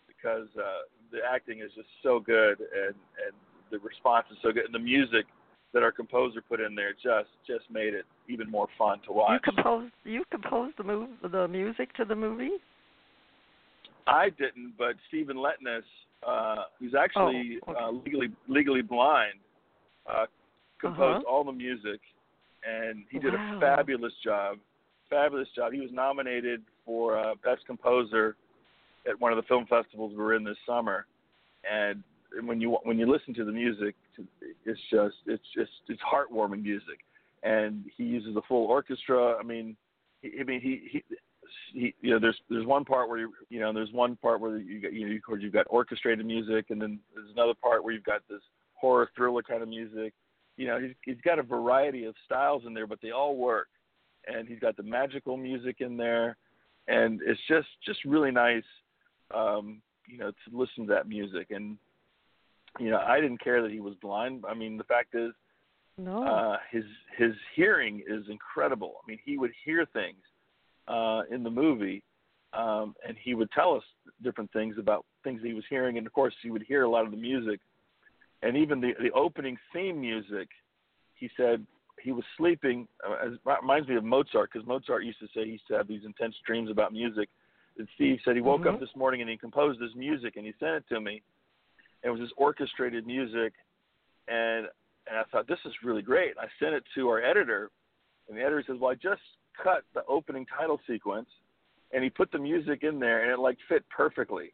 because 0.07 0.49
uh, 0.59 0.83
the 1.13 1.19
acting 1.31 1.61
is 1.61 1.71
just 1.75 1.89
so 2.03 2.21
good, 2.21 2.59
and 2.61 2.95
and 3.25 3.35
the 3.71 3.79
response 3.79 4.27
is 4.31 4.39
so 4.43 4.53
good, 4.53 4.65
and 4.65 4.75
the 4.75 4.79
music 4.79 5.27
that 5.73 5.83
our 5.83 5.93
composer 5.93 6.43
put 6.43 6.61
in 6.61 6.75
there 6.75 6.93
just 6.93 7.31
just 7.47 7.71
made 7.71 7.95
it 7.95 8.05
even 8.29 8.51
more 8.51 8.67
fun 8.77 8.99
to 9.07 9.13
watch. 9.13 9.41
You 9.45 9.53
composed 9.55 9.93
you 10.05 10.25
composed 10.31 10.77
the 10.77 10.85
move 10.85 11.09
the 11.31 11.47
music 11.49 11.95
to 11.95 12.05
the 12.05 12.17
movie. 12.17 12.51
I 14.07 14.31
didn't, 14.31 14.75
but 14.77 14.95
Stephen 15.09 15.37
Letness, 15.37 15.85
uh, 16.27 16.65
who's 16.79 16.95
actually 16.95 17.59
Oh, 17.67 17.73
okay. 17.73 17.81
uh, 17.81 17.91
legally 17.91 18.29
legally 18.49 18.83
blind, 18.83 19.35
uh, 20.07 20.27
composed 20.81 21.25
Uh-huh. 21.25 21.31
all 21.31 21.45
the 21.45 21.53
music, 21.53 22.01
and 22.65 23.05
he 23.11 23.19
did 23.19 23.35
Wow. 23.35 23.57
a 23.57 23.61
fabulous 23.61 24.15
job. 24.23 24.59
Fabulous 25.09 25.49
job. 25.57 25.73
He 25.73 25.81
was 25.81 25.91
nominated 25.93 26.63
for 26.85 27.19
uh, 27.19 27.35
best 27.43 27.67
composer 27.67 28.37
at 29.09 29.19
one 29.21 29.33
of 29.33 29.37
the 29.37 29.43
film 29.45 29.67
festivals 29.67 30.13
we 30.13 30.19
were 30.19 30.35
in 30.35 30.45
this 30.45 30.59
summer, 30.67 31.07
and 31.69 32.03
when 32.45 32.61
you 32.61 32.71
when 32.85 32.99
you 32.99 33.11
listen 33.11 33.35
to 33.35 33.45
the 33.45 33.53
music, 33.53 33.95
it's 34.65 34.81
just 34.91 35.17
it's 35.27 35.43
just 35.55 35.71
it's 35.89 36.01
heartwarming 36.03 36.63
music, 36.63 37.01
and 37.43 37.85
he 37.97 38.05
uses 38.05 38.37
a 38.37 38.43
full 38.43 38.67
orchestra. 38.67 39.37
I 39.37 39.43
mean, 39.43 39.77
he, 40.23 40.33
I 40.41 40.45
mean 40.45 40.61
he 40.61 40.89
he 40.93 41.03
he, 41.73 41.95
you 42.01 42.11
know, 42.11 42.19
there's 42.19 42.39
there's 42.49 42.67
one 42.67 42.85
part 42.85 43.09
where 43.09 43.19
you 43.19 43.33
you 43.49 43.61
know 43.61 43.73
there's 43.73 43.93
one 43.93 44.17
part 44.17 44.41
where 44.41 44.57
you 44.59 44.81
got 44.81 44.93
you 44.93 45.09
know 45.09 45.19
where 45.27 45.39
you've 45.39 45.53
got 45.53 45.67
orchestrated 45.69 46.25
music, 46.25 46.67
and 46.71 46.81
then 46.81 46.99
there's 47.15 47.31
another 47.33 47.55
part 47.61 47.85
where 47.85 47.93
you've 47.93 48.05
got 48.05 48.23
this 48.29 48.43
horror 48.75 49.09
thriller 49.17 49.43
kind 49.43 49.63
of 49.63 49.69
music. 49.69 50.13
You 50.57 50.67
know, 50.67 50.81
he's 50.81 50.95
he's 51.05 51.21
got 51.25 51.39
a 51.39 51.43
variety 51.43 52.05
of 52.05 52.15
styles 52.25 52.65
in 52.67 52.75
there, 52.75 52.87
but 52.87 53.01
they 53.03 53.11
all 53.11 53.37
work. 53.37 53.69
And 54.27 54.47
he's 54.47 54.59
got 54.59 54.77
the 54.77 54.83
magical 54.83 55.37
music 55.37 55.77
in 55.81 55.97
there, 55.97 56.37
and 56.89 57.21
it's 57.25 57.41
just 57.49 57.69
just 57.87 58.05
really 58.05 58.31
nice, 58.31 58.65
um, 59.35 59.81
you 60.07 60.19
know, 60.19 60.31
to 60.31 60.59
listen 60.59 60.87
to 60.87 60.93
that 60.93 61.09
music. 61.09 61.49
And 61.51 61.79
you 62.79 62.91
know, 62.91 62.99
I 62.99 63.21
didn't 63.21 63.43
care 63.43 63.63
that 63.63 63.71
he 63.71 63.81
was 63.81 63.95
blind. 64.03 64.45
I 64.47 64.55
mean, 64.55 64.77
the 64.77 64.85
fact 64.85 65.15
is, 65.15 65.33
no. 65.97 66.23
uh, 66.23 66.59
his 66.71 66.85
his 67.17 67.33
hearing 67.57 68.03
is 68.07 68.25
incredible. 68.31 68.97
I 69.03 69.11
mean, 69.11 69.19
he 69.25 69.39
would 69.39 69.53
hear 69.65 69.87
things 69.93 70.19
uh, 70.91 71.23
in 71.31 71.43
the 71.43 71.51
movie, 71.51 72.03
um, 72.53 72.95
and 73.07 73.17
he 73.23 73.35
would 73.35 73.51
tell 73.53 73.75
us 73.75 73.85
different 74.23 74.53
things 74.53 74.77
about 74.79 75.07
things 75.23 75.41
he 75.43 75.55
was 75.55 75.65
hearing, 75.71 75.99
and 75.99 76.07
of 76.07 76.13
course, 76.13 76.35
he 76.43 76.51
would 76.51 76.63
hear 76.63 76.83
a 76.83 76.91
lot 76.91 77.05
of 77.05 77.13
the 77.13 77.17
music, 77.17 77.61
and 78.43 78.57
even 78.57 78.81
the 78.81 78.93
the 79.01 79.11
opening 79.13 79.57
theme 79.73 80.01
music. 80.01 80.49
He 81.15 81.29
said 81.37 81.67
he 82.03 82.13
was 82.13 82.25
sleeping. 82.37 82.89
Uh, 83.07 83.33
it 83.33 83.41
reminds 83.45 83.89
me 83.89 83.97
of 83.97 84.05
Mozart 84.05 84.51
because 84.53 84.67
Mozart 84.67 85.05
used 85.05 85.21
to 85.21 85.27
say 85.27 85.45
he 85.45 85.53
used 85.53 85.67
to 85.69 85.75
have 85.75 85.87
these 85.87 86.05
intense 86.05 86.35
dreams 86.47 86.71
about 86.71 86.93
music. 86.93 87.29
And 87.79 87.87
Steve 87.95 88.19
said 88.25 88.37
he 88.37 88.43
woke 88.43 88.63
mm-hmm. 88.63 88.75
up 88.75 88.81
this 88.81 88.89
morning 88.97 89.21
and 89.21 89.31
he 89.31 89.37
composed 89.37 89.81
this 89.81 89.95
music 89.95 90.37
and 90.37 90.45
he 90.45 90.53
sent 90.59 90.77
it 90.77 90.85
to 90.89 91.01
me. 91.01 91.23
It 92.03 92.11
was 92.11 92.21
this 92.21 92.31
orchestrated 92.37 93.07
music, 93.07 93.53
and 94.29 94.67
and 95.07 95.19
I 95.19 95.23
thought 95.31 95.47
this 95.47 95.59
is 95.67 95.73
really 95.85 96.03
great. 96.03 96.33
I 96.41 96.47
sent 96.59 96.75
it 96.75 96.85
to 96.95 97.09
our 97.09 97.23
editor, 97.23 97.71
and 98.29 98.37
the 98.37 98.43
editor 98.43 98.65
says, 98.67 98.77
"Well, 98.81 98.91
I 98.91 98.95
just 98.95 99.21
cut 99.63 99.83
the 99.95 100.05
opening 100.09 100.47
title 100.47 100.81
sequence, 100.89 101.29
and 101.93 102.03
he 102.05 102.11
put 102.11 102.31
the 102.33 102.39
music 102.39 102.83
in 102.83 102.99
there, 102.99 103.23
and 103.23 103.31
it 103.31 103.39
like 103.39 103.59
fit 103.69 103.85
perfectly." 103.89 104.53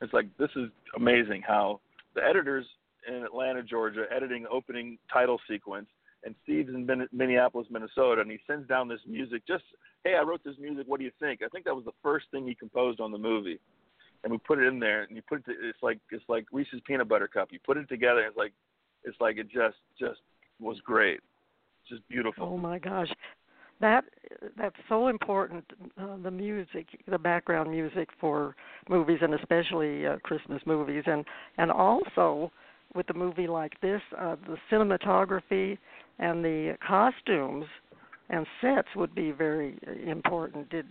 It's 0.00 0.12
like 0.12 0.26
this 0.38 0.50
is 0.56 0.70
amazing 0.96 1.42
how 1.46 1.80
the 2.14 2.22
editors 2.22 2.66
in 3.08 3.22
Atlanta, 3.22 3.62
Georgia, 3.62 4.04
editing 4.14 4.46
opening 4.50 4.98
title 5.12 5.40
sequence, 5.48 5.86
and 6.24 6.34
Steve's 6.42 6.70
in 6.70 7.08
Minneapolis, 7.12 7.68
Minnesota, 7.70 8.20
and 8.20 8.30
he 8.30 8.38
sends 8.46 8.68
down 8.68 8.88
this 8.88 9.00
music. 9.06 9.42
Just, 9.46 9.64
hey, 10.04 10.16
I 10.20 10.22
wrote 10.22 10.42
this 10.44 10.56
music. 10.60 10.84
What 10.86 10.98
do 10.98 11.04
you 11.04 11.12
think? 11.20 11.40
I 11.42 11.48
think 11.48 11.64
that 11.66 11.74
was 11.74 11.84
the 11.84 11.92
first 12.02 12.26
thing 12.30 12.46
he 12.46 12.54
composed 12.54 13.00
on 13.00 13.12
the 13.12 13.18
movie, 13.18 13.60
and 14.24 14.32
we 14.32 14.38
put 14.38 14.58
it 14.58 14.66
in 14.66 14.80
there, 14.80 15.04
and 15.04 15.16
you 15.16 15.22
put 15.22 15.38
it. 15.38 15.44
To, 15.46 15.52
it's 15.52 15.82
like 15.82 15.98
it's 16.10 16.24
like 16.28 16.46
Reese's 16.52 16.80
peanut 16.86 17.08
butter 17.08 17.28
cup. 17.28 17.48
You 17.52 17.58
put 17.64 17.76
it 17.76 17.88
together, 17.88 18.20
it's 18.26 18.36
like 18.36 18.52
it's 19.04 19.16
like 19.20 19.38
it 19.38 19.48
just 19.48 19.76
just 19.98 20.20
was 20.60 20.78
great, 20.80 21.20
just 21.88 22.06
beautiful. 22.08 22.48
Oh 22.52 22.58
my 22.58 22.78
gosh, 22.78 23.08
that 23.80 24.04
that's 24.58 24.76
so 24.88 25.08
important. 25.08 25.64
Uh, 26.00 26.16
the 26.22 26.30
music, 26.30 26.86
the 27.08 27.18
background 27.18 27.70
music 27.70 28.08
for 28.20 28.54
movies, 28.88 29.18
and 29.20 29.34
especially 29.34 30.06
uh, 30.06 30.16
Christmas 30.22 30.62
movies, 30.66 31.04
and 31.06 31.24
and 31.58 31.70
also 31.70 32.50
with 32.94 33.08
a 33.10 33.14
movie 33.14 33.46
like 33.46 33.78
this, 33.80 34.00
uh, 34.18 34.36
the 34.46 34.56
cinematography 34.70 35.76
and 36.18 36.44
the 36.44 36.76
costumes 36.86 37.66
and 38.30 38.46
sets 38.60 38.88
would 38.96 39.14
be 39.14 39.30
very 39.30 39.78
important. 40.06 40.70
Did 40.70 40.86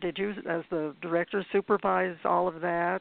did 0.00 0.16
you, 0.18 0.30
as 0.48 0.62
the 0.70 0.94
director, 1.02 1.44
supervise 1.50 2.16
all 2.24 2.46
of 2.46 2.60
that? 2.60 3.00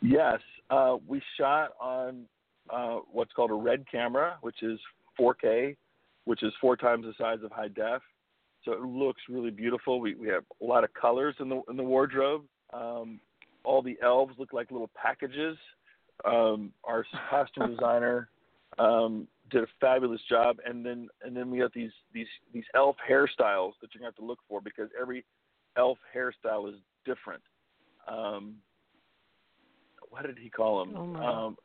Yes, 0.00 0.38
uh, 0.70 0.96
we 1.08 1.20
shot 1.38 1.70
on 1.80 2.24
uh, 2.70 2.98
what's 3.10 3.32
called 3.32 3.50
a 3.50 3.54
red 3.54 3.84
camera, 3.90 4.36
which 4.42 4.62
is 4.62 4.78
4K, 5.18 5.76
which 6.24 6.42
is 6.42 6.52
four 6.60 6.76
times 6.76 7.04
the 7.04 7.14
size 7.18 7.38
of 7.44 7.52
high 7.52 7.68
def. 7.68 8.02
So 8.64 8.72
it 8.72 8.80
looks 8.80 9.20
really 9.28 9.50
beautiful. 9.50 10.00
We 10.00 10.14
we 10.14 10.28
have 10.28 10.44
a 10.60 10.64
lot 10.64 10.84
of 10.84 10.94
colors 10.94 11.34
in 11.40 11.48
the 11.48 11.62
in 11.68 11.76
the 11.76 11.82
wardrobe. 11.82 12.42
Um, 12.72 13.20
all 13.64 13.82
the 13.82 13.98
elves 14.02 14.34
look 14.38 14.52
like 14.52 14.70
little 14.70 14.90
packages. 14.94 15.56
Um, 16.24 16.72
our 16.84 17.04
costume 17.30 17.74
designer 17.74 18.28
um, 18.78 19.28
did 19.50 19.64
a 19.64 19.66
fabulous 19.80 20.20
job, 20.28 20.56
and 20.64 20.84
then 20.84 21.08
and 21.22 21.36
then 21.36 21.50
we 21.50 21.58
got 21.58 21.72
these 21.72 21.92
these 22.12 22.26
these 22.52 22.64
elf 22.74 22.96
hairstyles 23.08 23.72
that 23.80 23.90
you're 23.92 24.00
gonna 24.00 24.06
have 24.06 24.16
to 24.16 24.24
look 24.24 24.38
for 24.48 24.60
because 24.60 24.88
every 25.00 25.24
elf 25.76 25.98
hairstyle 26.14 26.68
is 26.68 26.76
different. 27.04 27.42
Um, 28.08 28.56
what 30.10 30.26
did 30.26 30.38
he 30.38 30.48
call 30.48 30.84
them? 30.84 30.94
Oh 30.96 31.22
um, 31.22 31.56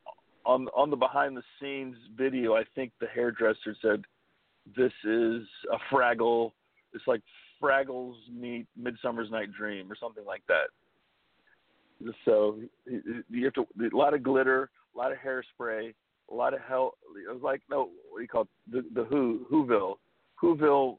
on 0.44 0.68
on 0.68 0.90
the 0.90 0.96
behind 0.96 1.36
the 1.36 1.42
scenes 1.60 1.96
video, 2.16 2.54
I 2.54 2.64
think 2.74 2.92
the 3.00 3.06
hairdresser 3.06 3.76
said, 3.80 4.02
"This 4.76 4.92
is 5.04 5.42
a 5.72 5.78
Fraggle. 5.94 6.52
It's 6.92 7.06
like 7.06 7.22
Fraggles 7.62 8.14
meet 8.32 8.66
Midsummer's 8.76 9.30
Night 9.30 9.52
Dream 9.52 9.90
or 9.90 9.96
something 9.96 10.24
like 10.24 10.42
that." 10.48 10.68
So 12.24 12.58
you 12.86 13.44
have 13.44 13.54
to 13.54 13.66
a 13.92 13.96
lot 13.96 14.14
of 14.14 14.22
glitter, 14.22 14.70
a 14.94 14.98
lot 14.98 15.12
of 15.12 15.18
hairspray, 15.18 15.94
a 16.30 16.34
lot 16.34 16.54
of 16.54 16.60
hell. 16.60 16.94
It 17.16 17.32
was 17.32 17.42
like 17.42 17.62
no, 17.68 17.90
what 18.10 18.18
do 18.18 18.22
you 18.22 18.28
call 18.28 18.42
it? 18.42 18.48
The 18.70 19.02
the 19.02 19.04
Who 19.04 19.46
Whoville, 19.50 19.96
Whoville, 20.42 20.98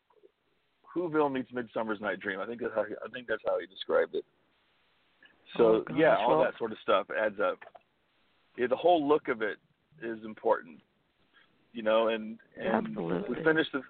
Whoville 0.95 1.32
meets 1.32 1.52
Midsummer's 1.52 2.02
Night 2.02 2.19
Dream. 2.19 2.39
I 2.39 2.45
think 2.45 2.62
that's 2.62 2.76
how 2.76 2.84
he, 2.84 2.93
I 3.04 3.10
think 3.10 3.28
that's 3.28 3.43
how 3.45 3.60
he 3.60 3.65
described 3.65 4.15
it. 4.15 4.26
So 5.58 5.84
oh, 5.89 5.95
yeah, 5.95 6.17
all 6.17 6.41
that 6.43 6.58
sort 6.58 6.71
of 6.71 6.78
stuff 6.84 7.08
adds 7.19 7.39
up 7.39 7.58
yeah, 8.58 8.67
the 8.67 8.76
whole 8.76 9.08
look 9.08 9.28
of 9.28 9.41
it 9.41 9.58
is 10.04 10.19
important. 10.26 10.80
You 11.74 11.84
know, 11.84 12.10
and 12.10 12.38
and 12.60 12.88
Absolutely. 12.88 13.38
we 13.38 13.44
finished 13.44 13.72
the. 13.74 13.82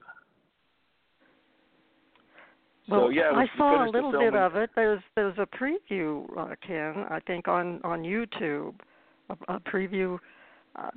Well, 2.88 3.02
so 3.02 3.10
yeah, 3.10 3.32
we, 3.32 3.44
I 3.44 3.46
saw 3.58 3.86
a 3.86 3.89
little 3.89 4.12
bit 4.12 4.36
of 4.36 4.56
it. 4.56 4.70
There's 4.76 5.02
there's 5.15 5.38
a 5.38 5.48
preview, 5.48 6.26
uh, 6.38 6.56
Ken. 6.65 7.06
I 7.10 7.20
think 7.26 7.48
on 7.48 7.80
on 7.84 8.04
YouTube, 8.04 8.76
a, 9.30 9.56
a 9.56 9.60
preview 9.60 10.20
uh, 10.76 10.89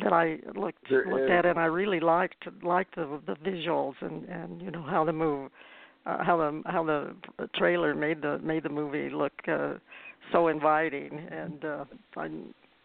that 0.00 0.12
I 0.12 0.38
looked 0.58 0.88
There 0.88 1.06
looked 1.10 1.24
is. 1.24 1.30
at, 1.30 1.46
and 1.46 1.58
I 1.58 1.66
really 1.66 2.00
liked 2.00 2.46
liked 2.62 2.94
the 2.94 3.20
the 3.26 3.34
visuals 3.34 3.94
and 4.00 4.24
and 4.28 4.62
you 4.62 4.70
know 4.70 4.82
how 4.82 5.04
the 5.04 5.12
move, 5.12 5.50
uh, 6.06 6.22
how 6.24 6.36
the 6.36 6.62
how 6.66 6.84
the 6.84 7.14
trailer 7.56 7.94
made 7.94 8.22
the 8.22 8.38
made 8.38 8.62
the 8.62 8.70
movie 8.70 9.10
look 9.10 9.32
uh, 9.48 9.74
so 10.32 10.48
inviting, 10.48 11.26
and 11.30 11.64
uh, 11.64 11.84
I 12.16 12.28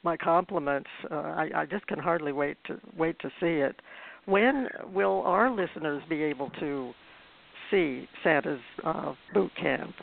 my 0.08 0.16
compliments. 0.16 0.90
Uh, 1.12 1.16
I, 1.16 1.50
I 1.54 1.66
just 1.66 1.86
can 1.88 2.00
hardly 2.00 2.32
wait 2.32 2.56
to 2.68 2.80
wait 2.98 3.20
to 3.20 3.28
see 3.42 3.58
it. 3.68 3.76
When 4.26 4.70
will 4.94 5.22
our 5.26 5.52
listeners 5.52 6.02
be 6.10 6.24
able 6.24 6.50
to 6.62 6.94
see 7.70 8.08
Santa's 8.24 8.62
uh, 8.86 9.14
boot 9.34 9.52
camp? 9.60 9.94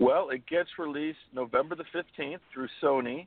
Well, 0.00 0.30
it 0.30 0.46
gets 0.46 0.70
released 0.78 1.18
November 1.34 1.74
the 1.74 1.84
15th 1.94 2.38
through 2.52 2.68
Sony, 2.82 3.26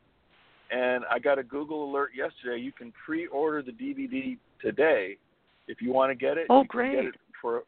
and 0.71 1.03
I 1.11 1.19
got 1.19 1.37
a 1.37 1.43
Google 1.43 1.91
alert 1.91 2.09
yesterday. 2.15 2.59
You 2.59 2.71
can 2.71 2.91
pre-order 3.05 3.61
the 3.61 3.71
DVD 3.71 4.35
today 4.59 5.15
if 5.67 5.79
you 5.79 5.93
want 5.93 6.09
to 6.09 6.15
get 6.15 6.39
it. 6.39 6.47
Oh, 6.49 6.61
you 6.61 6.67
great! 6.67 6.95
Can 6.95 7.05
get 7.05 7.13
it 7.13 7.21
for 7.39 7.61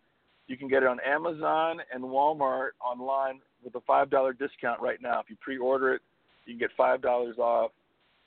you 0.47 0.57
can 0.57 0.67
get 0.67 0.81
it 0.81 0.89
on 0.89 0.97
Amazon 1.05 1.77
and 1.93 2.03
Walmart 2.03 2.69
online 2.83 3.39
with 3.63 3.75
a 3.75 3.81
five 3.81 4.09
dollar 4.09 4.33
discount 4.33 4.81
right 4.81 4.99
now. 4.99 5.19
If 5.19 5.29
you 5.29 5.35
pre-order 5.39 5.93
it, 5.93 6.01
you 6.45 6.53
can 6.53 6.59
get 6.59 6.69
five 6.75 7.01
dollars 7.01 7.37
off 7.37 7.71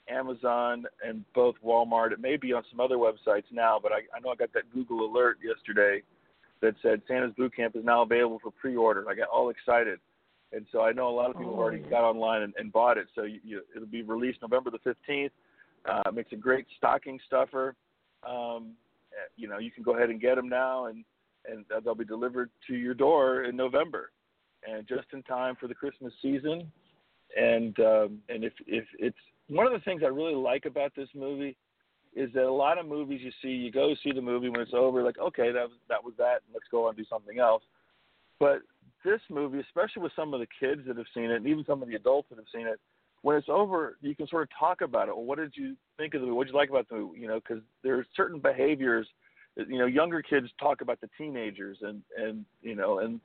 Amazon 0.09 0.85
and 1.05 1.23
both 1.33 1.55
Walmart. 1.65 2.11
It 2.11 2.19
may 2.19 2.37
be 2.37 2.53
on 2.53 2.63
some 2.69 2.79
other 2.79 2.97
websites 2.97 3.45
now, 3.51 3.79
but 3.81 3.91
I, 3.91 3.99
I 4.15 4.19
know 4.21 4.29
I 4.29 4.35
got 4.35 4.53
that 4.53 4.71
Google 4.73 5.05
alert 5.05 5.37
yesterday 5.43 6.01
that 6.61 6.75
said 6.81 7.01
Santa's 7.07 7.33
Boot 7.37 7.55
Camp 7.55 7.75
is 7.75 7.83
now 7.83 8.03
available 8.03 8.39
for 8.41 8.51
pre-order. 8.51 9.05
I 9.09 9.15
got 9.15 9.27
all 9.27 9.49
excited, 9.49 9.99
and 10.53 10.65
so 10.71 10.81
I 10.81 10.91
know 10.91 11.09
a 11.09 11.15
lot 11.15 11.29
of 11.29 11.37
people 11.37 11.53
have 11.53 11.59
already 11.59 11.83
Oh. 11.85 11.89
got 11.89 12.03
online 12.03 12.43
and, 12.43 12.53
and 12.57 12.71
bought 12.71 12.97
it. 12.97 13.07
So 13.15 13.23
you, 13.23 13.39
you, 13.43 13.61
it'll 13.75 13.87
be 13.87 14.03
released 14.03 14.41
November 14.41 14.71
the 14.71 14.79
fifteenth. 14.79 15.33
Uh, 15.87 16.01
it 16.07 16.13
makes 16.13 16.31
a 16.31 16.35
great 16.35 16.65
stocking 16.77 17.19
stuffer. 17.27 17.75
Um, 18.27 18.71
you 19.37 19.47
know, 19.47 19.59
you 19.59 19.71
can 19.71 19.83
go 19.83 19.95
ahead 19.95 20.09
and 20.09 20.19
get 20.21 20.35
them 20.35 20.49
now, 20.49 20.85
and 20.85 21.03
and 21.49 21.65
they'll 21.83 21.93
be 21.95 22.05
delivered 22.05 22.49
to 22.67 22.75
your 22.75 22.93
door 22.93 23.43
in 23.43 23.55
November, 23.55 24.11
and 24.67 24.87
just 24.87 25.07
in 25.13 25.21
time 25.23 25.55
for 25.59 25.67
the 25.67 25.75
Christmas 25.75 26.13
season. 26.21 26.71
And 27.35 27.77
um, 27.79 28.19
and 28.29 28.43
if 28.43 28.53
if 28.65 28.85
it's 28.97 29.17
one 29.47 29.67
of 29.67 29.73
the 29.73 29.79
things 29.79 30.01
I 30.03 30.07
really 30.07 30.35
like 30.35 30.65
about 30.65 30.93
this 30.95 31.09
movie 31.13 31.57
is 32.15 32.31
that 32.33 32.43
a 32.43 32.51
lot 32.51 32.77
of 32.77 32.87
movies 32.87 33.19
you 33.21 33.31
see, 33.41 33.49
you 33.49 33.71
go 33.71 33.93
see 34.03 34.13
the 34.13 34.21
movie 34.21 34.49
when 34.49 34.61
it's 34.61 34.73
over, 34.73 35.03
like 35.03 35.19
okay, 35.19 35.51
that 35.51 35.63
was 35.63 35.77
that 35.89 36.03
was 36.03 36.13
that, 36.17 36.41
and 36.45 36.53
let's 36.53 36.67
go 36.71 36.85
on 36.85 36.89
and 36.89 36.97
do 36.97 37.05
something 37.09 37.39
else. 37.39 37.63
But 38.39 38.59
this 39.03 39.21
movie, 39.29 39.59
especially 39.59 40.01
with 40.01 40.13
some 40.15 40.33
of 40.33 40.39
the 40.39 40.47
kids 40.59 40.81
that 40.87 40.97
have 40.97 41.05
seen 41.13 41.25
it, 41.25 41.35
and 41.35 41.47
even 41.47 41.65
some 41.65 41.81
of 41.81 41.87
the 41.87 41.95
adults 41.95 42.29
that 42.29 42.37
have 42.37 42.45
seen 42.53 42.67
it, 42.67 42.79
when 43.21 43.35
it's 43.35 43.49
over, 43.49 43.97
you 44.01 44.15
can 44.15 44.27
sort 44.27 44.43
of 44.43 44.49
talk 44.57 44.81
about 44.81 45.09
it. 45.09 45.15
Well, 45.15 45.25
what 45.25 45.37
did 45.37 45.53
you 45.55 45.75
think 45.97 46.13
of 46.13 46.21
the 46.21 46.27
movie? 46.27 46.37
What 46.37 46.47
did 46.47 46.53
you 46.53 46.59
like 46.59 46.69
about 46.69 46.87
the 46.89 46.95
movie? 46.95 47.19
You 47.19 47.27
know, 47.27 47.39
because 47.39 47.63
there 47.83 47.97
are 47.97 48.05
certain 48.15 48.39
behaviors. 48.39 49.07
You 49.55 49.79
know, 49.79 49.85
younger 49.85 50.21
kids 50.21 50.47
talk 50.59 50.81
about 50.81 51.01
the 51.01 51.09
teenagers 51.17 51.77
and 51.81 52.01
and 52.17 52.45
you 52.61 52.75
know 52.75 52.99
and 52.99 53.19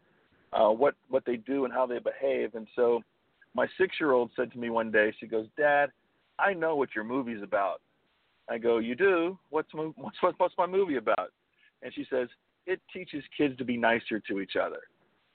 uh, 0.53 0.69
what 0.69 0.95
what 1.09 1.25
they 1.25 1.37
do 1.37 1.65
and 1.65 1.73
how 1.73 1.87
they 1.87 1.99
behave. 1.99 2.55
And 2.55 2.67
so, 2.75 3.03
my 3.55 3.67
six-year-old 3.79 4.31
said 4.37 4.53
to 4.53 4.59
me 4.59 4.71
one 4.71 4.91
day, 4.91 5.13
she 5.19 5.27
goes, 5.27 5.47
"Dad, 5.57 5.91
I 6.39 6.53
know 6.55 6.77
what 6.77 6.95
your 6.95 7.05
movie's 7.05 7.43
about." 7.43 7.81
I 8.49 8.59
go, 8.59 8.79
"You 8.79 8.95
do? 8.95 9.39
What's 9.51 9.73
my, 9.75 9.85
what's 9.97 10.17
what's 10.39 10.55
my 10.59 10.67
movie 10.67 10.97
about?" 10.97 11.33
And 11.83 11.93
she 11.95 12.07
says, 12.11 12.29
"It 12.67 12.81
teaches 12.93 13.25
kids 13.37 13.57
to 13.59 13.65
be 13.65 13.77
nicer 13.77 14.21
to 14.29 14.41
each 14.41 14.57
other." 14.57 14.81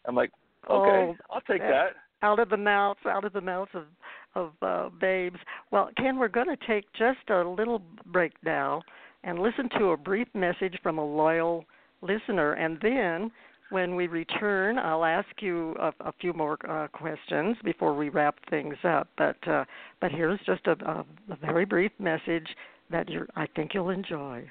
I'm 0.07 0.15
like, 0.15 0.31
"Okay, 0.69 1.13
Oh, 1.13 1.15
I'll 1.29 1.41
take 1.41 1.61
that- 1.61 1.69
that." 1.69 1.95
out 2.21 2.39
of 2.39 2.49
the 2.49 2.57
mouths 2.57 2.99
out 3.05 3.25
of 3.25 3.33
the 3.33 3.41
mouths 3.41 3.71
of 3.73 3.85
of 4.35 4.51
uh, 4.61 4.89
babes. 4.99 5.37
Well, 5.71 5.89
Ken, 5.97 6.17
we're 6.17 6.27
going 6.27 6.47
to 6.47 6.67
take 6.67 6.85
just 6.93 7.29
a 7.29 7.43
little 7.43 7.81
break 8.05 8.33
now 8.43 8.81
and 9.23 9.39
listen 9.39 9.69
to 9.77 9.89
a 9.91 9.97
brief 9.97 10.27
message 10.33 10.77
from 10.83 10.97
a 10.97 11.05
loyal 11.05 11.65
listener, 12.01 12.53
and 12.53 12.77
then 12.81 13.31
When 13.71 13.95
we 13.95 14.07
return, 14.07 14.77
I'll 14.77 15.05
ask 15.05 15.27
you 15.39 15.75
a, 15.79 15.91
a 16.01 16.13
few 16.21 16.33
more 16.33 16.57
uh, 16.69 16.87
questions 16.87 17.57
before 17.63 17.95
we 17.95 18.09
wrap 18.09 18.35
things 18.49 18.75
up. 18.83 19.07
But 19.17 19.37
uh, 19.47 19.65
but 19.99 20.11
here's 20.11 20.39
just 20.45 20.67
a, 20.67 20.73
a, 20.85 21.05
a 21.31 21.35
very 21.41 21.65
brief 21.65 21.91
message 21.97 22.47
that 22.91 23.09
you 23.09 23.25
I 23.35 23.47
think 23.55 23.73
you'll 23.73 23.89
enjoy. 23.89 24.47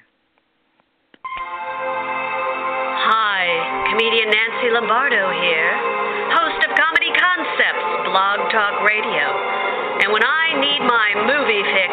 Hi, 3.07 3.87
comedian 3.89 4.29
Nancy 4.29 4.69
Lombardo 4.73 5.31
here, 5.41 5.71
host 6.35 6.65
of 6.67 6.75
Comedy 6.75 7.11
Concepts 7.15 8.09
Blog 8.11 8.51
Talk 8.51 8.83
Radio. 8.83 9.54
And 10.05 10.13
when 10.13 10.21
I 10.21 10.53
need 10.61 10.85
my 10.85 11.17
movie 11.17 11.65
fix, 11.65 11.89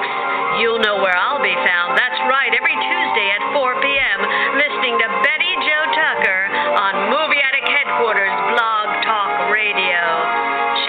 you'll 0.60 0.84
know 0.84 1.00
where 1.00 1.16
I'll 1.16 1.40
be 1.40 1.56
found. 1.64 1.96
That's 1.96 2.20
right, 2.28 2.52
every 2.52 2.76
Tuesday 2.76 3.28
at 3.32 3.56
4 3.56 3.80
p.m., 3.80 4.20
listening 4.52 5.00
to 5.00 5.08
Betty 5.24 5.52
Jo 5.64 5.78
Tucker 5.96 6.40
on 6.76 7.08
Movie 7.08 7.40
Addict 7.40 7.64
Headquarters 7.72 8.36
Blog 8.52 8.86
Talk 9.08 9.48
Radio. 9.48 9.96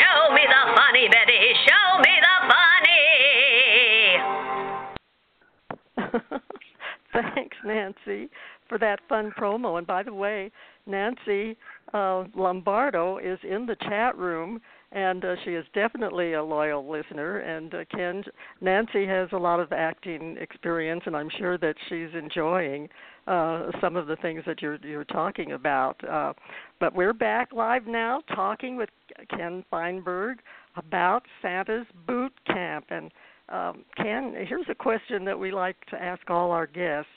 Show 0.04 0.36
me 0.36 0.44
the 0.52 0.64
funny, 0.76 1.08
Betty. 1.08 1.40
Show 1.64 2.04
me 2.04 2.12
the 2.28 2.36
funny. 6.12 7.24
Thanks, 7.40 7.56
Nancy, 7.64 8.28
for 8.68 8.78
that 8.80 9.00
fun 9.08 9.32
promo. 9.40 9.78
And 9.78 9.88
by 9.88 10.04
the 10.04 10.14
way, 10.14 10.52
Nancy 10.86 11.56
uh, 11.94 12.26
Lombardo 12.36 13.18
is 13.18 13.40
in 13.50 13.66
the 13.66 13.78
chat 13.88 14.18
room, 14.18 14.60
and 14.94 15.26
uh, 15.26 15.36
she 15.44 15.52
is 15.52 15.66
definitely 15.74 16.34
a 16.34 16.44
loyal 16.44 16.90
listener. 16.90 17.40
And 17.40 17.74
uh, 17.74 17.86
Ken, 17.94 18.24
Nancy 18.62 19.06
has 19.08 19.28
a 19.32 19.38
lot 19.38 19.60
of 19.60 19.74
acting 19.74 20.38
experience, 20.40 21.02
and 21.06 21.16
I'm 21.16 21.30
sure 21.38 21.58
that 21.58 21.76
she's 21.90 22.10
enjoying 22.14 22.88
uh, 23.26 23.72
some 23.82 23.96
of 23.96 24.06
the 24.06 24.16
things 24.18 24.44
that 24.46 24.62
you're 24.62 24.78
you're 24.84 25.04
talking 25.06 25.54
about. 25.54 26.02
Uh, 26.08 26.34
but 26.80 26.96
we're 26.96 27.14
back 27.14 27.52
live 27.54 27.88
now, 27.88 28.22
talking 28.36 28.76
with 28.76 28.90
Ken 29.30 29.66
Feinberg 29.72 30.38
about 30.76 31.24
Santa's 31.42 31.88
Boot 32.06 32.34
Camp. 32.46 32.86
And 32.90 33.12
um, 33.50 33.84
Ken, 33.98 34.36
here's 34.48 34.68
a 34.70 34.76
question 34.76 35.26
that 35.26 35.38
we 35.38 35.52
like 35.52 35.78
to 35.90 36.02
ask 36.02 36.30
all 36.30 36.52
our 36.52 36.68
guests 36.68 37.10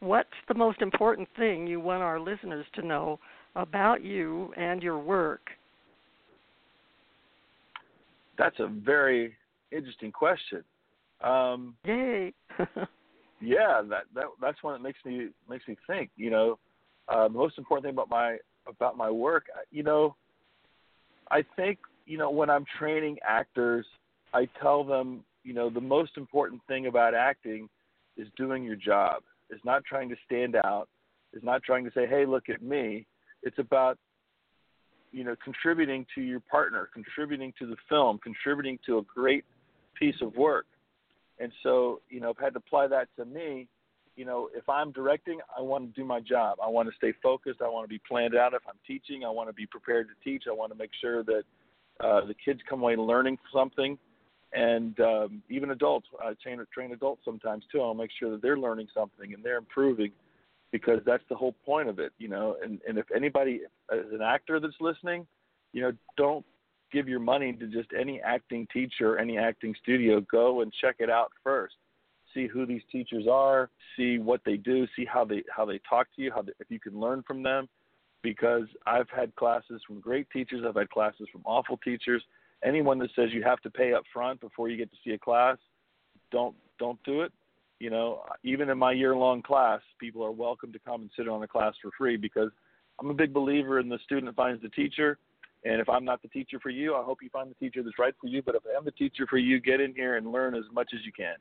what's 0.00 0.28
the 0.46 0.54
most 0.54 0.80
important 0.80 1.28
thing 1.36 1.66
you 1.66 1.80
want 1.80 2.02
our 2.02 2.20
listeners 2.20 2.64
to 2.72 2.86
know 2.86 3.18
about 3.56 4.04
you 4.04 4.52
and 4.56 4.82
your 4.82 4.98
work? 4.98 5.50
That's 8.38 8.58
a 8.60 8.68
very 8.68 9.36
interesting 9.72 10.12
question. 10.12 10.62
Um, 11.22 11.74
Yay! 11.84 12.32
yeah, 13.40 13.82
that, 13.88 14.04
that 14.14 14.24
that's 14.40 14.62
one 14.62 14.74
that 14.74 14.82
makes 14.82 14.98
me 15.04 15.28
makes 15.48 15.66
me 15.66 15.76
think. 15.86 16.10
You 16.16 16.30
know, 16.30 16.58
uh, 17.08 17.24
the 17.24 17.34
most 17.34 17.58
important 17.58 17.84
thing 17.84 17.94
about 17.94 18.08
my 18.08 18.38
about 18.66 18.96
my 18.96 19.10
work, 19.10 19.46
uh, 19.54 19.60
you 19.70 19.82
know, 19.82 20.14
I 21.30 21.44
think 21.56 21.78
you 22.06 22.16
know 22.16 22.30
when 22.30 22.48
I'm 22.48 22.64
training 22.78 23.18
actors, 23.26 23.84
I 24.32 24.48
tell 24.62 24.84
them, 24.84 25.24
you 25.42 25.54
know, 25.54 25.68
the 25.68 25.80
most 25.80 26.16
important 26.16 26.62
thing 26.68 26.86
about 26.86 27.14
acting 27.14 27.68
is 28.16 28.28
doing 28.36 28.62
your 28.62 28.76
job 28.76 29.22
is 29.50 29.60
not 29.64 29.84
trying 29.84 30.08
to 30.10 30.16
stand 30.24 30.54
out, 30.54 30.88
is 31.32 31.42
not 31.42 31.62
trying 31.64 31.84
to 31.84 31.90
say, 31.92 32.06
"Hey, 32.06 32.24
look 32.24 32.48
at 32.48 32.62
me." 32.62 33.06
It's 33.42 33.58
about 33.58 33.98
you 35.12 35.24
know 35.24 35.36
contributing 35.42 36.06
to 36.14 36.20
your 36.20 36.40
partner, 36.40 36.88
contributing 36.92 37.52
to 37.58 37.66
the 37.66 37.76
film, 37.88 38.18
contributing 38.22 38.78
to 38.86 38.98
a 38.98 39.02
great 39.02 39.44
piece 39.98 40.16
of 40.22 40.34
work. 40.36 40.66
And 41.40 41.52
so, 41.62 42.00
you 42.08 42.20
know, 42.20 42.30
I've 42.30 42.38
had 42.38 42.54
to 42.54 42.58
apply 42.58 42.88
that 42.88 43.08
to 43.16 43.24
me. 43.24 43.68
You 44.16 44.24
know, 44.24 44.48
if 44.54 44.68
I'm 44.68 44.90
directing, 44.90 45.38
I 45.56 45.62
want 45.62 45.94
to 45.94 46.00
do 46.00 46.04
my 46.04 46.20
job. 46.20 46.58
I 46.62 46.68
want 46.68 46.88
to 46.88 46.94
stay 46.96 47.12
focused. 47.22 47.60
I 47.62 47.68
want 47.68 47.84
to 47.84 47.88
be 47.88 48.00
planned 48.08 48.34
out. 48.34 48.52
If 48.52 48.62
I'm 48.68 48.78
teaching, 48.86 49.24
I 49.24 49.30
want 49.30 49.48
to 49.48 49.52
be 49.52 49.66
prepared 49.66 50.08
to 50.08 50.14
teach. 50.28 50.44
I 50.48 50.52
want 50.52 50.72
to 50.72 50.78
make 50.78 50.90
sure 51.00 51.22
that 51.22 51.42
uh, 52.00 52.26
the 52.26 52.34
kids 52.44 52.60
come 52.68 52.82
away 52.82 52.96
learning 52.96 53.38
something 53.52 53.96
and 54.52 54.98
um, 55.00 55.42
even 55.48 55.70
adults. 55.70 56.06
I 56.20 56.32
train 56.42 56.58
train 56.72 56.92
adults 56.92 57.22
sometimes 57.24 57.64
too. 57.70 57.80
I'll 57.80 57.94
make 57.94 58.10
sure 58.18 58.30
that 58.32 58.42
they're 58.42 58.58
learning 58.58 58.88
something 58.94 59.34
and 59.34 59.44
they're 59.44 59.58
improving, 59.58 60.10
because 60.72 61.00
that's 61.06 61.22
the 61.28 61.34
whole 61.34 61.54
point 61.64 61.88
of 61.88 61.98
it, 61.98 62.12
you 62.18 62.28
know. 62.28 62.56
And 62.62 62.80
and 62.88 62.98
if 62.98 63.06
anybody, 63.14 63.60
as 63.92 64.06
an 64.12 64.22
actor 64.22 64.60
that's 64.60 64.74
listening, 64.80 65.26
you 65.72 65.82
know, 65.82 65.92
don't 66.16 66.44
give 66.92 67.08
your 67.08 67.20
money 67.20 67.52
to 67.52 67.66
just 67.66 67.88
any 67.98 68.20
acting 68.20 68.66
teacher 68.72 69.18
any 69.18 69.38
acting 69.38 69.74
studio. 69.82 70.20
Go 70.30 70.62
and 70.62 70.72
check 70.80 70.96
it 70.98 71.10
out 71.10 71.30
first. 71.42 71.74
See 72.34 72.46
who 72.46 72.66
these 72.66 72.82
teachers 72.90 73.26
are. 73.30 73.70
See 73.96 74.18
what 74.18 74.40
they 74.44 74.56
do. 74.56 74.86
See 74.96 75.04
how 75.04 75.24
they 75.24 75.42
how 75.54 75.64
they 75.64 75.80
talk 75.88 76.08
to 76.16 76.22
you. 76.22 76.32
How 76.34 76.42
they, 76.42 76.52
if 76.60 76.70
you 76.70 76.80
can 76.80 76.98
learn 76.98 77.22
from 77.26 77.42
them. 77.42 77.68
Because 78.22 78.64
I've 78.86 79.08
had 79.10 79.34
classes 79.36 79.80
from 79.86 80.00
great 80.00 80.28
teachers. 80.30 80.64
I've 80.66 80.74
had 80.74 80.90
classes 80.90 81.28
from 81.32 81.42
awful 81.44 81.78
teachers 81.78 82.22
anyone 82.64 82.98
that 82.98 83.10
says 83.14 83.28
you 83.32 83.42
have 83.42 83.60
to 83.60 83.70
pay 83.70 83.92
up 83.92 84.04
front 84.12 84.40
before 84.40 84.68
you 84.68 84.76
get 84.76 84.90
to 84.90 84.96
see 85.04 85.12
a 85.12 85.18
class, 85.18 85.56
don't 86.30 86.54
don't 86.78 87.02
do 87.04 87.22
it. 87.22 87.32
You 87.80 87.90
know, 87.90 88.22
even 88.42 88.70
in 88.70 88.78
my 88.78 88.92
year 88.92 89.14
long 89.14 89.40
class, 89.40 89.80
people 90.00 90.24
are 90.24 90.32
welcome 90.32 90.72
to 90.72 90.78
come 90.80 91.02
and 91.02 91.10
sit 91.16 91.28
on 91.28 91.40
the 91.40 91.46
class 91.46 91.74
for 91.80 91.90
free 91.96 92.16
because 92.16 92.50
I'm 92.98 93.10
a 93.10 93.14
big 93.14 93.32
believer 93.32 93.78
in 93.78 93.88
the 93.88 93.98
student 94.04 94.34
finds 94.34 94.62
the 94.62 94.68
teacher. 94.70 95.18
And 95.64 95.80
if 95.80 95.88
I'm 95.88 96.04
not 96.04 96.22
the 96.22 96.28
teacher 96.28 96.58
for 96.60 96.70
you, 96.70 96.94
I 96.94 97.02
hope 97.02 97.18
you 97.22 97.30
find 97.30 97.50
the 97.50 97.54
teacher 97.54 97.82
that's 97.82 97.98
right 97.98 98.14
for 98.20 98.26
you. 98.26 98.42
But 98.42 98.54
if 98.54 98.62
I 98.66 98.76
am 98.76 98.84
the 98.84 98.90
teacher 98.92 99.26
for 99.28 99.38
you, 99.38 99.60
get 99.60 99.80
in 99.80 99.94
here 99.94 100.16
and 100.16 100.32
learn 100.32 100.54
as 100.54 100.64
much 100.72 100.90
as 100.94 101.00
you 101.04 101.12
can. 101.12 101.36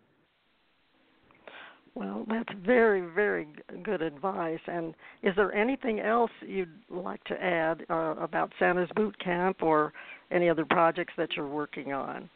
Well, 1.96 2.26
that's 2.30 2.50
very, 2.64 3.02
very 3.02 3.48
good 3.82 4.04
advice. 4.04 4.60
And 4.68 4.94
is 5.24 5.36
there 5.36 5.52
anything 5.54 6.00
else 6.00 6.30
you'd 6.46 6.70
like 6.92 7.24
to 7.24 7.44
add 7.44 7.86
uh, 7.90 8.16
about 8.20 8.52
Santa's 8.60 8.90
Boot 8.96 9.18
Camp 9.18 9.64
or 9.64 9.94
any 10.30 10.48
other 10.48 10.66
projects 10.66 11.14
that 11.18 11.30
you're 11.36 11.48
working 11.48 11.94
on? 11.94 12.30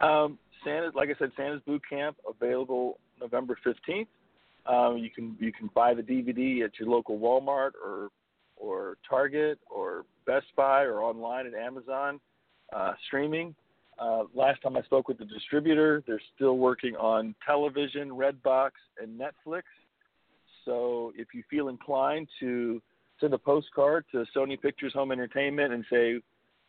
Um, 0.00 0.38
Santa's, 0.64 0.92
like 0.94 1.08
I 1.08 1.14
said, 1.18 1.30
Santa's 1.36 1.62
Boot 1.66 1.82
Camp 1.88 2.16
available 2.28 2.98
November 3.20 3.56
15th. 3.64 4.06
Um, 4.64 4.98
you 4.98 5.10
can 5.10 5.36
you 5.40 5.52
can 5.52 5.68
buy 5.74 5.92
the 5.92 6.02
DVD 6.02 6.64
at 6.64 6.78
your 6.78 6.88
local 6.88 7.18
Walmart 7.18 7.72
or 7.84 8.10
or 8.56 8.96
Target 9.08 9.58
or 9.68 10.04
Best 10.24 10.46
Buy 10.56 10.82
or 10.82 11.02
online 11.02 11.46
at 11.46 11.54
Amazon 11.54 12.20
uh, 12.74 12.92
streaming. 13.06 13.54
Uh, 13.98 14.24
last 14.34 14.62
time 14.62 14.76
I 14.76 14.82
spoke 14.82 15.08
with 15.08 15.18
the 15.18 15.24
distributor, 15.24 16.02
they're 16.06 16.20
still 16.34 16.58
working 16.58 16.96
on 16.96 17.34
television, 17.44 18.10
Redbox, 18.10 18.70
and 19.00 19.20
Netflix. 19.20 19.62
So 20.64 21.12
if 21.16 21.28
you 21.34 21.42
feel 21.50 21.68
inclined 21.68 22.28
to 22.40 22.80
send 23.20 23.34
a 23.34 23.38
postcard 23.38 24.04
to 24.12 24.24
Sony 24.34 24.60
Pictures 24.60 24.92
Home 24.94 25.12
Entertainment 25.12 25.72
and 25.72 25.84
say 25.90 26.20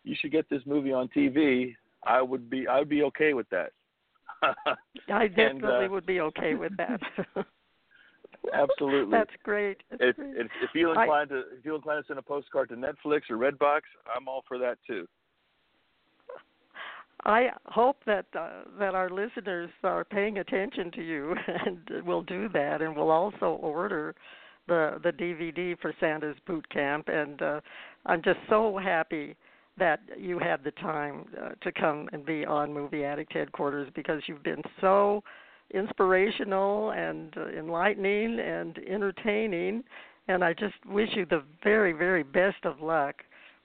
you 0.03 0.15
should 0.19 0.31
get 0.31 0.49
this 0.49 0.61
movie 0.65 0.91
on 0.91 1.09
TV, 1.15 1.75
I 2.05 2.21
would 2.21 2.49
be 2.49 2.67
I 2.67 2.79
would 2.79 2.89
be 2.89 3.03
okay 3.03 3.33
with 3.33 3.49
that. 3.49 3.71
I 5.13 5.27
definitely 5.27 5.69
and, 5.69 5.85
uh, 5.85 5.87
would 5.89 6.05
be 6.05 6.19
okay 6.21 6.55
with 6.55 6.75
that. 6.77 6.99
absolutely. 8.53 9.11
That's 9.11 9.31
great. 9.43 9.77
That's 9.89 10.01
if, 10.03 10.15
great. 10.15 10.37
if 10.37 10.47
if 10.61 10.69
you 10.73 10.89
inclined 10.89 11.31
I, 11.31 11.35
to 11.35 11.39
if 11.57 11.65
you 11.65 11.75
inclined 11.75 12.03
to 12.03 12.07
send 12.07 12.19
a 12.19 12.23
postcard 12.23 12.69
to 12.69 12.75
Netflix 12.75 13.21
or 13.29 13.37
Redbox, 13.37 13.81
I'm 14.15 14.27
all 14.27 14.43
for 14.47 14.57
that 14.59 14.77
too. 14.85 15.07
I 17.25 17.49
hope 17.65 17.97
that 18.05 18.25
uh, 18.37 18.63
that 18.79 18.95
our 18.95 19.09
listeners 19.09 19.69
are 19.83 20.03
paying 20.03 20.39
attention 20.39 20.91
to 20.91 21.01
you 21.01 21.35
and 21.65 22.05
will 22.05 22.23
do 22.23 22.49
that, 22.49 22.81
and 22.81 22.95
will 22.95 23.11
also 23.11 23.57
order 23.61 24.13
the 24.67 24.99
the 25.03 25.11
DVD 25.11 25.79
for 25.79 25.93
Santa's 25.99 26.35
Boot 26.45 26.67
Camp. 26.69 27.07
And 27.07 27.41
uh, 27.41 27.61
I'm 28.05 28.21
just 28.21 28.39
so 28.49 28.77
happy 28.77 29.35
that 29.77 30.01
you 30.17 30.39
had 30.39 30.63
the 30.63 30.71
time 30.71 31.25
uh, 31.41 31.49
to 31.61 31.71
come 31.71 32.07
and 32.13 32.25
be 32.25 32.45
on 32.45 32.73
Movie 32.73 33.03
Addict 33.03 33.33
headquarters 33.33 33.89
because 33.95 34.21
you've 34.27 34.43
been 34.43 34.61
so 34.79 35.23
inspirational 35.73 36.91
and 36.91 37.33
uh, 37.37 37.47
enlightening 37.47 38.39
and 38.39 38.77
entertaining. 38.87 39.83
And 40.27 40.43
I 40.43 40.53
just 40.53 40.75
wish 40.85 41.09
you 41.15 41.25
the 41.25 41.43
very, 41.63 41.91
very 41.91 42.23
best 42.23 42.63
of 42.63 42.81
luck 42.81 43.15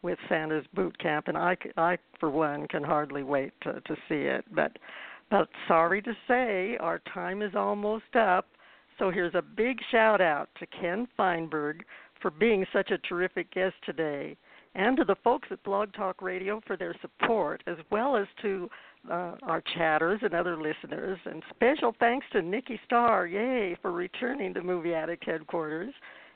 with 0.02 0.18
Santa's 0.28 0.64
boot 0.74 0.96
camp, 0.98 1.28
and 1.28 1.36
I, 1.36 1.56
I 1.76 1.98
for 2.20 2.30
one 2.30 2.68
can 2.68 2.84
hardly 2.84 3.22
wait 3.24 3.52
to, 3.62 3.80
to 3.80 3.94
see 4.08 4.22
it. 4.22 4.44
But, 4.54 4.78
but 5.30 5.48
sorry 5.66 6.00
to 6.02 6.16
say, 6.26 6.76
our 6.80 7.00
time 7.12 7.42
is 7.42 7.54
almost 7.54 8.14
up. 8.14 8.46
So 8.98 9.10
here's 9.10 9.34
a 9.34 9.42
big 9.42 9.78
shout 9.90 10.20
out 10.20 10.48
to 10.58 10.66
Ken 10.66 11.06
Feinberg 11.16 11.84
for 12.20 12.30
being 12.30 12.64
such 12.72 12.90
a 12.90 12.98
terrific 12.98 13.52
guest 13.52 13.74
today, 13.84 14.36
and 14.74 14.96
to 14.96 15.04
the 15.04 15.16
folks 15.24 15.48
at 15.50 15.62
Blog 15.62 15.92
Talk 15.92 16.22
Radio 16.22 16.60
for 16.66 16.76
their 16.76 16.94
support, 17.00 17.62
as 17.66 17.76
well 17.90 18.16
as 18.16 18.26
to 18.42 18.68
uh, 19.10 19.34
our 19.42 19.62
chatters 19.76 20.20
and 20.22 20.34
other 20.34 20.60
listeners. 20.60 21.18
And 21.24 21.42
special 21.50 21.94
thanks 21.98 22.26
to 22.32 22.42
Nikki 22.42 22.80
Starr, 22.84 23.26
yay, 23.26 23.76
for 23.80 23.92
returning 23.92 24.54
to 24.54 24.62
Movie 24.62 24.94
Addict 24.94 25.24
headquarters 25.24 25.94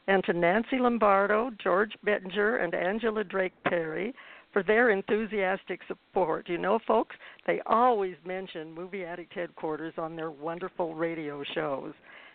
and 0.09 0.24
to 0.24 0.33
Nancy 0.33 0.78
Lombardo, 0.78 1.51
George 1.62 1.93
Bettinger, 2.05 2.57
and 2.57 2.74
Angela 2.74 3.22
Drake 3.24 3.53
Perry 3.64 4.14
for 4.53 4.62
their 4.62 4.91
enthusiastic 4.91 5.80
support. 5.87 6.49
You 6.49 6.59
know, 6.59 6.78
folks, 6.87 7.16
they 7.47 7.61
always 7.66 8.16
mention 8.26 8.72
Movie 8.72 9.05
Addict 9.05 9.33
headquarters 9.33 9.95
on 9.97 10.16
their 10.16 10.30
wonderful 10.30 10.95
radio 10.95 11.43
shows. 11.55 11.93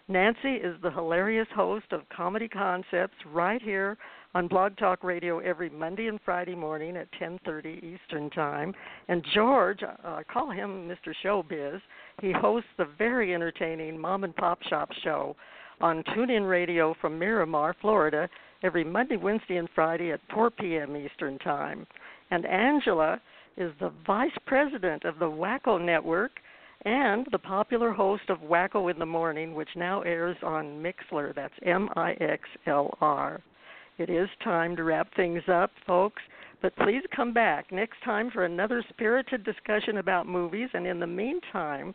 Nancy 0.10 0.56
is 0.56 0.76
the 0.82 0.92
hilarious 0.92 1.48
host 1.54 1.88
of 1.92 2.08
Comedy 2.08 2.48
Concepts 2.48 3.16
right 3.26 3.62
here 3.62 3.98
on 4.34 4.48
Blog 4.48 4.78
Talk 4.78 5.04
Radio 5.04 5.40
every 5.40 5.70
Monday 5.70 6.08
and 6.08 6.20
Friday 6.24 6.56
morning 6.56 6.96
at 6.96 7.12
10:30 7.20 7.84
Eastern 7.84 8.30
Time. 8.30 8.74
And 9.10 9.22
George, 9.34 9.84
uh, 9.84 10.24
call 10.32 10.50
him 10.50 10.88
Mr. 10.88 11.14
Showbiz. 11.22 11.82
He 12.22 12.32
hosts 12.32 12.70
the 12.78 12.86
very 12.86 13.34
entertaining 13.34 14.00
Mom 14.00 14.24
and 14.24 14.34
Pop 14.34 14.64
Shop 14.64 14.90
show 15.04 15.36
on 15.82 16.04
TuneIn 16.04 16.50
Radio 16.50 16.94
from 16.94 17.20
Miramar, 17.20 17.74
Florida, 17.74 18.30
every 18.64 18.86
Monday, 18.86 19.18
Wednesday, 19.18 19.58
and 19.58 19.70
Friday 19.72 20.14
at 20.14 20.22
4 20.34 20.52
p.m. 20.52 20.96
Eastern 20.96 21.38
Time. 21.40 21.86
And 22.32 22.46
Angela 22.46 23.20
is 23.58 23.74
the 23.82 23.90
vice 24.06 24.38
president 24.46 25.04
of 25.04 25.20
the 25.20 25.30
Wacko 25.30 25.82
Network 25.84 26.40
and 26.88 27.28
the 27.34 27.38
popular 27.38 27.92
host 27.92 28.24
of 28.30 28.38
Wacko 28.40 28.90
in 28.90 28.98
the 28.98 29.06
Morning, 29.06 29.54
which 29.54 29.68
now 29.76 30.04
airs 30.04 30.38
on 30.42 30.82
Mixlr. 30.82 31.36
That's 31.36 31.54
M 31.66 31.90
I 31.98 32.14
X 32.22 32.44
L 32.66 32.98
R. 33.02 33.42
It 33.98 34.10
is 34.10 34.30
time 34.42 34.74
to 34.78 34.86
wrap 34.86 35.14
things 35.16 35.44
up, 35.52 35.72
folks, 35.86 36.22
but 36.62 36.74
please 36.78 37.02
come 37.14 37.34
back 37.34 37.74
next 37.74 37.98
time 38.06 38.32
for 38.32 38.46
another 38.46 38.86
spirited 38.88 39.44
discussion 39.44 39.98
about 39.98 40.28
movies. 40.28 40.70
And 40.74 40.88
in 40.88 40.98
the 41.02 41.08
meantime, 41.08 41.92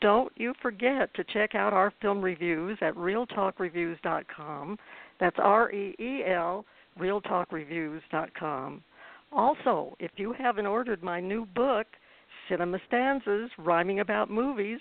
don't 0.00 0.32
you 0.36 0.54
forget 0.60 1.14
to 1.14 1.22
check 1.32 1.54
out 1.54 1.72
our 1.72 1.92
film 2.02 2.20
reviews 2.20 2.76
at 2.80 2.96
reeltalkreviews.com. 2.96 4.76
That's 5.20 5.36
R 5.38 5.70
E 5.70 5.94
E 6.00 6.22
L, 6.26 6.64
reeltalkreviews.com. 6.98 8.82
Also, 9.30 9.96
if 10.00 10.10
you 10.16 10.34
haven't 10.36 10.66
ordered 10.66 11.00
my 11.00 11.20
new 11.20 11.46
book, 11.46 11.86
Cinema 12.52 12.78
Stanzas 12.86 13.50
Rhyming 13.56 14.00
About 14.00 14.28
Movies, 14.30 14.78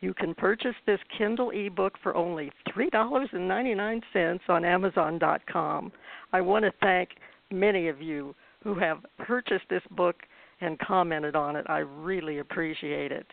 you 0.00 0.12
can 0.12 0.34
purchase 0.34 0.74
this 0.86 0.98
Kindle 1.16 1.50
ebook 1.50 1.92
for 2.02 2.16
only 2.16 2.50
$3.99 2.76 4.40
on 4.48 4.64
Amazon.com. 4.64 5.92
I 6.32 6.40
want 6.40 6.64
to 6.64 6.72
thank 6.80 7.10
many 7.52 7.86
of 7.86 8.02
you 8.02 8.34
who 8.64 8.74
have 8.74 8.98
purchased 9.24 9.66
this 9.70 9.84
book 9.92 10.16
and 10.60 10.76
commented 10.80 11.36
on 11.36 11.54
it. 11.54 11.64
I 11.68 11.78
really 11.78 12.40
appreciate 12.40 13.12
it. 13.12 13.26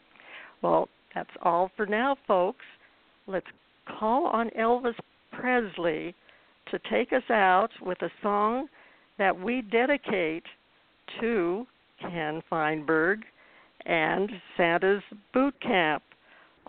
Well, 0.61 0.87
that's 1.15 1.29
all 1.41 1.71
for 1.75 1.87
now, 1.87 2.15
folks. 2.27 2.65
Let's 3.25 3.47
call 3.99 4.27
on 4.27 4.51
Elvis 4.51 4.93
Presley 5.31 6.13
to 6.69 6.79
take 6.91 7.11
us 7.11 7.27
out 7.31 7.69
with 7.81 7.99
a 8.03 8.11
song 8.21 8.67
that 9.17 9.39
we 9.39 9.63
dedicate 9.63 10.43
to 11.21 11.65
Ken 11.99 12.43
Feinberg 12.51 13.23
and 13.85 14.29
Santa's 14.57 15.03
Boot 15.33 15.53
Camp. 15.61 16.03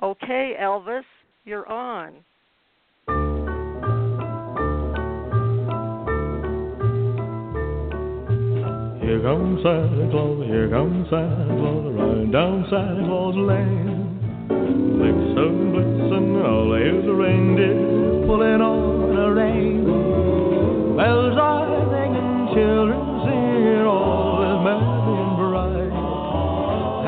Okay, 0.03 0.55
Elvis, 0.61 1.05
you're 1.45 1.69
on. 1.69 2.25
Here 9.11 9.21
comes 9.23 9.61
Santa 9.63 10.09
Claus, 10.11 10.47
here 10.47 10.71
comes 10.71 11.11
Santa 11.11 11.57
Claus, 11.59 11.95
riding 11.99 12.31
down 12.31 12.65
Santa 12.71 13.05
Claus 13.05 13.35
Lane. 13.35 14.47
Blitzen, 14.49 15.73
blitzen, 15.75 16.45
all 16.47 16.73
a 16.73 17.15
reindeer 17.15 18.27
pulling 18.27 18.61
on 18.61 19.17
a 19.17 19.35
rein. 19.35 19.85
Bells 20.97 21.37
are 21.41 21.91
ringing, 21.91 22.55
children 22.55 23.03
singing, 23.27 23.87
all 23.87 24.20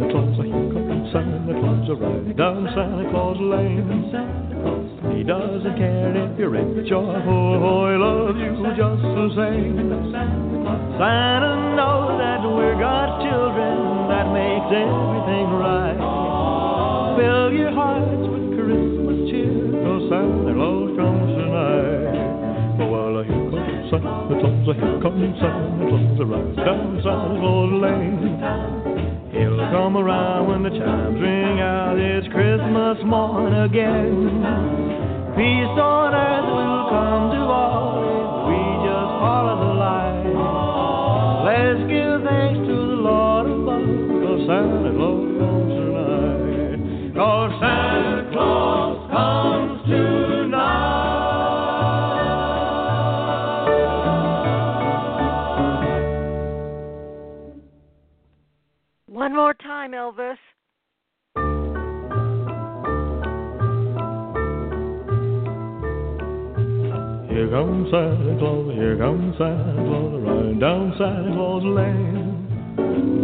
Oh, 0.00 0.08
Santa 0.08 0.12
Claus, 0.12 0.40
here 0.40 0.72
comes 0.72 1.12
Santa 1.12 1.52
Claus, 1.60 1.84
right 2.00 2.32
down 2.36 2.64
Santa 2.72 3.04
Claus 3.12 3.36
Lane. 3.36 3.84
He 5.12 5.20
doesn't 5.22 5.76
care 5.76 6.16
if 6.16 6.38
you're 6.38 6.48
rich 6.48 6.90
or 6.90 7.20
poor, 7.20 7.92
he 7.92 7.98
loves 8.00 8.40
you 8.40 8.64
just 8.80 9.02
the 9.04 9.28
same. 9.36 9.92
Santa 10.96 11.76
knows 11.76 12.16
that 12.16 12.40
we're 12.40 12.80
God's 12.80 13.28
children, 13.28 14.08
that 14.08 14.32
makes 14.32 14.72
everything 14.72 15.52
right. 15.60 16.00
Fill 17.20 17.52
your 17.52 17.72
hearts 17.76 18.24
with 18.24 18.56
Christmas 18.56 19.28
cheer, 19.28 19.52
cause 19.84 20.08
Santa 20.08 20.56
Claus 20.56 20.96
comes 20.96 21.28
tonight. 21.36 22.80
Oh, 22.80 22.88
well, 22.88 23.20
here 23.20 23.36
comes 23.52 23.92
Santa 23.92 24.32
Claus, 24.40 24.64
here 24.64 24.96
comes 25.04 25.36
Santa 25.44 25.84
Claus, 25.92 26.24
right 26.24 26.56
down 26.56 27.04
Santa 27.04 27.36
Claus 27.36 27.68
Lane. 27.84 29.19
He'll 29.32 29.62
come 29.70 29.96
around 29.96 30.48
when 30.48 30.62
the 30.64 30.70
chimes 30.70 31.20
ring 31.20 31.60
out, 31.60 31.96
it's 31.98 32.26
Christmas 32.34 32.98
morn 33.06 33.54
again. 33.54 34.42
Peace 35.38 35.76
on 35.78 36.10
earth 36.14 36.50
will 36.50 36.90
come 36.90 37.30
to 37.30 37.42
all 37.46 38.02
if 38.02 38.50
we 38.50 38.58
just 38.82 39.12
follow 39.22 39.54
the 39.62 39.74
light. 39.78 40.34
Let's 41.46 41.82
give 41.86 42.26
thanks 42.26 42.58
to 42.66 42.74
the 42.74 42.98
Lord 43.06 43.46
above, 43.46 43.86
cause 44.18 44.42
Santa 44.50 44.90
Claus 44.98 45.19
One 59.20 59.36
more 59.36 59.52
time, 59.52 59.92
Elvis. 59.92 60.38
Here 67.28 67.50
comes 67.50 67.90
Santa 67.90 68.36
Claus, 68.38 68.72
here 68.72 68.96
comes 68.96 69.36
Santa 69.36 69.84
Claus, 69.84 70.22
riding 70.24 70.58
down 70.58 70.94
Santa 70.96 71.32
Claus 71.36 71.62
Lane. 71.64 72.48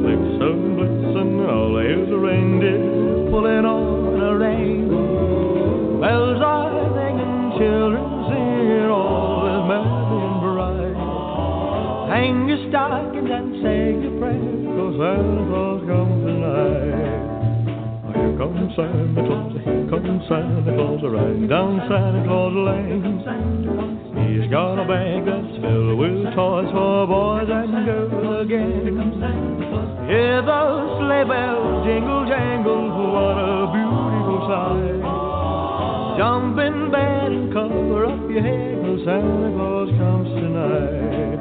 Blitzen, 0.05 0.77
blitzen, 0.77 1.49
all 1.49 1.79
a 1.79 2.19
reindeer 2.19 3.31
pulling 3.31 3.65
on 3.65 4.21
a 4.21 4.37
rein. 4.37 4.91
Bells 6.03 6.43
are 6.45 6.93
ringing, 6.93 7.57
children 7.57 8.05
singing, 8.29 8.91
all 8.91 9.49
is 9.49 9.65
merry 9.65 10.21
and 10.29 10.41
bright. 10.45 10.99
Hang 12.13 12.49
your 12.51 12.61
stockings 12.69 13.31
and 13.33 13.63
say 13.65 13.97
your 13.97 14.13
prayers, 14.21 14.56
'cause 14.77 14.97
Santa 15.01 15.43
Claus 15.49 15.81
comes 15.89 16.21
tonight. 16.27 17.25
Oh, 18.05 18.13
here 18.13 18.37
comes 18.37 18.77
Santa 18.77 19.23
Claus, 19.25 19.53
here 19.65 19.87
comes 19.89 20.23
Santa 20.29 20.73
Claus, 20.77 21.01
riding 21.03 21.49
down 21.49 21.81
Santa 21.89 22.21
Claus 22.29 22.53
Lane. 22.53 23.25
He's 24.29 24.47
got 24.51 24.79
a 24.79 24.85
bag 24.85 25.25
that's 25.25 25.57
filled 25.63 25.99
with 25.99 26.35
toys 26.35 26.69
for 26.73 27.07
boys 27.07 27.49
and 27.49 27.87
girls 27.87 28.45
again. 28.45 29.17
Hear 30.09 30.43
those 30.43 30.99
sleigh 31.01 31.25
bells 31.25 31.87
jingle 31.87 32.27
jangle, 32.27 32.85
what 33.17 33.39
a 33.41 33.73
beautiful 33.73 34.41
sight. 34.47 35.01
Jump 36.19 36.59
in 36.59 36.91
bed 36.91 37.33
and 37.33 37.53
cover 37.53 38.05
up 38.13 38.31
your 38.31 38.43
head, 38.43 38.85
'cause 38.85 39.05
Santa 39.05 39.49
Claus 39.57 39.89
comes 39.99 40.29
tonight. 40.37 41.41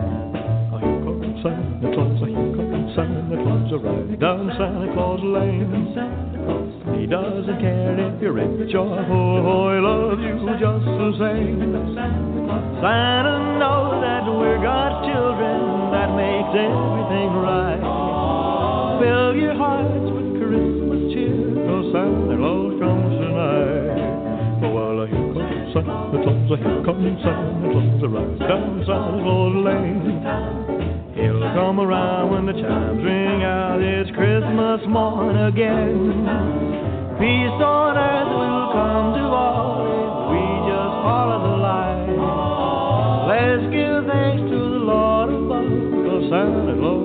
Oh, 0.71 0.77
here 0.77 0.99
comes 1.03 1.43
Santa 1.43 1.87
Claus, 1.93 2.19
here 2.19 2.35
comes 2.55 2.64
Santa 2.95 3.35
Claus, 3.43 3.71
right 3.83 4.19
down 4.19 4.49
Santa 4.57 4.87
Claus 4.93 5.19
Lane. 5.21 5.67
He 6.97 7.05
doesn't 7.05 7.59
care 7.59 7.99
if 7.99 8.21
you're 8.21 8.31
rich 8.31 8.73
or 8.73 9.03
poor, 9.07 9.75
he 9.75 9.81
loves 9.83 10.21
you 10.21 10.39
just 10.55 10.85
the 10.85 11.11
same. 11.19 11.75
Santa 12.79 13.59
knows 13.59 13.99
that 13.99 14.23
we're 14.31 14.63
God's 14.63 15.11
children, 15.11 15.91
that 15.91 16.15
makes 16.15 16.55
everything 16.55 17.35
right. 17.43 17.83
Fill 19.03 19.35
your 19.35 19.55
hearts 19.55 20.09
with 20.15 20.39
Christmas 20.39 21.11
cheer, 21.11 21.51
'cause 21.67 21.91
Santa 21.91 22.37
Claus 22.37 22.79
comes 22.79 23.11
tonight. 23.19 23.84
Comes 25.75 25.87
Santa 25.91 26.23
Claus, 26.23 26.59
here 26.63 26.83
comes 26.87 27.19
Santa 27.19 27.67
Claus, 27.67 27.99
right 28.07 28.39
down 28.47 28.79
Santa 28.87 29.19
Claus 29.19 29.55
Lane. 29.59 30.23
He'll 31.19 31.43
come 31.51 31.83
around 31.83 32.31
when 32.31 32.45
the 32.45 32.53
chimes 32.53 33.03
ring 33.03 33.43
out, 33.43 33.81
it's 33.83 34.09
Christmas 34.15 34.87
morn 34.87 35.35
again. 35.35 36.23
Peace 37.19 37.59
on 37.59 37.97
earth 37.99 38.31
will 38.39 38.71
come 38.71 39.19
to 39.19 39.27
all 39.27 39.83
if 39.83 40.31
we 40.31 40.39
just 40.63 40.95
follow 41.03 41.43
the 41.43 41.59
light. 41.59 42.07
Let's 43.35 43.67
give 43.67 44.07
thanks 44.07 44.47
to 44.47 44.55
the 44.55 44.79
Lord 44.79 45.27
above, 45.27 45.67
cause 46.07 46.23
Santa 46.31 46.71
Claus 46.79 47.04